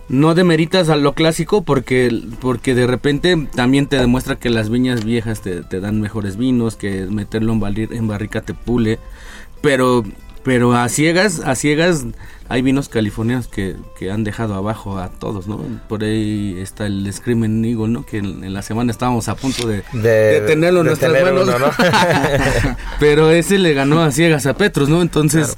no 0.10 0.36
demeritas 0.36 0.90
a 0.90 0.98
lo 0.98 1.14
clásico 1.14 1.64
porque, 1.64 2.12
porque 2.42 2.76
de 2.76 2.86
repente 2.86 3.48
también 3.56 3.88
te 3.88 3.98
demuestra 3.98 4.36
que 4.36 4.50
las 4.50 4.70
viñas 4.70 5.06
viejas 5.06 5.42
te, 5.42 5.62
te 5.64 5.80
dan 5.80 6.02
mejores 6.02 6.38
vinos, 6.38 6.76
que 6.76 7.06
meterlo 7.06 7.54
en, 7.54 7.94
en 7.94 8.08
barrica 8.08 8.42
te 8.42 8.54
pule, 8.54 9.00
pero 9.62 10.04
pero 10.44 10.74
a 10.74 10.88
ciegas, 10.90 11.40
a 11.40 11.56
ciegas 11.56 12.06
hay 12.50 12.62
vinos 12.62 12.90
californianos 12.90 13.48
que, 13.48 13.76
que, 13.98 14.12
han 14.12 14.24
dejado 14.24 14.56
abajo 14.56 14.98
a 14.98 15.10
todos, 15.10 15.48
¿no? 15.48 15.60
Por 15.88 16.04
ahí 16.04 16.58
está 16.60 16.86
el 16.86 17.12
Screaming 17.12 17.64
Eagle, 17.64 17.88
¿no? 17.88 18.06
Que 18.06 18.18
en, 18.18 18.54
la 18.54 18.62
semana 18.62 18.92
estábamos 18.92 19.30
a 19.30 19.36
punto 19.36 19.68
de, 19.68 19.84
de, 19.94 20.42
tenerlo 20.46 20.82
en 20.82 20.88
nuestras 20.88 21.12
manos. 21.24 21.48
¿no? 21.48 21.56
Pero 23.00 23.32
ese 23.32 23.58
le 23.58 23.74
ganó 23.74 24.02
a 24.02 24.12
ciegas 24.12 24.46
a 24.46 24.56
Petros, 24.56 24.90
¿no? 24.90 25.02
Entonces, 25.02 25.58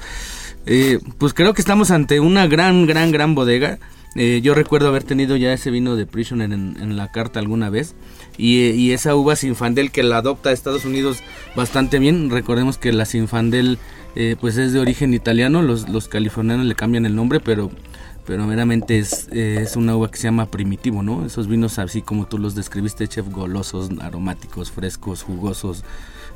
eh, 0.65 0.99
pues 1.17 1.33
creo 1.33 1.53
que 1.53 1.61
estamos 1.61 1.91
ante 1.91 2.19
una 2.19 2.47
gran, 2.47 2.86
gran, 2.86 3.11
gran 3.11 3.36
bodega. 3.36 3.79
Eh, 4.15 4.39
yo 4.41 4.53
recuerdo 4.53 4.88
haber 4.88 5.03
tenido 5.03 5.36
ya 5.36 5.51
ese 5.51 5.71
vino 5.71 5.97
de 5.97 6.05
Prisoner 6.05 6.53
en, 6.53 6.77
en 6.79 6.95
la 6.95 7.11
carta 7.11 7.39
alguna 7.39 7.69
vez. 7.69 7.95
Y, 8.38 8.69
y, 8.69 8.91
esa 8.91 9.15
uva 9.15 9.36
Sinfandel 9.36 9.91
que 9.91 10.03
la 10.03 10.17
adopta 10.17 10.49
a 10.49 10.53
Estados 10.53 10.86
Unidos 10.86 11.19
bastante 11.55 11.99
bien. 11.99 12.29
Recordemos 12.29 12.77
que 12.77 12.93
la 12.93 13.05
Sinfandel 13.05 13.79
eh, 14.16 14.36
pues 14.39 14.57
es 14.57 14.72
de 14.72 14.80
origen 14.80 15.13
italiano, 15.13 15.61
los, 15.61 15.89
los 15.89 16.07
californianos 16.07 16.66
le 16.66 16.76
cambian 16.76 17.05
el 17.05 17.16
nombre, 17.16 17.39
pero, 17.39 17.70
pero 18.26 18.45
meramente 18.45 18.97
es, 18.97 19.28
eh, 19.32 19.59
es 19.61 19.76
una 19.76 19.95
uva 19.95 20.09
que 20.09 20.18
se 20.18 20.24
llama 20.24 20.45
primitivo, 20.45 21.03
¿no? 21.03 21.26
Esos 21.26 21.47
vinos 21.47 21.80
así 21.80 22.01
como 22.01 22.26
tú 22.26 22.38
los 22.38 22.55
describiste, 22.55 23.07
chef, 23.07 23.30
golosos, 23.30 23.89
aromáticos, 23.99 24.72
frescos, 24.72 25.22
jugosos, 25.22 25.84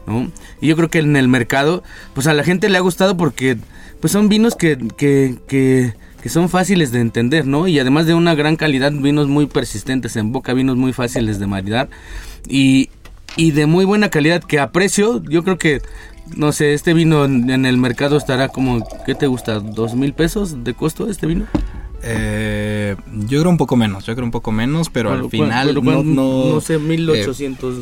¿no? 0.05 0.29
Y 0.59 0.67
yo 0.67 0.75
creo 0.75 0.89
que 0.89 0.99
en 0.99 1.15
el 1.15 1.29
mercado, 1.29 1.83
pues 2.13 2.27
a 2.27 2.33
la 2.33 2.43
gente 2.43 2.67
le 2.67 2.77
ha 2.77 2.81
gustado 2.81 3.15
porque 3.15 3.57
pues 4.01 4.11
son 4.11 4.27
vinos 4.27 4.55
que, 4.55 4.77
que, 4.97 5.37
que, 5.47 5.93
que 6.21 6.29
son 6.29 6.49
fáciles 6.49 6.91
de 6.91 6.99
entender, 6.99 7.47
¿no? 7.47 7.67
Y 7.67 7.79
además 7.79 8.05
de 8.05 8.13
una 8.13 8.35
gran 8.35 8.57
calidad, 8.57 8.91
vinos 8.91 9.27
muy 9.27 9.45
persistentes 9.45 10.17
en 10.17 10.31
boca, 10.33 10.53
vinos 10.53 10.75
muy 10.75 10.91
fáciles 10.91 11.39
de 11.39 11.47
maridar 11.47 11.89
y, 12.47 12.89
y 13.37 13.51
de 13.51 13.65
muy 13.67 13.85
buena 13.85 14.09
calidad 14.09 14.43
que 14.43 14.59
aprecio, 14.59 15.23
yo 15.23 15.43
creo 15.43 15.57
que 15.57 15.81
no 16.35 16.51
sé, 16.51 16.73
este 16.73 16.93
vino 16.93 17.25
en, 17.25 17.65
el 17.65 17.77
mercado 17.77 18.17
estará 18.17 18.49
como, 18.49 18.87
¿qué 19.05 19.15
te 19.15 19.27
gusta? 19.27 19.59
¿Dos 19.59 19.95
mil 19.95 20.13
pesos 20.13 20.63
de 20.63 20.73
costo 20.73 21.09
este 21.09 21.27
vino? 21.27 21.45
Eh, 22.01 22.95
yo 23.27 23.39
creo 23.39 23.49
un 23.49 23.57
poco 23.57 23.75
menos, 23.75 24.05
yo 24.05 24.15
creo 24.15 24.25
un 24.25 24.31
poco 24.31 24.51
menos, 24.51 24.89
pero 24.89 25.11
al 25.11 25.29
final 25.29 25.75
no, 25.83 26.03
no, 26.03 26.61
sé, 26.61 26.77
1800. 26.77 27.75
Eh, 27.75 27.79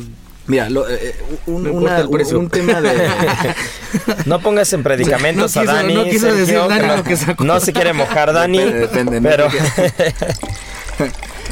mira, 0.48 0.68
lo, 0.70 0.88
eh, 0.88 1.14
un, 1.46 1.66
una, 1.68 2.04
un, 2.04 2.48
tema 2.48 2.80
de... 2.80 2.92
no 4.26 4.40
pongas 4.40 4.72
en 4.72 4.82
predicamentos 4.82 5.56
a 5.56 5.64
Dani. 5.64 5.94
No 5.94 6.04
quiso 6.04 6.34
decir 6.34 6.58
Dani 6.68 7.02
que 7.04 7.44
No 7.44 7.60
se 7.60 7.72
quiere 7.72 7.92
mojar 7.92 8.32
Dani, 8.32 8.58
depende, 8.58 9.20
pero... 9.22 9.48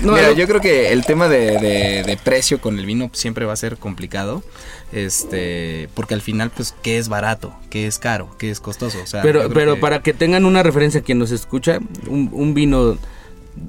Mira, 0.03 0.33
yo 0.33 0.47
creo 0.47 0.61
que 0.61 0.93
el 0.93 1.05
tema 1.05 1.29
de, 1.29 1.59
de, 2.07 2.19
precio 2.23 2.61
con 2.61 2.79
el 2.79 2.87
vino 2.87 3.11
siempre 3.13 3.47
va 3.47 3.53
a 3.53 3.57
ser 3.57 3.77
complicado. 3.77 4.43
Este, 4.93 5.89
porque 5.95 6.15
al 6.15 6.23
final, 6.23 6.51
pues, 6.51 6.75
¿qué 6.83 6.99
es 6.99 7.09
barato? 7.09 7.55
¿Qué 7.71 7.87
es 7.87 7.99
caro? 7.99 8.35
¿Qué 8.39 8.51
es 8.51 8.61
costoso? 8.61 8.99
O 9.03 9.07
sea, 9.07 9.23
pero 9.23 9.51
pero 9.51 9.81
para 9.81 10.03
que 10.03 10.13
tengan 10.13 10.45
una 10.45 10.63
referencia 10.63 11.01
quien 11.01 11.19
nos 11.19 11.31
escucha, 11.33 11.81
un, 12.07 12.31
un 12.33 12.55
vino 12.55 12.99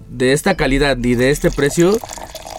de 0.10 0.34
esta 0.34 0.56
calidad 0.56 0.98
y 0.98 1.16
de 1.16 1.32
este 1.32 1.50
precio 1.50 1.98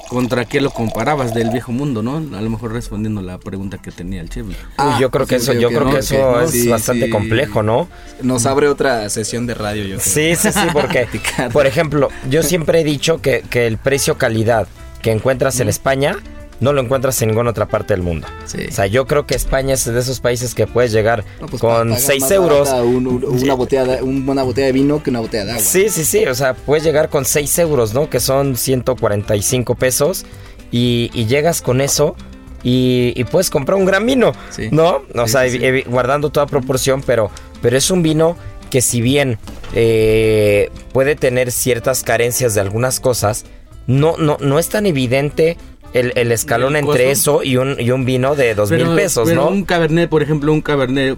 contra 0.09 0.45
qué 0.45 0.61
lo 0.61 0.71
comparabas 0.71 1.35
del 1.35 1.51
viejo 1.51 1.73
mundo, 1.73 2.03
¿no? 2.03 2.17
A 2.17 2.41
lo 2.41 2.51
mejor 2.51 2.73
respondiendo 2.73 3.23
la 3.23 3.39
pregunta 3.39 3.79
que 3.79 3.93
tenía 3.93 4.21
el 4.21 4.29
chef. 4.29 4.47
Ah, 4.77 4.99
yo 5.01 5.11
creo 5.11 5.27
que 5.27 5.37
eso, 5.37 5.53
yo 5.53 5.69
creo 5.69 5.91
que 5.91 5.99
eso 5.99 6.41
es 6.41 6.69
bastante 6.69 7.11
complejo, 7.11 7.63
¿no? 7.63 7.89
Nos 8.23 8.47
abre 8.47 8.69
otra 8.69 9.09
sesión 9.11 9.47
de 9.47 9.55
radio, 9.55 9.85
yo 9.85 9.99
creo. 9.99 10.01
Sí, 10.01 10.35
sí, 10.37 10.51
sí, 10.53 10.67
porque, 10.73 11.07
por 11.53 11.67
ejemplo, 11.67 12.09
yo 12.29 12.43
siempre 12.43 12.81
he 12.81 12.85
dicho 12.85 13.21
que, 13.21 13.45
que 13.49 13.67
el 13.67 13.79
precio-calidad 13.79 14.67
que 15.03 15.13
encuentras 15.13 15.61
en 15.61 15.69
España 15.69 16.17
no 16.61 16.73
lo 16.73 16.81
encuentras 16.81 17.21
en 17.23 17.29
ninguna 17.29 17.51
otra 17.51 17.67
parte 17.67 17.95
del 17.95 18.03
mundo. 18.03 18.27
O 18.45 18.73
sea, 18.73 18.87
yo 18.87 19.07
creo 19.07 19.27
que 19.27 19.35
España 19.35 19.75
es 19.75 19.85
de 19.85 19.99
esos 19.99 20.21
países 20.21 20.55
que 20.55 20.67
puedes 20.67 20.93
llegar 20.93 21.25
pues, 21.49 21.61
con 21.61 21.97
6 21.97 22.31
euros. 22.33 22.69
una, 22.69 23.55
botella 23.55 23.85
de, 23.85 24.03
una 24.03 24.43
botella 24.43 24.67
de 24.67 24.73
vino 24.73 25.03
que 25.03 25.11
una 25.11 25.21
botella 25.21 25.45
de 25.45 25.51
agua. 25.53 25.63
Sí, 25.63 25.89
sí, 25.89 26.05
sí. 26.05 26.27
O 26.27 26.35
sea, 26.35 26.55
puedes 26.55 26.85
llegar 26.85 27.09
con 27.09 27.25
6 27.25 27.59
euros, 27.61 27.95
¿no? 27.95 28.11
Que 28.11 28.21
son 28.21 28.57
145 28.57 29.75
pesos. 29.77 30.27
Y, 30.71 31.09
llegas 31.27 31.63
con 31.63 31.81
eso. 31.81 32.17
Y, 32.63 33.23
puedes 33.31 33.51
comprar 33.51 33.79
un 33.79 33.85
gran 33.85 34.05
vino, 34.05 34.33
¿no? 34.71 35.03
O 35.15 35.29
sea, 35.29 35.45
guardando 35.87 36.31
toda 36.31 36.47
proporción, 36.47 37.03
pero, 37.03 37.31
pero 37.63 37.77
es 37.77 37.91
un 37.91 38.03
vino 38.03 38.37
que 38.69 38.83
si 38.83 39.01
bien 39.01 39.39
eh, 39.75 40.71
puede 40.93 41.17
tener 41.17 41.53
ciertas 41.53 42.03
carencias 42.03 42.55
de 42.55 42.61
algunas 42.61 43.01
cosas, 43.01 43.45
no, 43.87 44.17
no, 44.19 44.37
no 44.41 44.59
es 44.59 44.69
tan 44.69 44.85
evidente 44.85 45.57
el, 45.93 46.32
escalón 46.32 46.76
entre 46.76 47.11
eso 47.11 47.43
y 47.43 47.57
un, 47.57 47.76
y 47.78 47.91
un 47.91 48.05
vino 48.05 48.34
de 48.34 48.55
dos 48.55 48.70
mil 48.70 48.89
pesos, 48.95 49.28
pero 49.28 49.43
¿no? 49.43 49.49
Un 49.49 49.64
cabernet, 49.64 50.09
por 50.09 50.22
ejemplo, 50.22 50.53
un 50.53 50.61
cabernet, 50.61 51.16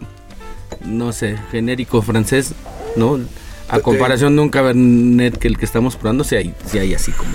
no 0.84 1.12
sé, 1.12 1.36
genérico 1.50 2.02
francés, 2.02 2.54
¿no? 2.96 3.20
A 3.68 3.78
comparación 3.80 4.34
de 4.34 4.42
un 4.42 4.48
cabernet 4.48 5.38
que 5.38 5.46
el 5.46 5.56
que 5.56 5.64
estamos 5.64 5.96
probando, 5.96 6.24
si 6.24 6.34
hay, 6.36 6.54
si 6.66 6.78
hay 6.78 6.94
así 6.94 7.12
como. 7.12 7.30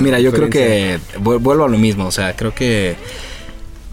Mira, 0.00 0.18
yo 0.18 0.32
creo 0.32 0.50
que 0.50 0.98
vuelvo 1.20 1.64
a 1.64 1.68
lo 1.68 1.78
mismo, 1.78 2.06
o 2.06 2.10
sea, 2.10 2.34
creo 2.34 2.54
que 2.54 2.96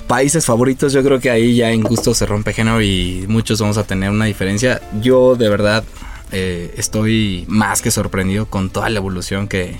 países 0.07 0.45
favoritos, 0.45 0.91
yo 0.91 1.03
creo 1.03 1.19
que 1.19 1.29
ahí 1.29 1.55
ya 1.55 1.71
en 1.71 1.83
gusto 1.83 2.13
se 2.13 2.25
rompe 2.25 2.51
género 2.51 2.81
y 2.81 3.25
muchos 3.27 3.61
vamos 3.61 3.77
a 3.77 3.83
tener 3.83 4.09
una 4.09 4.25
diferencia. 4.25 4.81
Yo 5.01 5.35
de 5.35 5.49
verdad 5.49 5.83
eh, 6.31 6.73
estoy 6.77 7.45
más 7.47 7.81
que 7.81 7.91
sorprendido 7.91 8.45
con 8.45 8.69
toda 8.69 8.89
la 8.89 8.97
evolución 8.97 9.47
que, 9.47 9.77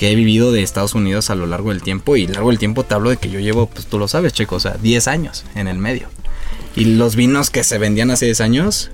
que 0.00 0.10
he 0.10 0.14
vivido 0.14 0.50
de 0.50 0.62
Estados 0.62 0.94
Unidos 0.94 1.28
a 1.28 1.34
lo 1.34 1.46
largo 1.46 1.68
del 1.68 1.82
tiempo. 1.82 2.16
Y 2.16 2.26
largo 2.26 2.48
del 2.48 2.58
tiempo 2.58 2.84
te 2.84 2.94
hablo 2.94 3.10
de 3.10 3.18
que 3.18 3.28
yo 3.28 3.38
llevo, 3.38 3.66
pues 3.66 3.84
tú 3.84 3.98
lo 3.98 4.08
sabes, 4.08 4.32
Checo, 4.32 4.56
o 4.56 4.60
sea, 4.60 4.78
10 4.80 5.08
años 5.08 5.44
en 5.54 5.68
el 5.68 5.76
medio. 5.76 6.08
Y 6.74 6.86
los 6.96 7.16
vinos 7.16 7.50
que 7.50 7.64
se 7.64 7.76
vendían 7.76 8.10
hace 8.10 8.24
10 8.24 8.40
años 8.40 8.90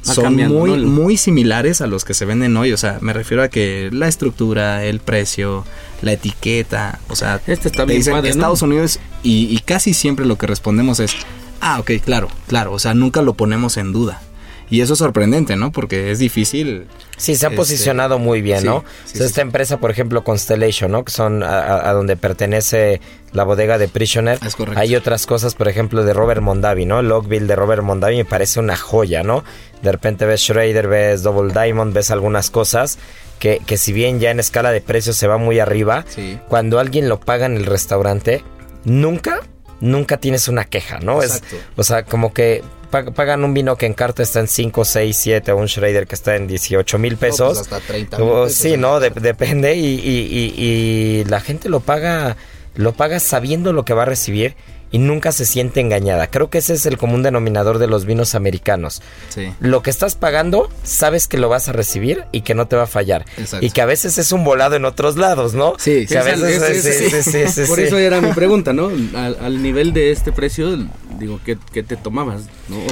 son 0.00 0.34
muy, 0.34 0.78
muy 0.86 1.18
similares 1.18 1.82
a 1.82 1.86
los 1.86 2.06
que 2.06 2.14
se 2.14 2.24
venden 2.24 2.56
hoy. 2.56 2.72
O 2.72 2.78
sea, 2.78 2.96
me 3.02 3.12
refiero 3.12 3.42
a 3.42 3.48
que 3.48 3.90
la 3.92 4.08
estructura, 4.08 4.82
el 4.82 5.00
precio, 5.00 5.66
la 6.00 6.12
etiqueta, 6.12 7.00
o 7.08 7.16
sea, 7.16 7.38
este 7.46 7.68
está 7.68 7.84
bien 7.84 8.00
Estados 8.24 8.62
Unidos 8.62 8.98
y, 9.22 9.54
y 9.54 9.58
casi 9.58 9.92
siempre 9.92 10.24
lo 10.24 10.38
que 10.38 10.46
respondemos 10.46 11.00
es, 11.00 11.16
ah, 11.60 11.80
ok, 11.80 11.90
claro, 12.02 12.28
claro, 12.46 12.72
o 12.72 12.78
sea, 12.78 12.94
nunca 12.94 13.20
lo 13.20 13.34
ponemos 13.34 13.76
en 13.76 13.92
duda. 13.92 14.22
Y 14.68 14.80
eso 14.80 14.94
es 14.94 14.98
sorprendente, 14.98 15.56
¿no? 15.56 15.70
Porque 15.70 16.10
es 16.10 16.18
difícil. 16.18 16.86
Sí, 17.16 17.36
se 17.36 17.46
ha 17.46 17.48
este, 17.48 17.56
posicionado 17.56 18.18
muy 18.18 18.42
bien, 18.42 18.64
¿no? 18.64 18.84
esta 19.14 19.40
empresa, 19.40 19.78
por 19.78 19.90
ejemplo, 19.90 20.24
Constellation, 20.24 20.90
¿no? 20.90 21.04
Que 21.04 21.12
son 21.12 21.42
a, 21.42 21.92
donde 21.92 22.16
pertenece 22.16 23.00
la 23.32 23.44
bodega 23.44 23.78
de 23.78 23.88
Prisoner. 23.88 24.38
Es 24.44 24.56
correcto. 24.56 24.80
Hay 24.80 24.96
otras 24.96 25.26
cosas, 25.26 25.54
por 25.54 25.68
ejemplo, 25.68 26.04
de 26.04 26.12
Robert 26.12 26.42
Mondavi, 26.42 26.84
¿no? 26.84 27.02
Logville 27.02 27.46
de 27.46 27.56
Robert 27.56 27.82
Mondavi 27.82 28.16
me 28.16 28.24
parece 28.24 28.60
una 28.60 28.76
joya, 28.76 29.22
¿no? 29.22 29.44
De 29.82 29.92
repente 29.92 30.26
ves 30.26 30.40
Schrader, 30.40 30.88
ves 30.88 31.22
Double 31.22 31.52
Diamond, 31.52 31.94
ves 31.94 32.10
algunas 32.10 32.50
cosas 32.50 32.98
que, 33.38 33.60
que 33.66 33.76
si 33.76 33.92
bien 33.92 34.20
ya 34.20 34.30
en 34.30 34.40
escala 34.40 34.72
de 34.72 34.80
precios 34.80 35.16
se 35.16 35.26
va 35.26 35.36
muy 35.38 35.60
arriba, 35.60 36.04
cuando 36.48 36.78
alguien 36.78 37.08
lo 37.08 37.20
paga 37.20 37.46
en 37.46 37.56
el 37.56 37.66
restaurante, 37.66 38.42
nunca 38.84 39.42
nunca 39.80 40.18
tienes 40.18 40.48
una 40.48 40.64
queja, 40.64 40.98
¿no? 41.00 41.22
Exacto. 41.22 41.56
Es, 41.56 41.62
o 41.76 41.84
sea, 41.84 42.04
como 42.04 42.32
que 42.32 42.62
pagan 42.90 43.44
un 43.44 43.52
vino 43.52 43.76
que 43.76 43.86
en 43.86 43.94
carta 43.94 44.22
está 44.22 44.40
en 44.40 44.48
5, 44.48 44.84
6, 44.84 45.16
7, 45.16 45.52
o 45.52 45.56
un 45.56 45.68
Schrader 45.68 46.06
que 46.06 46.14
está 46.14 46.36
en 46.36 46.46
18 46.46 46.98
mil 46.98 47.16
pues 47.16 47.32
pesos. 47.32 47.58
hasta 47.58 47.80
30 47.80 48.18
mil 48.18 48.50
Sí, 48.50 48.76
¿no? 48.76 49.00
depende 49.00 49.74
y, 49.74 49.86
y, 49.86 50.54
y, 50.56 51.24
la 51.24 51.40
gente 51.40 51.68
lo 51.68 51.80
paga, 51.80 52.36
lo 52.76 52.92
paga 52.92 53.20
sabiendo 53.20 53.72
lo 53.72 53.84
que 53.84 53.94
va 53.94 54.02
a 54.02 54.06
recibir 54.06 54.54
y 54.92 54.98
nunca 54.98 55.32
se 55.32 55.44
siente 55.44 55.80
engañada. 55.80 56.28
Creo 56.28 56.48
que 56.48 56.58
ese 56.58 56.74
es 56.74 56.86
el 56.86 56.96
común 56.96 57.22
denominador 57.22 57.78
de 57.78 57.86
los 57.86 58.04
vinos 58.04 58.34
americanos. 58.34 59.02
Sí. 59.28 59.52
Lo 59.60 59.82
que 59.82 59.90
estás 59.90 60.14
pagando, 60.14 60.70
sabes 60.84 61.26
que 61.26 61.38
lo 61.38 61.48
vas 61.48 61.68
a 61.68 61.72
recibir 61.72 62.24
y 62.32 62.42
que 62.42 62.54
no 62.54 62.66
te 62.66 62.76
va 62.76 62.84
a 62.84 62.86
fallar. 62.86 63.24
Y 63.60 63.70
que 63.70 63.82
a 63.82 63.86
veces 63.86 64.16
es 64.18 64.32
un 64.32 64.44
volado 64.44 64.76
en 64.76 64.84
otros 64.84 65.16
lados, 65.16 65.54
¿no? 65.54 65.74
Sí, 65.78 66.06
que 66.06 66.18
a 66.18 66.22
veces 66.22 67.24
sí, 67.24 67.62
Por 67.66 67.80
eso 67.80 67.98
era 67.98 68.20
mi 68.20 68.32
pregunta, 68.34 68.72
¿no? 68.72 68.90
Al, 69.14 69.62
nivel 69.62 69.92
de 69.92 70.12
este 70.12 70.32
precio, 70.32 70.78
digo, 71.18 71.40
¿qué, 71.44 71.56
te 71.82 71.96
tomabas? 71.96 72.42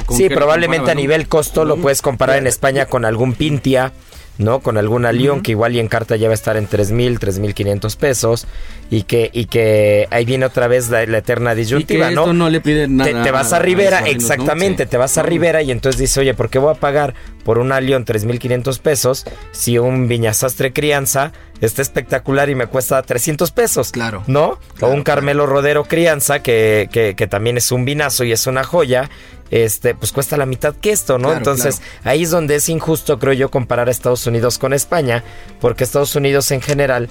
sí, 0.09 0.29
probablemente 0.29 0.91
a 0.91 0.95
nivel 0.95 1.27
costo 1.27 1.63
lo 1.63 1.77
puedes 1.77 2.01
comparar 2.01 2.37
en 2.37 2.47
España 2.47 2.87
con 2.87 3.05
algún 3.05 3.33
Pintia 3.33 3.93
¿no? 4.37 4.59
Con 4.59 4.77
alguna 4.77 5.11
León 5.11 5.41
que 5.41 5.51
igual 5.51 5.75
y 5.75 5.79
en 5.79 5.87
carta 5.87 6.15
ya 6.15 6.27
va 6.27 6.31
a 6.31 6.35
estar 6.35 6.57
en 6.57 6.67
3.000, 6.67 7.19
3.500 7.19 7.95
pesos 7.97 8.47
y 8.91 9.03
que, 9.03 9.29
y 9.33 9.45
que 9.45 10.07
ahí 10.11 10.25
viene 10.25 10.45
otra 10.45 10.67
vez 10.67 10.89
la, 10.89 11.05
la 11.05 11.19
eterna 11.19 11.55
disyuntiva, 11.55 12.07
y 12.07 12.09
que 12.09 12.15
¿no? 12.15 12.21
esto 12.21 12.33
no 12.33 12.49
le 12.49 12.61
piden 12.61 12.97
Te, 12.99 13.13
nada 13.13 13.23
te 13.23 13.31
vas 13.31 13.53
a 13.53 13.57
a 13.57 13.59
Rivera, 13.59 13.99
exactamente, 14.07 14.83
Sí. 14.83 14.89
te 14.89 14.97
vas 14.97 15.17
a 15.17 15.23
Rivera 15.23 15.61
y 15.61 15.71
entonces 15.71 15.99
dice, 15.99 16.19
oye, 16.19 16.33
¿por 16.33 16.49
qué 16.49 16.59
voy 16.59 16.71
a 16.71 16.79
pagar 16.79 17.13
por 17.43 17.57
una 17.57 17.79
León 17.81 18.05
3.500 18.05 18.79
pesos 18.79 19.25
si 19.51 19.77
un 19.79 20.07
Viñasastre 20.07 20.73
Crianza 20.73 21.31
está 21.61 21.81
espectacular 21.81 22.49
y 22.49 22.55
me 22.55 22.67
cuesta 22.67 23.01
300 23.01 23.51
pesos? 23.51 23.91
Claro. 23.91 24.23
¿No? 24.27 24.59
o 24.81 24.87
un 24.87 25.03
Carmelo 25.03 25.45
Rodero 25.45 25.85
Crianza 25.85 26.43
que, 26.43 26.89
que, 26.91 27.15
que 27.15 27.27
también 27.27 27.57
es 27.57 27.71
un 27.71 27.85
vinazo 27.85 28.23
y 28.23 28.31
es 28.33 28.45
una 28.47 28.63
joya. 28.63 29.09
Este, 29.51 29.93
pues 29.95 30.11
cuesta 30.11 30.37
la 30.37 30.45
mitad 30.45 30.75
que 30.75 30.91
esto, 30.91 31.17
¿no? 31.17 31.25
Claro, 31.27 31.37
Entonces, 31.37 31.81
ahí 32.03 32.23
es 32.23 32.31
donde 32.31 32.55
es 32.55 32.67
injusto, 32.69 33.19
creo 33.19 33.33
yo, 33.33 33.51
comparar 33.51 33.87
a 33.87 33.91
Estados 33.91 34.25
Unidos 34.25 34.57
con 34.57 34.73
España, 34.73 35.23
porque 35.61 35.83
Estados 35.83 36.15
Unidos 36.15 36.49
en 36.51 36.61
general 36.61 37.09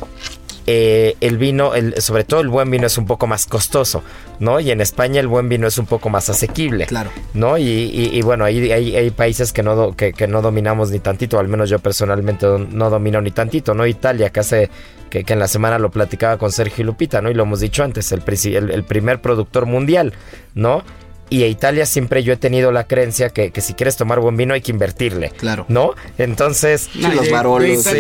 eh, 0.67 1.15
el 1.21 1.37
vino, 1.37 1.75
el, 1.75 2.01
sobre 2.01 2.25
todo 2.25 2.41
el 2.41 2.49
buen 2.49 2.71
vino 2.71 2.87
es 2.87 2.97
un 2.97 3.05
poco 3.07 3.27
más 3.27 3.45
costoso, 3.47 4.03
¿no? 4.41 4.61
Y 4.61 4.71
en 4.71 4.81
España 4.81 5.21
el 5.21 5.29
buen 5.29 5.49
vino 5.49 5.67
es 5.67 5.77
un 5.79 5.85
poco 5.85 6.09
más 6.09 6.31
asequible, 6.31 6.87
Claro. 6.87 7.11
¿no? 7.35 7.59
Y, 7.59 7.63
y- 7.65 8.11
y 8.15 8.23
bueno, 8.23 8.47
hay, 8.47 8.73
hay, 8.73 8.97
hay 8.97 9.11
países 9.11 9.53
que 9.53 9.63
no, 9.63 9.77
do- 9.77 9.95
que, 9.95 10.13
que 10.15 10.27
no 10.27 10.41
dominamos 10.41 10.91
ni 10.91 11.01
tantito, 11.01 11.39
al 11.39 11.49
menos 11.49 11.69
yo 11.69 11.81
personalmente 11.81 12.47
no 12.71 12.89
domino 12.91 13.21
ni 13.21 13.31
tantito, 13.31 13.75
¿no? 13.75 13.87
Italia, 13.87 14.31
que 14.31 14.41
hace, 14.41 14.71
que, 15.11 15.23
que 15.23 15.35
en 15.35 15.39
la 15.39 15.49
semana 15.49 15.79
lo 15.79 15.91
platicaba 15.91 16.39
con 16.39 16.51
Sergio 16.51 16.83
y 16.83 16.87
Lupita, 16.87 17.21
¿no? 17.21 17.31
Y 17.31 17.35
lo 17.35 17.43
hemos 17.43 17.61
dicho 17.61 17.85
antes, 17.85 18.11
el, 18.13 18.23
el, 18.57 18.71
el 18.71 18.85
primer 18.85 19.21
productor 19.21 19.67
mundial, 19.67 20.15
¿no? 20.55 20.83
Y 21.31 21.43
a 21.43 21.49
Italia 21.49 21.87
siempre 21.87 22.23
yo 22.23 22.35
he 22.35 22.37
tenido 22.37 22.71
la 22.71 22.85
creencia 22.87 23.31
que, 23.31 23.51
que 23.51 23.61
si 23.61 23.73
quieres 23.75 23.97
tomar 23.97 24.21
buen 24.21 24.37
vino 24.37 24.55
hay 24.55 24.61
que 24.61 24.71
invertirle. 24.71 25.31
Claro. 25.31 25.65
¿No? 25.69 25.93
Entonces. 26.19 26.89
Sí, 26.93 27.01
los 27.01 27.31
Barolos, 27.31 27.83
Sí, 27.83 27.91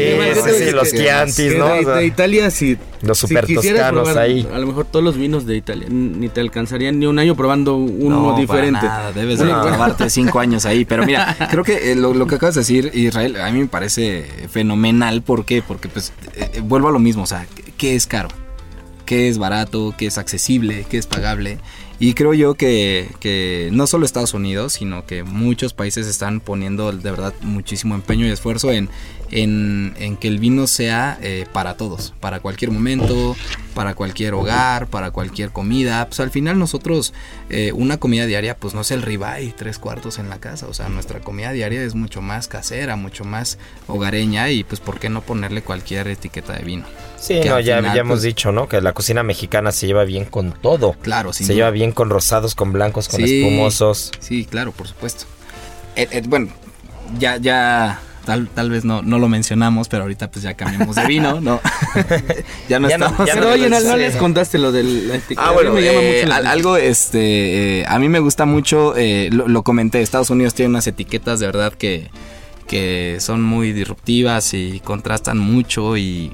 sí, 0.58 0.70
los 0.72 0.90
Chiantis, 0.92 1.56
¿no? 1.56 1.68
De, 1.68 1.84
de 1.84 2.06
Italia, 2.06 2.50
si. 2.50 2.78
Los 3.00 3.18
super 3.18 3.46
toscanos 3.46 4.04
probar, 4.04 4.18
ahí. 4.18 4.48
A 4.52 4.58
lo 4.58 4.66
mejor 4.66 4.86
todos 4.86 5.04
los 5.04 5.16
vinos 5.16 5.46
de 5.46 5.56
Italia. 5.56 5.86
Ni 5.90 6.28
te 6.28 6.40
alcanzarían 6.40 6.98
ni 6.98 7.06
un 7.06 7.18
año 7.18 7.34
probando 7.34 7.76
uno 7.76 8.16
No, 8.16 8.26
para 8.28 8.40
diferente. 8.40 8.80
nada, 8.86 9.12
debes 9.12 9.38
de 9.38 9.44
Bueno, 9.46 9.62
clavarte 9.62 10.08
cinco 10.10 10.38
años 10.40 10.64
ahí. 10.64 10.84
Pero 10.84 11.04
mira, 11.04 11.36
creo 11.50 11.64
que 11.64 11.92
eh, 11.92 11.94
lo, 11.96 12.14
lo 12.14 12.26
que 12.26 12.36
acabas 12.36 12.54
de 12.54 12.60
decir, 12.62 12.90
Israel, 12.94 13.40
a 13.40 13.50
mí 13.50 13.58
me 13.60 13.66
parece 13.66 14.24
fenomenal. 14.50 15.22
¿Por 15.22 15.44
qué? 15.44 15.60
Porque 15.66 15.88
pues 15.88 16.12
eh, 16.34 16.50
eh, 16.54 16.60
vuelvo 16.62 16.88
a 16.88 16.92
lo 16.92 16.98
mismo. 16.98 17.24
O 17.24 17.26
sea, 17.26 17.46
¿qué 17.76 17.94
es 17.94 18.06
caro? 18.06 18.28
¿Qué 19.04 19.28
es 19.28 19.36
barato? 19.36 19.94
¿Qué 19.98 20.06
es 20.06 20.16
accesible? 20.16 20.86
¿Qué 20.88 20.96
es 20.96 21.06
pagable? 21.06 21.58
Y 22.00 22.14
creo 22.14 22.34
yo 22.34 22.54
que, 22.54 23.08
que 23.20 23.68
no 23.72 23.86
solo 23.86 24.04
Estados 24.04 24.34
Unidos, 24.34 24.74
sino 24.74 25.06
que 25.06 25.22
muchos 25.22 25.74
países 25.74 26.06
están 26.06 26.40
poniendo 26.40 26.90
de 26.90 27.10
verdad 27.10 27.34
muchísimo 27.42 27.94
empeño 27.94 28.26
y 28.26 28.30
esfuerzo 28.30 28.72
en, 28.72 28.88
en, 29.30 29.94
en 29.98 30.16
que 30.16 30.28
el 30.28 30.38
vino 30.38 30.66
sea 30.66 31.18
eh, 31.22 31.46
para 31.52 31.76
todos, 31.76 32.14
para 32.20 32.40
cualquier 32.40 32.70
momento, 32.70 33.36
para 33.74 33.94
cualquier 33.94 34.34
hogar, 34.34 34.86
para 34.86 35.10
cualquier 35.10 35.50
comida. 35.50 36.06
Pues 36.06 36.20
al 36.20 36.30
final 36.30 36.58
nosotros, 36.58 37.12
eh, 37.50 37.72
una 37.72 37.96
comida 37.98 38.26
diaria, 38.26 38.56
pues 38.56 38.74
no 38.74 38.82
es 38.82 38.90
el 38.90 39.02
ribeye 39.02 39.52
tres 39.56 39.78
cuartos 39.78 40.18
en 40.18 40.28
la 40.28 40.38
casa. 40.38 40.66
O 40.68 40.74
sea, 40.74 40.88
nuestra 40.88 41.20
comida 41.20 41.52
diaria 41.52 41.82
es 41.82 41.94
mucho 41.94 42.22
más 42.22 42.48
casera, 42.48 42.96
mucho 42.96 43.24
más 43.24 43.58
hogareña 43.86 44.50
y 44.50 44.64
pues 44.64 44.80
¿por 44.80 44.98
qué 45.00 45.08
no 45.08 45.22
ponerle 45.22 45.62
cualquier 45.62 46.08
etiqueta 46.08 46.52
de 46.52 46.64
vino? 46.64 46.84
Sí, 47.18 47.40
Que 47.40 47.48
no, 47.48 47.58
ya, 47.60 47.78
final, 47.78 47.94
ya 47.94 48.00
hemos 48.02 48.16
pues, 48.16 48.22
dicho, 48.22 48.52
¿no? 48.52 48.68
Que 48.68 48.80
la 48.80 48.92
cocina 48.92 49.22
mexicana 49.22 49.72
se 49.72 49.86
lleva 49.86 50.04
bien 50.04 50.26
con 50.26 50.52
todo. 50.52 50.92
Claro, 51.02 51.32
sin 51.32 51.46
Se 51.46 51.52
duda. 51.54 51.56
lleva 51.64 51.70
bien 51.70 51.92
con 51.92 52.10
rosados, 52.10 52.54
con 52.54 52.72
blancos, 52.72 53.08
con 53.08 53.20
Sí, 53.20 53.40
espumosos. 53.42 54.10
Sí, 54.20 54.44
claro, 54.44 54.72
por 54.72 54.86
supuesto. 54.86 55.24
Eh, 55.96 56.06
eh, 56.10 56.22
bueno, 56.26 56.48
ya, 57.18 57.36
ya, 57.38 58.00
tal, 58.24 58.48
tal 58.48 58.70
vez 58.70 58.84
no, 58.84 59.02
no 59.02 59.18
lo 59.18 59.28
mencionamos, 59.28 59.88
pero 59.88 60.02
ahorita 60.04 60.30
pues 60.30 60.42
ya 60.42 60.54
cambiamos 60.54 60.96
de 60.96 61.06
vino, 61.06 61.40
¿no? 61.40 61.60
ya 62.68 62.78
no 62.80 62.88
Ya 62.88 62.98
no- 62.98 63.06
estamos. 63.06 63.26
ya 63.28 63.34
Pero 63.34 63.50
oye, 63.52 63.68
no, 63.70 63.80
no 63.80 63.92
Sí. 63.94 63.98
les 63.98 64.16
contaste 64.16 64.58
lo 64.58 64.72
del 64.72 65.08
la 65.08 65.16
etiqueta. 65.16 65.42
Ah, 65.42 65.48
A 65.48 65.50
mí 65.50 65.54
bueno, 65.56 65.72
me 65.74 65.82
llama 65.82 65.98
eh, 66.00 66.02
mucho 66.22 66.32
atención. 66.32 66.46
algo, 66.46 66.76
este, 66.76 67.80
eh, 67.80 67.86
a 67.86 67.98
mí 67.98 68.08
me 68.08 68.18
gusta 68.20 68.44
mucho, 68.46 68.96
eh, 68.96 69.28
lo, 69.32 69.48
lo 69.48 69.62
comenté, 69.62 70.00
Estados 70.02 70.30
Unidos 70.30 70.54
tiene 70.54 70.70
unas 70.70 70.86
etiquetas 70.86 71.40
de 71.40 71.46
verdad 71.46 71.72
que, 71.74 72.10
que 72.66 73.16
son 73.20 73.42
muy 73.42 73.72
disruptivas 73.72 74.54
y 74.54 74.80
contrastan 74.84 75.38
mucho 75.38 75.96
y 75.96 76.32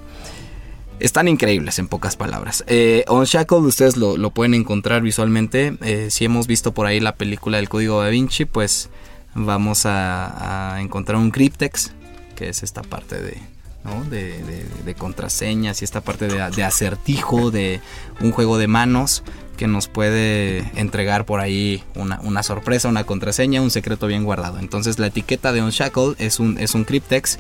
están 1.01 1.29
increíbles 1.29 1.79
en 1.79 1.89
pocas 1.89 2.17
palabras. 2.17 2.63
Eh, 2.67 3.05
On 3.09 3.25
Shackled 3.25 3.63
ustedes 3.65 3.97
lo, 3.97 4.17
lo 4.17 4.31
pueden 4.31 4.53
encontrar 4.55 5.01
visualmente, 5.03 5.75
eh, 5.83 6.09
si 6.11 6.25
hemos 6.27 6.47
visto 6.47 6.73
por 6.73 6.87
ahí 6.87 7.01
la 7.01 7.15
película 7.17 7.57
del 7.57 7.69
Código 7.69 8.03
Da 8.03 8.09
Vinci, 8.11 8.45
pues 8.45 8.91
vamos 9.35 9.83
a, 9.85 10.77
encontrar 10.81 11.19
un 11.19 11.31
cryptex, 11.31 11.93
que 12.37 12.49
es 12.49 12.63
esta 12.63 12.83
parte 12.83 13.17
de, 13.21 14.95
contraseñas 14.99 15.83
y 15.83 15.85
esta 15.85 16.01
parte 16.01 16.27
de, 16.29 16.63
acertijo, 16.63 17.51
de 17.51 17.81
un 18.21 18.33
juego 18.33 18.59
de 18.59 18.67
manos 18.67 19.23
que 19.57 19.67
nos 19.67 19.89
puede 19.89 20.71
entregar 20.75 21.27
por 21.27 21.41
ahí 21.41 21.85
una, 21.95 22.43
sorpresa, 22.43 22.89
una 22.89 23.05
contraseña, 23.05 23.61
un 23.61 23.71
secreto 23.71 24.07
bien 24.07 24.25
guardado. 24.25 24.59
Entonces 24.59 24.99
la 24.99 25.09
etiqueta 25.09 25.53
de 25.53 25.63
Unshackled 25.63 26.17
es 26.19 26.41
un, 26.41 26.59
es 26.59 26.75
un 26.75 26.85
cryptex 26.85 27.39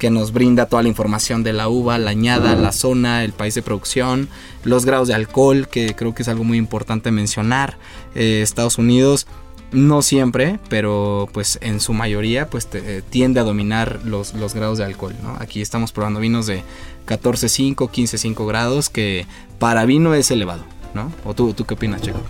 que 0.00 0.10
nos 0.10 0.32
brinda 0.32 0.66
toda 0.66 0.82
la 0.82 0.88
información 0.88 1.44
de 1.44 1.52
la 1.52 1.68
uva, 1.68 1.98
la 1.98 2.10
añada, 2.10 2.56
la 2.56 2.72
zona, 2.72 3.22
el 3.22 3.32
país 3.32 3.54
de 3.54 3.62
producción, 3.62 4.28
los 4.64 4.84
grados 4.84 5.06
de 5.08 5.14
alcohol, 5.14 5.68
que 5.68 5.94
creo 5.94 6.14
que 6.14 6.22
es 6.22 6.28
algo 6.28 6.42
muy 6.42 6.58
importante 6.58 7.12
mencionar. 7.12 7.76
Eh, 8.14 8.40
Estados 8.42 8.78
Unidos 8.78 9.26
no 9.72 10.02
siempre, 10.02 10.58
pero 10.68 11.28
pues 11.32 11.58
en 11.62 11.80
su 11.80 11.92
mayoría 11.92 12.48
pues 12.48 12.68
eh, 12.72 13.02
tiende 13.08 13.40
a 13.40 13.44
dominar 13.44 14.00
los, 14.04 14.34
los 14.34 14.54
grados 14.54 14.78
de 14.78 14.84
alcohol, 14.84 15.14
¿no? 15.22 15.36
Aquí 15.38 15.60
estamos 15.60 15.92
probando 15.92 16.20
vinos 16.20 16.46
de 16.46 16.62
14.5, 17.06 17.74
15.5 17.76 18.46
grados 18.46 18.88
que 18.88 19.26
para 19.58 19.84
vino 19.84 20.14
es 20.14 20.30
elevado, 20.30 20.64
¿no? 20.94 21.12
¿O 21.24 21.34
tú, 21.34 21.54
tú 21.54 21.64
qué 21.64 21.74
opinas, 21.74 22.02
Checo? 22.02 22.20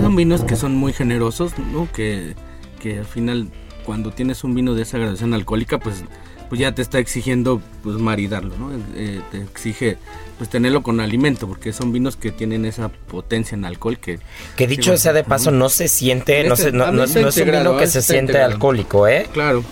Son 0.00 0.16
vinos 0.16 0.42
que 0.42 0.56
son 0.56 0.74
muy 0.76 0.92
generosos, 0.92 1.52
¿no? 1.58 1.90
Que, 1.92 2.34
que 2.80 2.98
al 2.98 3.06
final, 3.06 3.48
cuando 3.84 4.10
tienes 4.10 4.44
un 4.44 4.54
vino 4.54 4.74
de 4.74 4.82
esa 4.82 4.98
graduación 4.98 5.34
alcohólica, 5.34 5.78
pues, 5.78 6.04
pues 6.48 6.60
ya 6.60 6.72
te 6.72 6.82
está 6.82 6.98
exigiendo 6.98 7.60
pues 7.82 7.96
maridarlo, 7.96 8.54
¿no? 8.58 8.70
Eh, 8.94 9.20
te 9.30 9.38
exige 9.42 9.98
pues 10.38 10.48
tenerlo 10.50 10.82
con 10.82 11.00
alimento, 11.00 11.48
porque 11.48 11.72
son 11.72 11.92
vinos 11.92 12.16
que 12.16 12.30
tienen 12.30 12.64
esa 12.64 12.88
potencia 12.88 13.56
en 13.56 13.64
alcohol 13.64 13.98
que... 13.98 14.20
Que 14.56 14.66
dicho 14.66 14.96
sea 14.96 15.12
de 15.12 15.24
paso, 15.24 15.50
no 15.50 15.68
se 15.68 15.88
siente, 15.88 16.44
no, 16.44 16.54
Este 16.54 16.70
se, 16.70 16.72
no, 16.72 16.84
también 16.84 16.96
no- 16.98 17.04
está 17.04 17.20
no 17.20 17.28
es 17.28 17.36
un 17.36 17.44
vino 17.50 17.76
que 17.76 17.84
¿eh? 17.84 17.86
se 17.88 18.02
siente 18.02 18.32
integrado. 18.32 18.52
alcohólico, 18.52 19.08
¿eh? 19.08 19.26
Claro. 19.32 19.64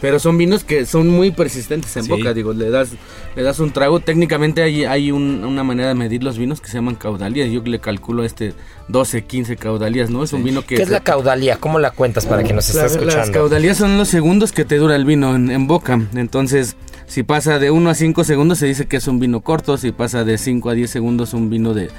Pero 0.00 0.18
son 0.18 0.38
vinos 0.38 0.64
que 0.64 0.86
son 0.86 1.08
muy 1.08 1.30
persistentes 1.30 1.94
en 1.96 2.04
Sí. 2.04 2.10
boca, 2.10 2.32
digo, 2.32 2.52
le 2.54 2.70
das, 2.70 2.90
le 3.36 3.42
das 3.42 3.58
un 3.60 3.70
trago. 3.70 4.00
Técnicamente 4.00 4.62
hay, 4.62 4.84
hay 4.84 5.10
un- 5.12 5.44
una 5.44 5.62
manera 5.62 5.88
de 5.88 5.94
medir 5.94 6.22
los 6.24 6.38
vinos 6.38 6.60
que 6.60 6.68
se 6.68 6.74
llaman 6.78 6.94
caudalías. 6.94 7.50
Yo 7.50 7.62
le 7.62 7.80
calculo 7.80 8.22
a 8.22 8.26
este 8.26 8.54
12, 8.88 9.24
15 9.24 9.56
caudalías, 9.56 10.08
¿no? 10.08 10.24
Es 10.24 10.32
un 10.32 10.42
vino 10.42 10.62
que... 10.62 10.76
¿Qué 10.76 10.82
es 10.82 10.88
la 10.90 11.00
caudalía? 11.00 11.56
¿Cómo 11.58 11.78
la 11.78 11.90
cuentas 11.90 12.24
para 12.26 12.42
quien 12.42 12.56
nos 12.56 12.68
está 12.68 12.80
La- 12.82 12.86
escuchando? 12.86 13.16
Las 13.16 13.30
caudalías 13.30 13.76
son 13.76 13.98
los 13.98 14.08
segundos 14.08 14.52
que 14.52 14.64
te 14.64 14.76
dura 14.76 14.96
el 14.96 15.04
vino 15.04 15.34
en, 15.36 15.50
en 15.50 15.66
boca. 15.66 16.00
Entonces, 16.14 16.76
si 17.06 17.22
pasa 17.22 17.58
de 17.58 17.70
1 17.70 17.90
a 17.90 17.94
5 17.94 18.24
segundos, 18.24 18.58
se 18.58 18.66
dice 18.66 18.86
que 18.86 18.96
es 18.96 19.06
un 19.06 19.20
vino 19.20 19.40
corto. 19.42 19.76
Si 19.76 19.92
pasa 19.92 20.24
de 20.24 20.38
5 20.38 20.70
a 20.70 20.74
10 20.74 20.90
segundos, 20.90 21.34
un 21.34 21.50
vino 21.50 21.74
de 21.74 21.90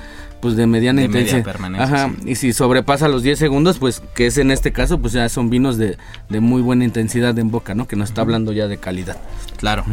pues 0.41 0.55
de 0.55 0.67
mediana 0.67 1.01
De 1.01 1.05
intensidad. 1.07 1.43
permanencia, 1.43 1.83
Ajá. 2.05 2.13
Y 2.25 2.35
si 2.35 2.51
sobrepasa 2.53 3.07
los 3.07 3.23
10 3.23 3.37
segundos, 3.39 3.77
pues 3.77 4.01
que 4.15 4.25
es 4.27 4.37
en 4.37 4.51
este 4.51 4.71
caso, 4.71 4.99
pues 4.99 5.13
ya 5.13 5.29
son 5.29 5.49
vinos 5.49 5.77
de, 5.77 5.97
de 6.29 6.39
muy 6.39 6.61
buena 6.61 6.83
intensidad 6.83 7.37
en 7.39 7.51
boca, 7.51 7.75
¿no? 7.75 7.87
Que 7.87 7.95
nos 7.95 8.09
está 8.09 8.21
hablando 8.21 8.51
ya 8.51 8.67
de 8.67 8.77
calidad. 8.77 9.17
Claro. 9.57 9.85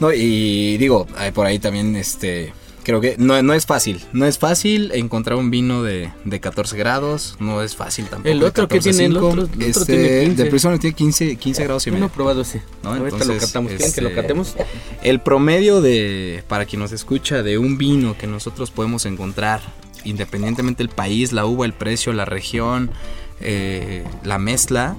No, 0.00 0.12
y 0.12 0.76
digo, 0.78 1.06
eh, 1.20 1.32
por 1.32 1.46
ahí 1.46 1.58
también, 1.58 1.96
este, 1.96 2.52
creo 2.86 3.00
que 3.00 3.16
no, 3.18 3.42
no 3.42 3.52
es 3.52 3.66
fácil. 3.66 4.00
No 4.12 4.26
es 4.26 4.38
fácil 4.38 4.92
encontrar 4.94 5.36
un 5.36 5.50
vino 5.50 5.82
de, 5.82 6.12
de 6.24 6.38
14 6.40 6.76
grados. 6.76 7.36
No 7.40 7.60
es 7.60 7.74
fácil 7.74 8.04
tampoco. 8.06 8.28
El 8.28 8.44
otro 8.44 8.68
que 8.68 8.78
tiene, 8.78 9.06
el 9.06 9.16
14.5. 9.16 9.18
otro- 9.18 9.42
el 9.42 9.48
otro 9.48 9.60
Este, 9.82 9.84
tiene 9.84 10.24
15. 10.26 10.42
De 10.44 10.50
Prisoner 10.50 10.78
tiene 10.78 10.94
15, 10.96 11.36
15 11.36 11.64
grados 11.64 11.86
y 11.88 11.90
medio. 11.90 12.06
he 12.06 12.08
probado 12.08 12.42
ese. 12.42 12.62
¿no? 12.84 12.90
Ahorita 12.90 13.08
lo 13.10 13.22
Entonces, 13.24 13.46
catamos. 13.46 13.72
¿Quieren 13.72 13.92
que 13.92 14.00
lo 14.02 14.08
este, 14.10 14.22
catemos? 14.22 14.54
El 15.02 15.20
promedio 15.20 15.80
de, 15.80 16.44
para 16.48 16.64
quien 16.64 16.80
nos 16.80 16.92
escucha, 16.92 17.42
de 17.42 17.58
un 17.58 17.76
vino 17.76 18.16
que 18.16 18.28
nosotros 18.28 18.70
podemos 18.70 19.04
encontrar, 19.04 19.60
independientemente 20.04 20.84
del 20.84 20.88
país, 20.94 21.32
la 21.32 21.44
uva, 21.44 21.66
el 21.66 21.72
precio, 21.72 22.12
la 22.12 22.24
región, 22.24 22.92
eh, 23.40 24.04
la 24.22 24.38
mezcla, 24.38 24.96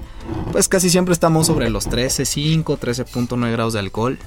pues 0.52 0.68
casi 0.68 0.90
siempre 0.90 1.14
estamos 1.14 1.46
sobre 1.46 1.70
los 1.70 1.88
13.5, 1.88 2.78
13.9 2.78 3.50
grados 3.50 3.72
de 3.72 3.78
alcohol. 3.78 4.18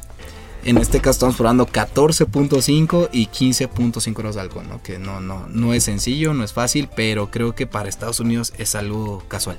En 0.63 0.77
este 0.77 0.99
caso 0.99 1.11
estamos 1.11 1.35
probando 1.35 1.65
14.5 1.67 3.09
y 3.11 3.27
15.5 3.27 4.13
grados 4.15 4.35
de 4.35 4.41
alcohol, 4.41 4.65
¿no? 4.69 4.81
Que 4.83 4.99
no, 4.99 5.19
no, 5.19 5.47
no 5.49 5.73
es 5.73 5.83
sencillo, 5.85 6.33
no 6.33 6.43
es 6.43 6.53
fácil, 6.53 6.87
pero 6.95 7.31
creo 7.31 7.55
que 7.55 7.65
para 7.67 7.89
Estados 7.89 8.19
Unidos 8.19 8.53
es 8.57 8.75
algo 8.75 9.23
casual. 9.27 9.57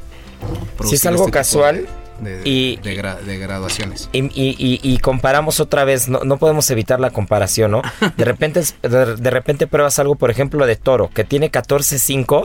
Si 0.85 0.95
es 0.97 1.07
algo 1.07 1.23
este 1.23 1.33
casual 1.33 1.87
de, 2.21 2.41
y- 2.45 2.77
de 2.83 2.97
gra- 3.01 3.21
de 3.21 3.39
graduaciones. 3.39 4.09
Y, 4.13 4.21
y- 4.25 4.55
y- 4.59 4.81
y 4.83 4.99
comparamos 4.99 5.59
otra 5.61 5.85
vez, 5.85 6.09
no, 6.09 6.21
no 6.25 6.37
podemos 6.37 6.71
evitar 6.71 7.01
la 7.01 7.11
comparación, 7.11 7.73
¿no? 7.73 7.83
De 8.17 8.25
repente, 8.25 8.63
de, 8.83 9.17
de 9.17 9.31
repente 9.31 9.67
pruebas 9.67 9.99
algo, 9.99 10.15
por 10.15 10.31
ejemplo, 10.31 10.67
de 10.67 10.77
toro, 10.77 11.11
que 11.13 11.25
tiene 11.25 11.51
14.5 11.51 12.45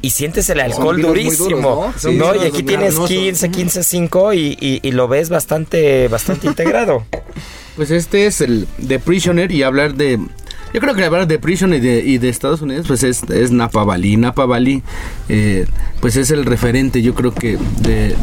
y 0.00 0.10
sientes 0.10 0.48
el 0.50 0.60
alcohol 0.60 1.00
durísimo. 1.00 1.46
duros, 1.46 1.60
¿no? 1.62 1.94
Sí, 2.10 2.16
¿no? 2.16 2.32
sí, 2.32 2.38
y 2.42 2.46
aquí 2.46 2.62
tienes 2.62 2.94
carnosos. 2.94 3.10
15, 3.10 3.50
15, 3.50 3.84
5 3.84 4.32
y, 4.34 4.56
y- 4.60 4.80
y 4.82 4.92
lo 4.92 5.08
ves 5.08 5.28
bastante, 5.28 6.08
bastante 6.08 6.46
integrado. 6.48 7.04
Pues 7.76 7.90
este 7.90 8.26
es 8.26 8.40
el 8.40 8.66
de 8.78 8.98
Prisoner 8.98 9.50
y 9.50 9.62
hablar 9.62 9.94
de... 9.94 10.18
Yo 10.74 10.80
creo 10.80 10.94
que 10.94 11.04
hablar 11.04 11.26
de 11.26 11.38
Prisoner 11.38 11.78
y 11.78 11.86
de, 11.86 12.00
y 12.00 12.18
de 12.18 12.30
Estados 12.30 12.62
Unidos 12.62 12.86
pues 12.86 13.02
es, 13.02 13.50
Napa 13.50 13.84
Valley. 13.84 14.16
Napa 14.16 14.46
Valley 14.46 14.82
eh, 15.28 15.66
pues 16.00 16.16
es 16.16 16.30
el 16.30 16.46
referente 16.46 17.02
yo 17.02 17.14
creo 17.14 17.34
que 17.34 17.58
de 17.82 18.16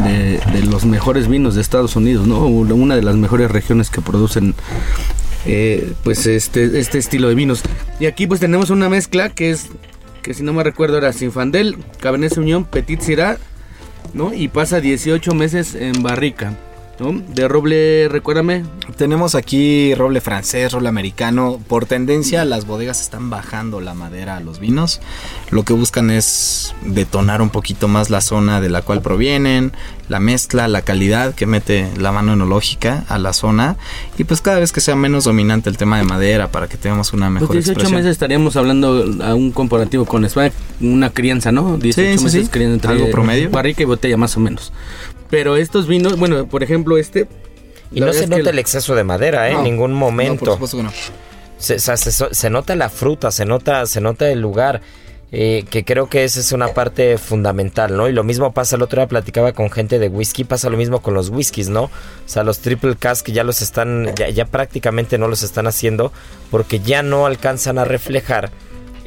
los 0.68 0.86
mejores 0.86 1.28
vinos 1.28 1.54
de 1.56 1.62
Estados 1.62 1.96
Unidos, 1.96 2.28
¿no? 2.28 2.48
Una 2.48 2.96
de 2.96 3.04
las 3.04 3.16
mejores 3.18 3.52
regiones 3.52 3.92
que 3.92 4.02
producen 4.02 4.56
eh, 5.46 5.94
pues 6.04 6.26
este, 6.26 6.80
este 6.80 6.98
estilo 6.98 7.30
de 7.30 7.36
vinos. 7.36 7.62
Y 8.00 8.06
aquí 8.06 8.28
pues 8.28 8.40
tenemos 8.40 8.70
una 8.70 8.90
mezcla 8.90 9.30
que 9.30 9.52
es, 9.52 9.68
que 10.22 10.34
si 10.34 10.44
no 10.44 10.54
me 10.54 10.64
recuerdo 10.64 10.98
era 10.98 11.14
Sinfandel, 11.14 11.78
Cabernet 12.00 12.34
Sauvignon, 12.34 12.66
Petit 12.66 13.02
Syrah, 13.02 13.38
¿no? 14.14 14.34
Y 14.34 14.48
pasa 14.48 14.82
18 14.82 15.34
meses 15.34 15.76
en 15.76 16.04
barrica, 16.04 16.58
¿no? 17.00 17.22
De 17.34 17.48
roble, 17.48 18.08
recuérdame, 18.10 18.64
Tenemos 18.98 19.36
aquí 19.36 19.94
roble 19.96 20.20
francés, 20.22 20.72
roble 20.72 20.90
americano. 20.90 21.60
Por 21.68 21.86
tendencia, 21.86 22.44
las 22.46 22.66
bodegas 22.66 23.02
están 23.02 23.30
bajando 23.30 23.80
la 23.82 23.94
madera 23.94 24.38
a 24.38 24.40
los 24.42 24.60
vinos. 24.60 25.00
Lo 25.52 25.64
que 25.64 25.74
buscan 25.74 26.10
es 26.10 26.76
detonar 26.84 27.42
un 27.42 27.50
poquito 27.50 27.88
más 27.88 28.10
la 28.10 28.22
zona 28.22 28.60
de 28.62 28.70
la 28.70 28.82
cual 28.82 29.02
provienen, 29.02 29.72
la 30.10 30.20
mezcla, 30.20 30.68
la 30.68 30.82
calidad 30.82 31.34
que 31.36 31.46
mete 31.46 31.88
la 31.98 32.12
mano 32.12 32.34
enológica 32.34 33.06
a 33.08 33.18
la 33.20 33.32
zona. 33.34 33.78
Y 34.18 34.24
pues 34.26 34.42
cada 34.42 34.60
vez 34.60 34.72
que 34.72 34.82
sea 34.82 34.96
menos 34.96 35.24
dominante 35.24 35.70
el 35.70 35.78
tema 35.78 35.98
de 35.98 36.04
madera 36.04 36.52
para 36.52 36.68
que 36.68 36.78
tengamos 36.78 37.14
una 37.14 37.30
mejor 37.30 37.48
Pues 37.48 37.66
18 37.66 37.72
expresión. 37.80 38.00
meses 38.00 38.12
estaríamos 38.12 38.56
hablando 38.56 39.06
a 39.24 39.36
un 39.36 39.52
comparativo 39.52 40.06
con 40.06 40.26
España, 40.26 40.52
una 40.82 41.12
crianza, 41.12 41.52
¿no? 41.52 41.78
18 41.78 42.18
sí, 42.18 42.24
meses 42.24 42.46
sí. 42.46 42.52
crianza 42.52 42.74
entre 42.76 42.92
Algo 42.92 43.12
promedio. 43.12 43.50
barrica 43.50 43.84
y 43.84 43.86
botella 43.86 44.18
más 44.18 44.36
o 44.36 44.40
menos. 44.40 44.74
Pero 45.30 45.56
estos 45.58 45.88
vinos, 45.88 46.18
bueno, 46.18 46.48
por 46.48 46.64
ejemplo 46.64 46.98
este 46.98 47.28
Y 47.92 48.00
no 48.02 48.12
se 48.14 48.22
que 48.22 48.28
nota 48.28 48.50
el 48.50 48.60
exceso 48.60 48.96
de 48.96 49.04
madera, 49.04 49.50
¿eh? 49.50 49.54
No, 49.54 49.60
en 49.60 49.64
ningún 49.66 49.94
momento. 49.94 50.34
No, 50.34 50.40
por 50.40 50.68
supuesto 50.70 50.78
que 50.78 50.84
no. 50.84 50.92
se, 51.58 51.76
o 51.76 51.80
sea, 51.80 51.98
se, 51.98 52.12
so- 52.12 52.30
se 52.34 52.50
nota 52.50 52.76
la 52.76 52.90
fruta, 52.90 53.32
se 53.32 53.46
nota, 53.46 53.86
se 53.86 54.02
nota 54.02 54.30
el 54.30 54.40
lugar, 54.42 54.82
eh, 55.32 55.66
que 55.70 55.86
creo 55.86 56.10
que 56.10 56.24
esa 56.24 56.40
es 56.40 56.52
una 56.54 56.70
parte 56.70 57.18
fundamental, 57.20 57.96
¿no? 57.96 58.08
Y 58.10 58.14
lo 58.14 58.24
mismo 58.24 58.52
pasa, 58.52 58.76
el 58.78 58.82
otro 58.82 59.00
día 59.02 59.08
platicaba 59.08 59.52
con 59.52 59.70
gente 59.70 60.00
de 60.00 60.08
whisky, 60.08 60.44
pasa 60.44 60.70
lo 60.72 60.78
mismo 60.78 61.02
con 61.04 61.14
los 61.14 61.30
whiskies, 61.30 61.70
¿no? 61.70 61.84
O 61.84 61.90
sea, 62.26 62.44
los 62.44 62.60
triple 62.60 62.96
cask 62.96 63.28
ya 63.30 63.44
los 63.44 63.62
están, 63.62 64.16
ya, 64.16 64.30
ya 64.30 64.46
prácticamente 64.46 65.20
no 65.20 65.28
los 65.28 65.44
están 65.44 65.68
haciendo 65.68 66.12
porque 66.50 66.80
ya 66.80 67.04
no 67.04 67.28
alcanzan 67.28 67.78
a 67.78 67.86
reflejar 67.86 68.50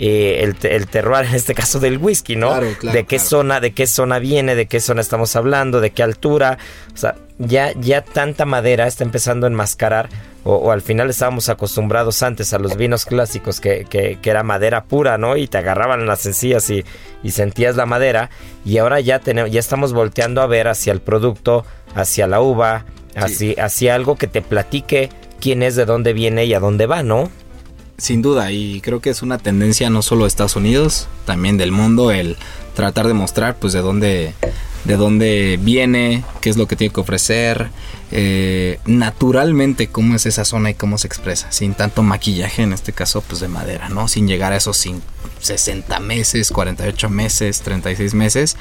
eh, 0.05 0.43
el, 0.43 0.57
el 0.69 0.89
terroir, 0.89 1.27
en 1.27 1.35
este 1.37 1.55
caso 1.55 1.79
del 1.79 1.99
whisky, 1.99 2.35
¿no? 2.35 2.49
Claro, 2.49 2.67
claro, 2.79 2.97
de 2.97 3.05
qué 3.05 3.17
claro. 3.17 3.31
zona, 3.31 3.61
de 3.61 3.71
qué 3.73 3.87
zona 3.87 4.19
viene, 4.19 4.57
de 4.57 4.67
qué 4.67 4.81
zona 4.81 5.01
estamos 5.01 5.37
hablando, 5.37 5.81
de 5.81 5.91
qué 5.91 6.03
altura, 6.03 6.59
o 6.93 6.97
sea, 6.97 7.15
ya, 7.39 7.73
ya 7.79 8.03
tanta 8.03 8.45
madera 8.45 8.89
está 8.89 9.05
empezando 9.05 9.47
a 9.47 9.51
enmascarar, 9.51 10.09
o, 10.43 10.57
o 10.57 10.73
al 10.73 10.83
final 10.83 11.09
estábamos 11.09 11.49
acostumbrados 11.49 12.21
antes 12.25 12.53
a 12.53 12.59
los 12.59 12.77
vinos 12.77 13.05
clásicos 13.05 13.61
que, 13.61 13.85
que- 13.89 14.19
que 14.21 14.31
era 14.31 14.43
madera 14.43 14.83
pura, 14.85 15.19
¿no? 15.19 15.37
Y 15.37 15.47
te 15.47 15.59
agarraban 15.59 16.05
las 16.07 16.27
encías 16.27 16.69
y, 16.71 16.85
y 17.23 17.31
sentías 17.31 17.77
la 17.77 17.87
madera, 17.87 18.29
y 18.65 18.79
ahora 18.79 18.99
ya, 18.99 19.21
tenemos, 19.21 19.53
ya 19.53 19.61
estamos 19.61 19.93
volteando 19.93 20.43
a 20.43 20.47
ver 20.49 20.67
hacia 20.67 20.93
el 20.93 21.01
producto, 21.01 21.65
hacia 21.95 22.27
la 22.27 22.41
uva, 22.41 22.87
hacia, 23.15 23.65
hacia 23.65 23.95
algo 23.95 24.17
que 24.17 24.27
te 24.27 24.43
platique 24.43 25.11
quién 25.41 25.63
es, 25.63 25.77
de 25.77 25.85
dónde 25.85 26.13
viene 26.13 26.45
y 26.45 26.55
a 26.55 26.61
dónde 26.61 26.87
va, 26.87 27.03
¿no? 27.05 27.31
Sin 28.03 28.21
duda, 28.21 28.51
y 28.51 28.81
creo 28.81 28.99
que 29.01 29.11
es 29.11 29.23
una 29.23 29.39
tendencia 29.39 29.89
no 29.89 30.03
solo 30.03 30.25
de 30.25 30.29
Estados 30.29 30.57
Unidos, 30.57 31.07
también 31.25 31.57
del 31.57 31.71
mundo, 31.71 32.11
el 32.11 32.37
tratar 32.75 33.07
de 33.07 33.15
mostrar 33.15 33.55
pues 33.61 33.73
de 33.73 33.79
dónde, 33.81 34.35
de 34.85 34.97
dónde 34.97 35.57
viene, 35.63 36.25
qué 36.41 36.51
es 36.51 36.57
lo 36.57 36.67
que 36.67 36.75
tiene 36.75 36.93
que 36.93 36.99
ofrecer, 37.01 37.71
eh, 38.11 38.81
naturalmente 38.87 39.87
cómo 39.87 40.17
es 40.17 40.27
esa 40.27 40.45
zona 40.45 40.71
y 40.71 40.75
cómo 40.75 40.99
se 40.99 41.07
expresa, 41.07 41.53
sin 41.53 41.75
tanto 41.75 42.03
maquillaje, 42.03 42.63
en 42.65 42.73
este 42.73 42.93
caso 42.93 43.21
pues 43.21 43.41
de 43.41 43.47
madera, 43.47 43.89
¿no? 43.89 44.09
Sin 44.09 44.27
llegar 44.27 44.53
a 44.53 44.57
esos 44.57 44.85
cin- 44.85 45.01
60 45.39 46.01
meses, 46.01 46.51
48 46.51 47.09
meses, 47.09 47.61
36 47.61 48.15
meses. 48.15 48.57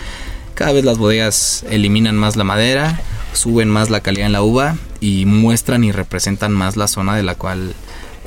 Cada 0.53 0.73
vez 0.73 0.85
las 0.85 0.99
bodegas 0.99 1.65
eliminan 1.67 2.15
más 2.15 2.35
la 2.35 2.43
madera, 2.43 3.01
suben 3.33 3.69
más 3.69 3.89
la 3.89 4.01
calidad 4.01 4.27
en 4.27 4.33
la 4.33 4.43
uva 4.43 4.75
y 4.99 5.25
muestran 5.25 5.83
y 5.83 5.91
representan 5.91 6.51
más 6.51 6.77
la 6.77 6.87
zona 6.87 7.15
de 7.15 7.23
la 7.23 7.33
cual 7.33 7.73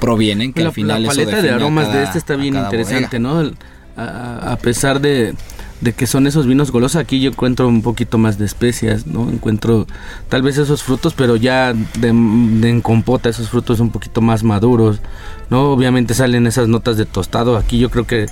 provienen, 0.04 0.52
que 0.52 0.62
la, 0.62 0.68
al 0.68 0.74
final 0.74 1.02
la 1.02 1.08
eso 1.12 1.20
paleta 1.20 1.42
de 1.42 1.50
aromas 1.50 1.86
cada- 1.86 1.98
de 1.98 2.04
este 2.04 2.18
está 2.18 2.36
bien 2.36 2.54
interesante, 2.56 3.18
bodega. 3.18 3.50
¿no? 3.50 3.52
A, 3.96 4.52
a 4.52 4.56
pesar 4.56 5.00
de, 5.00 5.34
de 5.80 5.92
que 5.92 6.06
son 6.08 6.26
esos 6.26 6.46
vinos 6.48 6.72
golosos, 6.72 6.96
aquí 7.00 7.20
yo 7.20 7.30
encuentro 7.30 7.68
un 7.68 7.80
poquito 7.82 8.18
más 8.18 8.38
de 8.38 8.44
especias, 8.44 9.06
¿no? 9.06 9.30
Encuentro 9.30 9.86
tal 10.28 10.42
vez 10.42 10.58
esos 10.58 10.82
frutos, 10.82 11.14
pero 11.14 11.36
ya 11.36 11.72
de, 11.74 12.12
de 12.12 12.68
en 12.70 12.80
compota, 12.80 13.28
esos 13.28 13.48
frutos 13.48 13.78
un 13.78 13.90
poquito 13.90 14.20
más 14.20 14.42
maduros, 14.42 15.00
¿no? 15.48 15.70
Obviamente 15.70 16.12
salen 16.14 16.46
esas 16.48 16.66
notas 16.66 16.96
de 16.96 17.06
tostado. 17.06 17.56
Aquí 17.56 17.78
yo 17.78 17.88
creo 17.88 18.04
que 18.04 18.26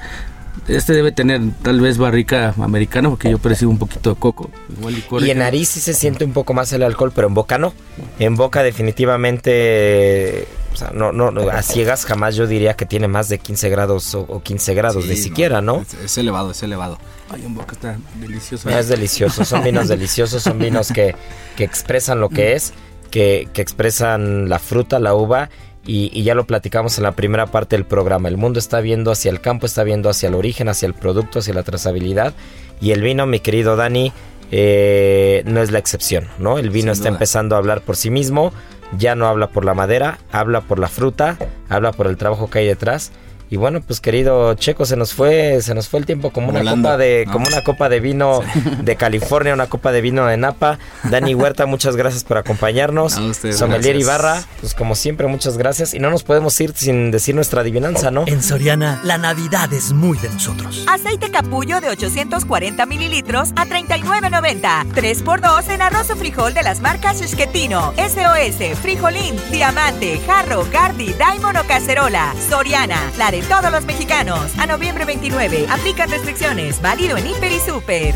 este 0.69 0.93
debe 0.93 1.13
tener 1.13 1.41
tal 1.63 1.81
vez 1.81 1.99
barrica 1.99 2.55
americana, 2.59 3.09
porque 3.11 3.31
yo 3.31 3.39
percibo 3.39 3.71
un 3.71 3.79
poquito 3.79 4.11
de 4.11 4.17
coco. 4.17 4.51
Igual 4.79 4.95
licor. 4.95 5.23
Y 5.23 5.31
en 5.31 5.39
nariz 5.39 5.71
sí 5.71 5.81
se 5.81 5.95
siente 5.95 6.25
un 6.25 6.33
poco 6.33 6.55
más 6.55 6.73
el 6.73 6.83
alcohol, 6.83 7.13
pero 7.15 7.29
en 7.29 7.35
boca 7.35 7.59
no. 7.59 7.73
En 8.19 8.37
boca 8.37 8.63
definitivamente, 8.63 10.47
o 10.73 10.77
sea, 10.77 10.91
no, 10.95 11.13
no, 11.13 11.31
no, 11.31 11.49
a 11.51 11.63
ciegas 11.63 12.05
jamás 12.05 12.37
yo 12.37 12.47
diría 12.47 12.75
que 12.75 12.87
tiene 12.87 13.09
más 13.09 13.29
de 13.29 13.39
15 13.39 13.69
grados 13.71 14.15
o, 14.15 14.21
o 14.21 14.43
15 14.43 14.75
grados, 14.75 15.05
Sí, 15.05 15.11
ni 15.11 15.17
siquiera, 15.17 15.61
¿no? 15.61 15.81
Es, 15.81 15.95
es 15.95 16.19
elevado, 16.19 16.53
es 16.53 16.63
elevado. 16.63 16.99
Ay, 17.31 17.45
en 17.45 17.55
boca 17.55 17.73
está 17.73 17.97
delicioso. 18.21 18.69
Es 18.71 18.89
delicioso, 18.89 19.45
son 19.45 19.63
vinos 19.65 19.89
deliciosos, 19.89 20.43
son 20.43 20.59
vinos 20.59 20.93
que, 20.93 21.15
que 21.57 21.65
expresan 21.65 22.21
lo 22.21 22.29
que 22.29 22.55
es, 22.55 22.73
que, 23.11 23.49
que 23.53 23.63
expresan 23.63 24.49
la 24.49 24.59
fruta, 24.59 24.99
la 24.99 25.15
uva, 25.15 25.51
y, 25.87 26.11
y 26.13 26.23
ya 26.23 26.35
lo 26.35 26.45
platicamos 26.45 26.97
en 26.99 27.05
la 27.05 27.13
primera 27.13 27.47
parte 27.47 27.77
del 27.77 27.85
programa. 27.85 28.29
El 28.29 28.37
mundo 28.37 28.59
está 28.59 28.81
viendo 28.81 29.11
hacia 29.11 29.31
el 29.31 29.41
campo, 29.41 29.67
está 29.67 29.83
viendo 29.85 30.09
hacia 30.09 30.29
el 30.29 30.35
origen, 30.35 30.69
hacia 30.69 30.87
el 30.87 30.95
producto, 30.95 31.41
hacia 31.41 31.55
la 31.55 31.63
trazabilidad, 31.63 32.35
y 32.81 32.93
el 32.93 33.03
vino, 33.03 33.27
mi 33.27 33.41
querido 33.41 33.77
Dani, 33.77 34.13
eh, 34.51 35.43
no 35.47 35.63
es 35.63 35.71
la 35.71 35.79
excepción, 35.79 36.29
¿no? 36.39 36.59
El 36.59 36.71
vino 36.71 36.93
Sin 36.95 37.01
está 37.01 37.09
duda. 37.09 37.17
empezando 37.17 37.55
a 37.55 37.59
hablar 37.59 37.81
por 37.81 37.97
sí 37.97 38.11
mismo, 38.11 38.53
ya 38.99 39.15
no 39.15 39.27
habla 39.27 39.49
por 39.49 39.65
la 39.65 39.75
madera, 39.75 40.19
habla 40.31 40.61
por 40.61 40.79
la 40.79 40.89
fruta, 40.89 41.39
habla 41.69 41.93
por 41.93 42.07
el 42.07 42.17
trabajo 42.17 42.51
que 42.51 42.59
hay 42.61 42.67
detrás. 42.67 43.13
Y 43.53 43.59
bueno, 43.59 43.83
pues 43.83 44.01
querido 44.01 44.55
Checo, 44.55 44.87
se 44.87 44.97
nos 44.97 45.13
fue, 45.13 45.61
se 45.61 45.75
nos 45.75 45.87
fue 45.87 46.01
el 46.01 46.07
tiempo 46.07 46.31
como 46.31 46.49
una 46.49 46.65
copa 46.65 46.97
de, 46.97 47.25
¿no? 47.27 47.33
como 47.35 47.47
una 47.47 47.63
copa 47.63 47.91
de 47.91 48.01
vino 48.01 48.41
de 48.83 48.97
California, 48.97 49.53
una 49.53 49.67
copa 49.67 49.93
de 49.93 50.01
vino 50.01 50.25
de 50.25 50.39
Napa. 50.39 50.79
Dani 51.03 51.35
Huerta, 51.35 51.67
muchas 51.67 51.95
gracias 51.95 52.25
por 52.25 52.39
acompañarnos. 52.39 53.19
A 53.19 53.21
ustedes, 53.21 53.59
Sommelier 53.59 53.97
gracias. 53.97 54.05
Ibarra, 54.05 54.43
pues 54.59 54.73
como 54.73 54.95
siempre, 54.95 55.27
muchas 55.27 55.59
gracias. 55.59 55.93
Y 55.93 55.99
no 55.99 56.09
nos 56.09 56.23
podemos 56.23 56.59
ir 56.63 56.73
sin 56.75 57.11
decir 57.11 57.35
nuestra 57.35 57.61
adivinanza, 57.61 58.11
¿no? 58.11 58.25
En 58.27 58.43
Soriana, 58.43 59.03
la 59.05 59.19
Navidad 59.19 59.71
es 59.75 59.93
muy 59.93 60.17
de 60.17 60.31
nosotros. 60.31 60.87
Aceite 60.89 61.31
capullo 61.31 61.83
de 61.83 61.91
840 61.91 62.87
mililitros 62.87 63.51
a 63.57 63.67
39.90. 63.67 64.95
3x2 64.95 65.69
en 65.75 65.83
arroz 65.83 66.09
o 66.09 66.17
frijol 66.17 66.55
de 66.55 66.63
las 66.63 66.81
marcas 66.81 67.21
Esquetino, 67.21 67.93
SOS, 67.99 68.79
Frijolín, 68.81 69.37
Diamante, 69.51 70.23
Jarro, 70.27 70.67
Gardi, 70.73 71.13
Daimon 71.13 71.59
o 71.59 71.65
Cacerola. 71.65 72.35
Soriana, 72.49 73.13
la 73.19 73.31
de 73.31 73.42
todos 73.49 73.71
los 73.71 73.85
mexicanos. 73.85 74.53
A 74.59 74.67
noviembre 74.67 75.05
29. 75.05 75.67
Aplican 75.71 76.11
restricciones. 76.11 76.81
Válido 76.81 77.17
en 77.17 77.27
Hiper 77.27 77.53
y 77.53 77.61
Super. 77.61 78.15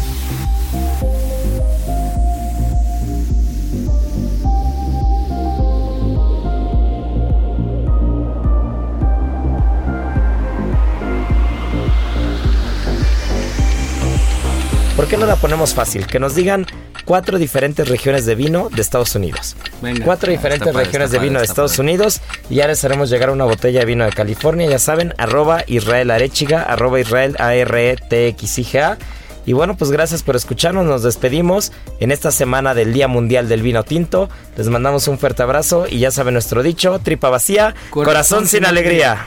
¿Por 14.97 15.07
qué 15.09 15.19
no 15.19 15.27
la 15.27 15.37
ponemos 15.37 15.75
fácil? 15.75 16.07
Que 16.07 16.19
nos 16.19 16.35
digan 16.35 16.67
cuatro 17.07 17.39
diferentes 17.39 17.89
regiones 17.89 18.27
de 18.27 18.35
vino 18.35 18.69
de 18.69 18.83
Estados 18.83 19.15
Unidos. 19.15 19.57
Venga. 19.81 20.05
Cuatro 20.05 20.31
diferentes 20.31 20.71
padre, 20.71 20.85
regiones 20.85 21.11
de 21.11 21.19
vino 21.19 21.39
de 21.39 21.47
Estados 21.47 21.79
padre. 21.79 21.93
Unidos 21.93 22.21
y 22.51 22.57
ya 22.57 22.67
les 22.67 22.85
haremos 22.85 23.09
llegar 23.09 23.31
una 23.31 23.45
botella 23.45 23.81
de 23.81 23.87
vino 23.87 24.05
de 24.05 24.13
California, 24.13 24.69
ya 24.69 24.79
saben, 24.79 25.15
arroba 25.17 25.65
Israel 25.67 26.11
Arechiga, 26.11 26.63
arroba 26.63 27.01
Israel 27.01 27.37
a 27.39 27.55
r 27.55 27.93
e 27.93 27.97
t 27.97 28.29
x 28.29 28.59
i 28.59 28.65
g 28.65 28.81
a 28.81 28.99
Y 29.47 29.53
bueno, 29.53 29.77
pues 29.77 29.93
gracias 29.93 30.25
por 30.25 30.35
escucharnos, 30.35 30.85
nos 30.85 31.05
despedimos 31.05 31.71
en 32.01 32.11
esta 32.11 32.33
semana 32.33 32.75
del 32.75 32.93
Día 32.93 33.07
Mundial 33.07 33.49
del 33.49 33.63
Vino 33.63 33.85
Tinto. 33.85 34.29
Les 34.57 34.69
mandamos 34.69 35.07
un 35.07 35.21
fuerte 35.21 35.45
abrazo 35.45 35.87
y 35.89 36.01
ya 36.01 36.11
saben 36.11 36.35
nuestro 36.35 36.65
dicho, 36.65 36.99
tripa 36.99 37.31
vacía, 37.31 37.73
corazón, 37.91 38.49
sin 38.49 38.67
alegría. 38.67 39.27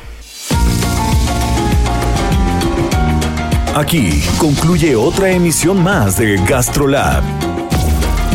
Aquí 3.75 4.21
concluye 4.39 4.97
otra 4.97 5.29
emisión 5.29 5.81
más 5.81 6.17
de 6.17 6.35
GastroLab, 6.45 7.23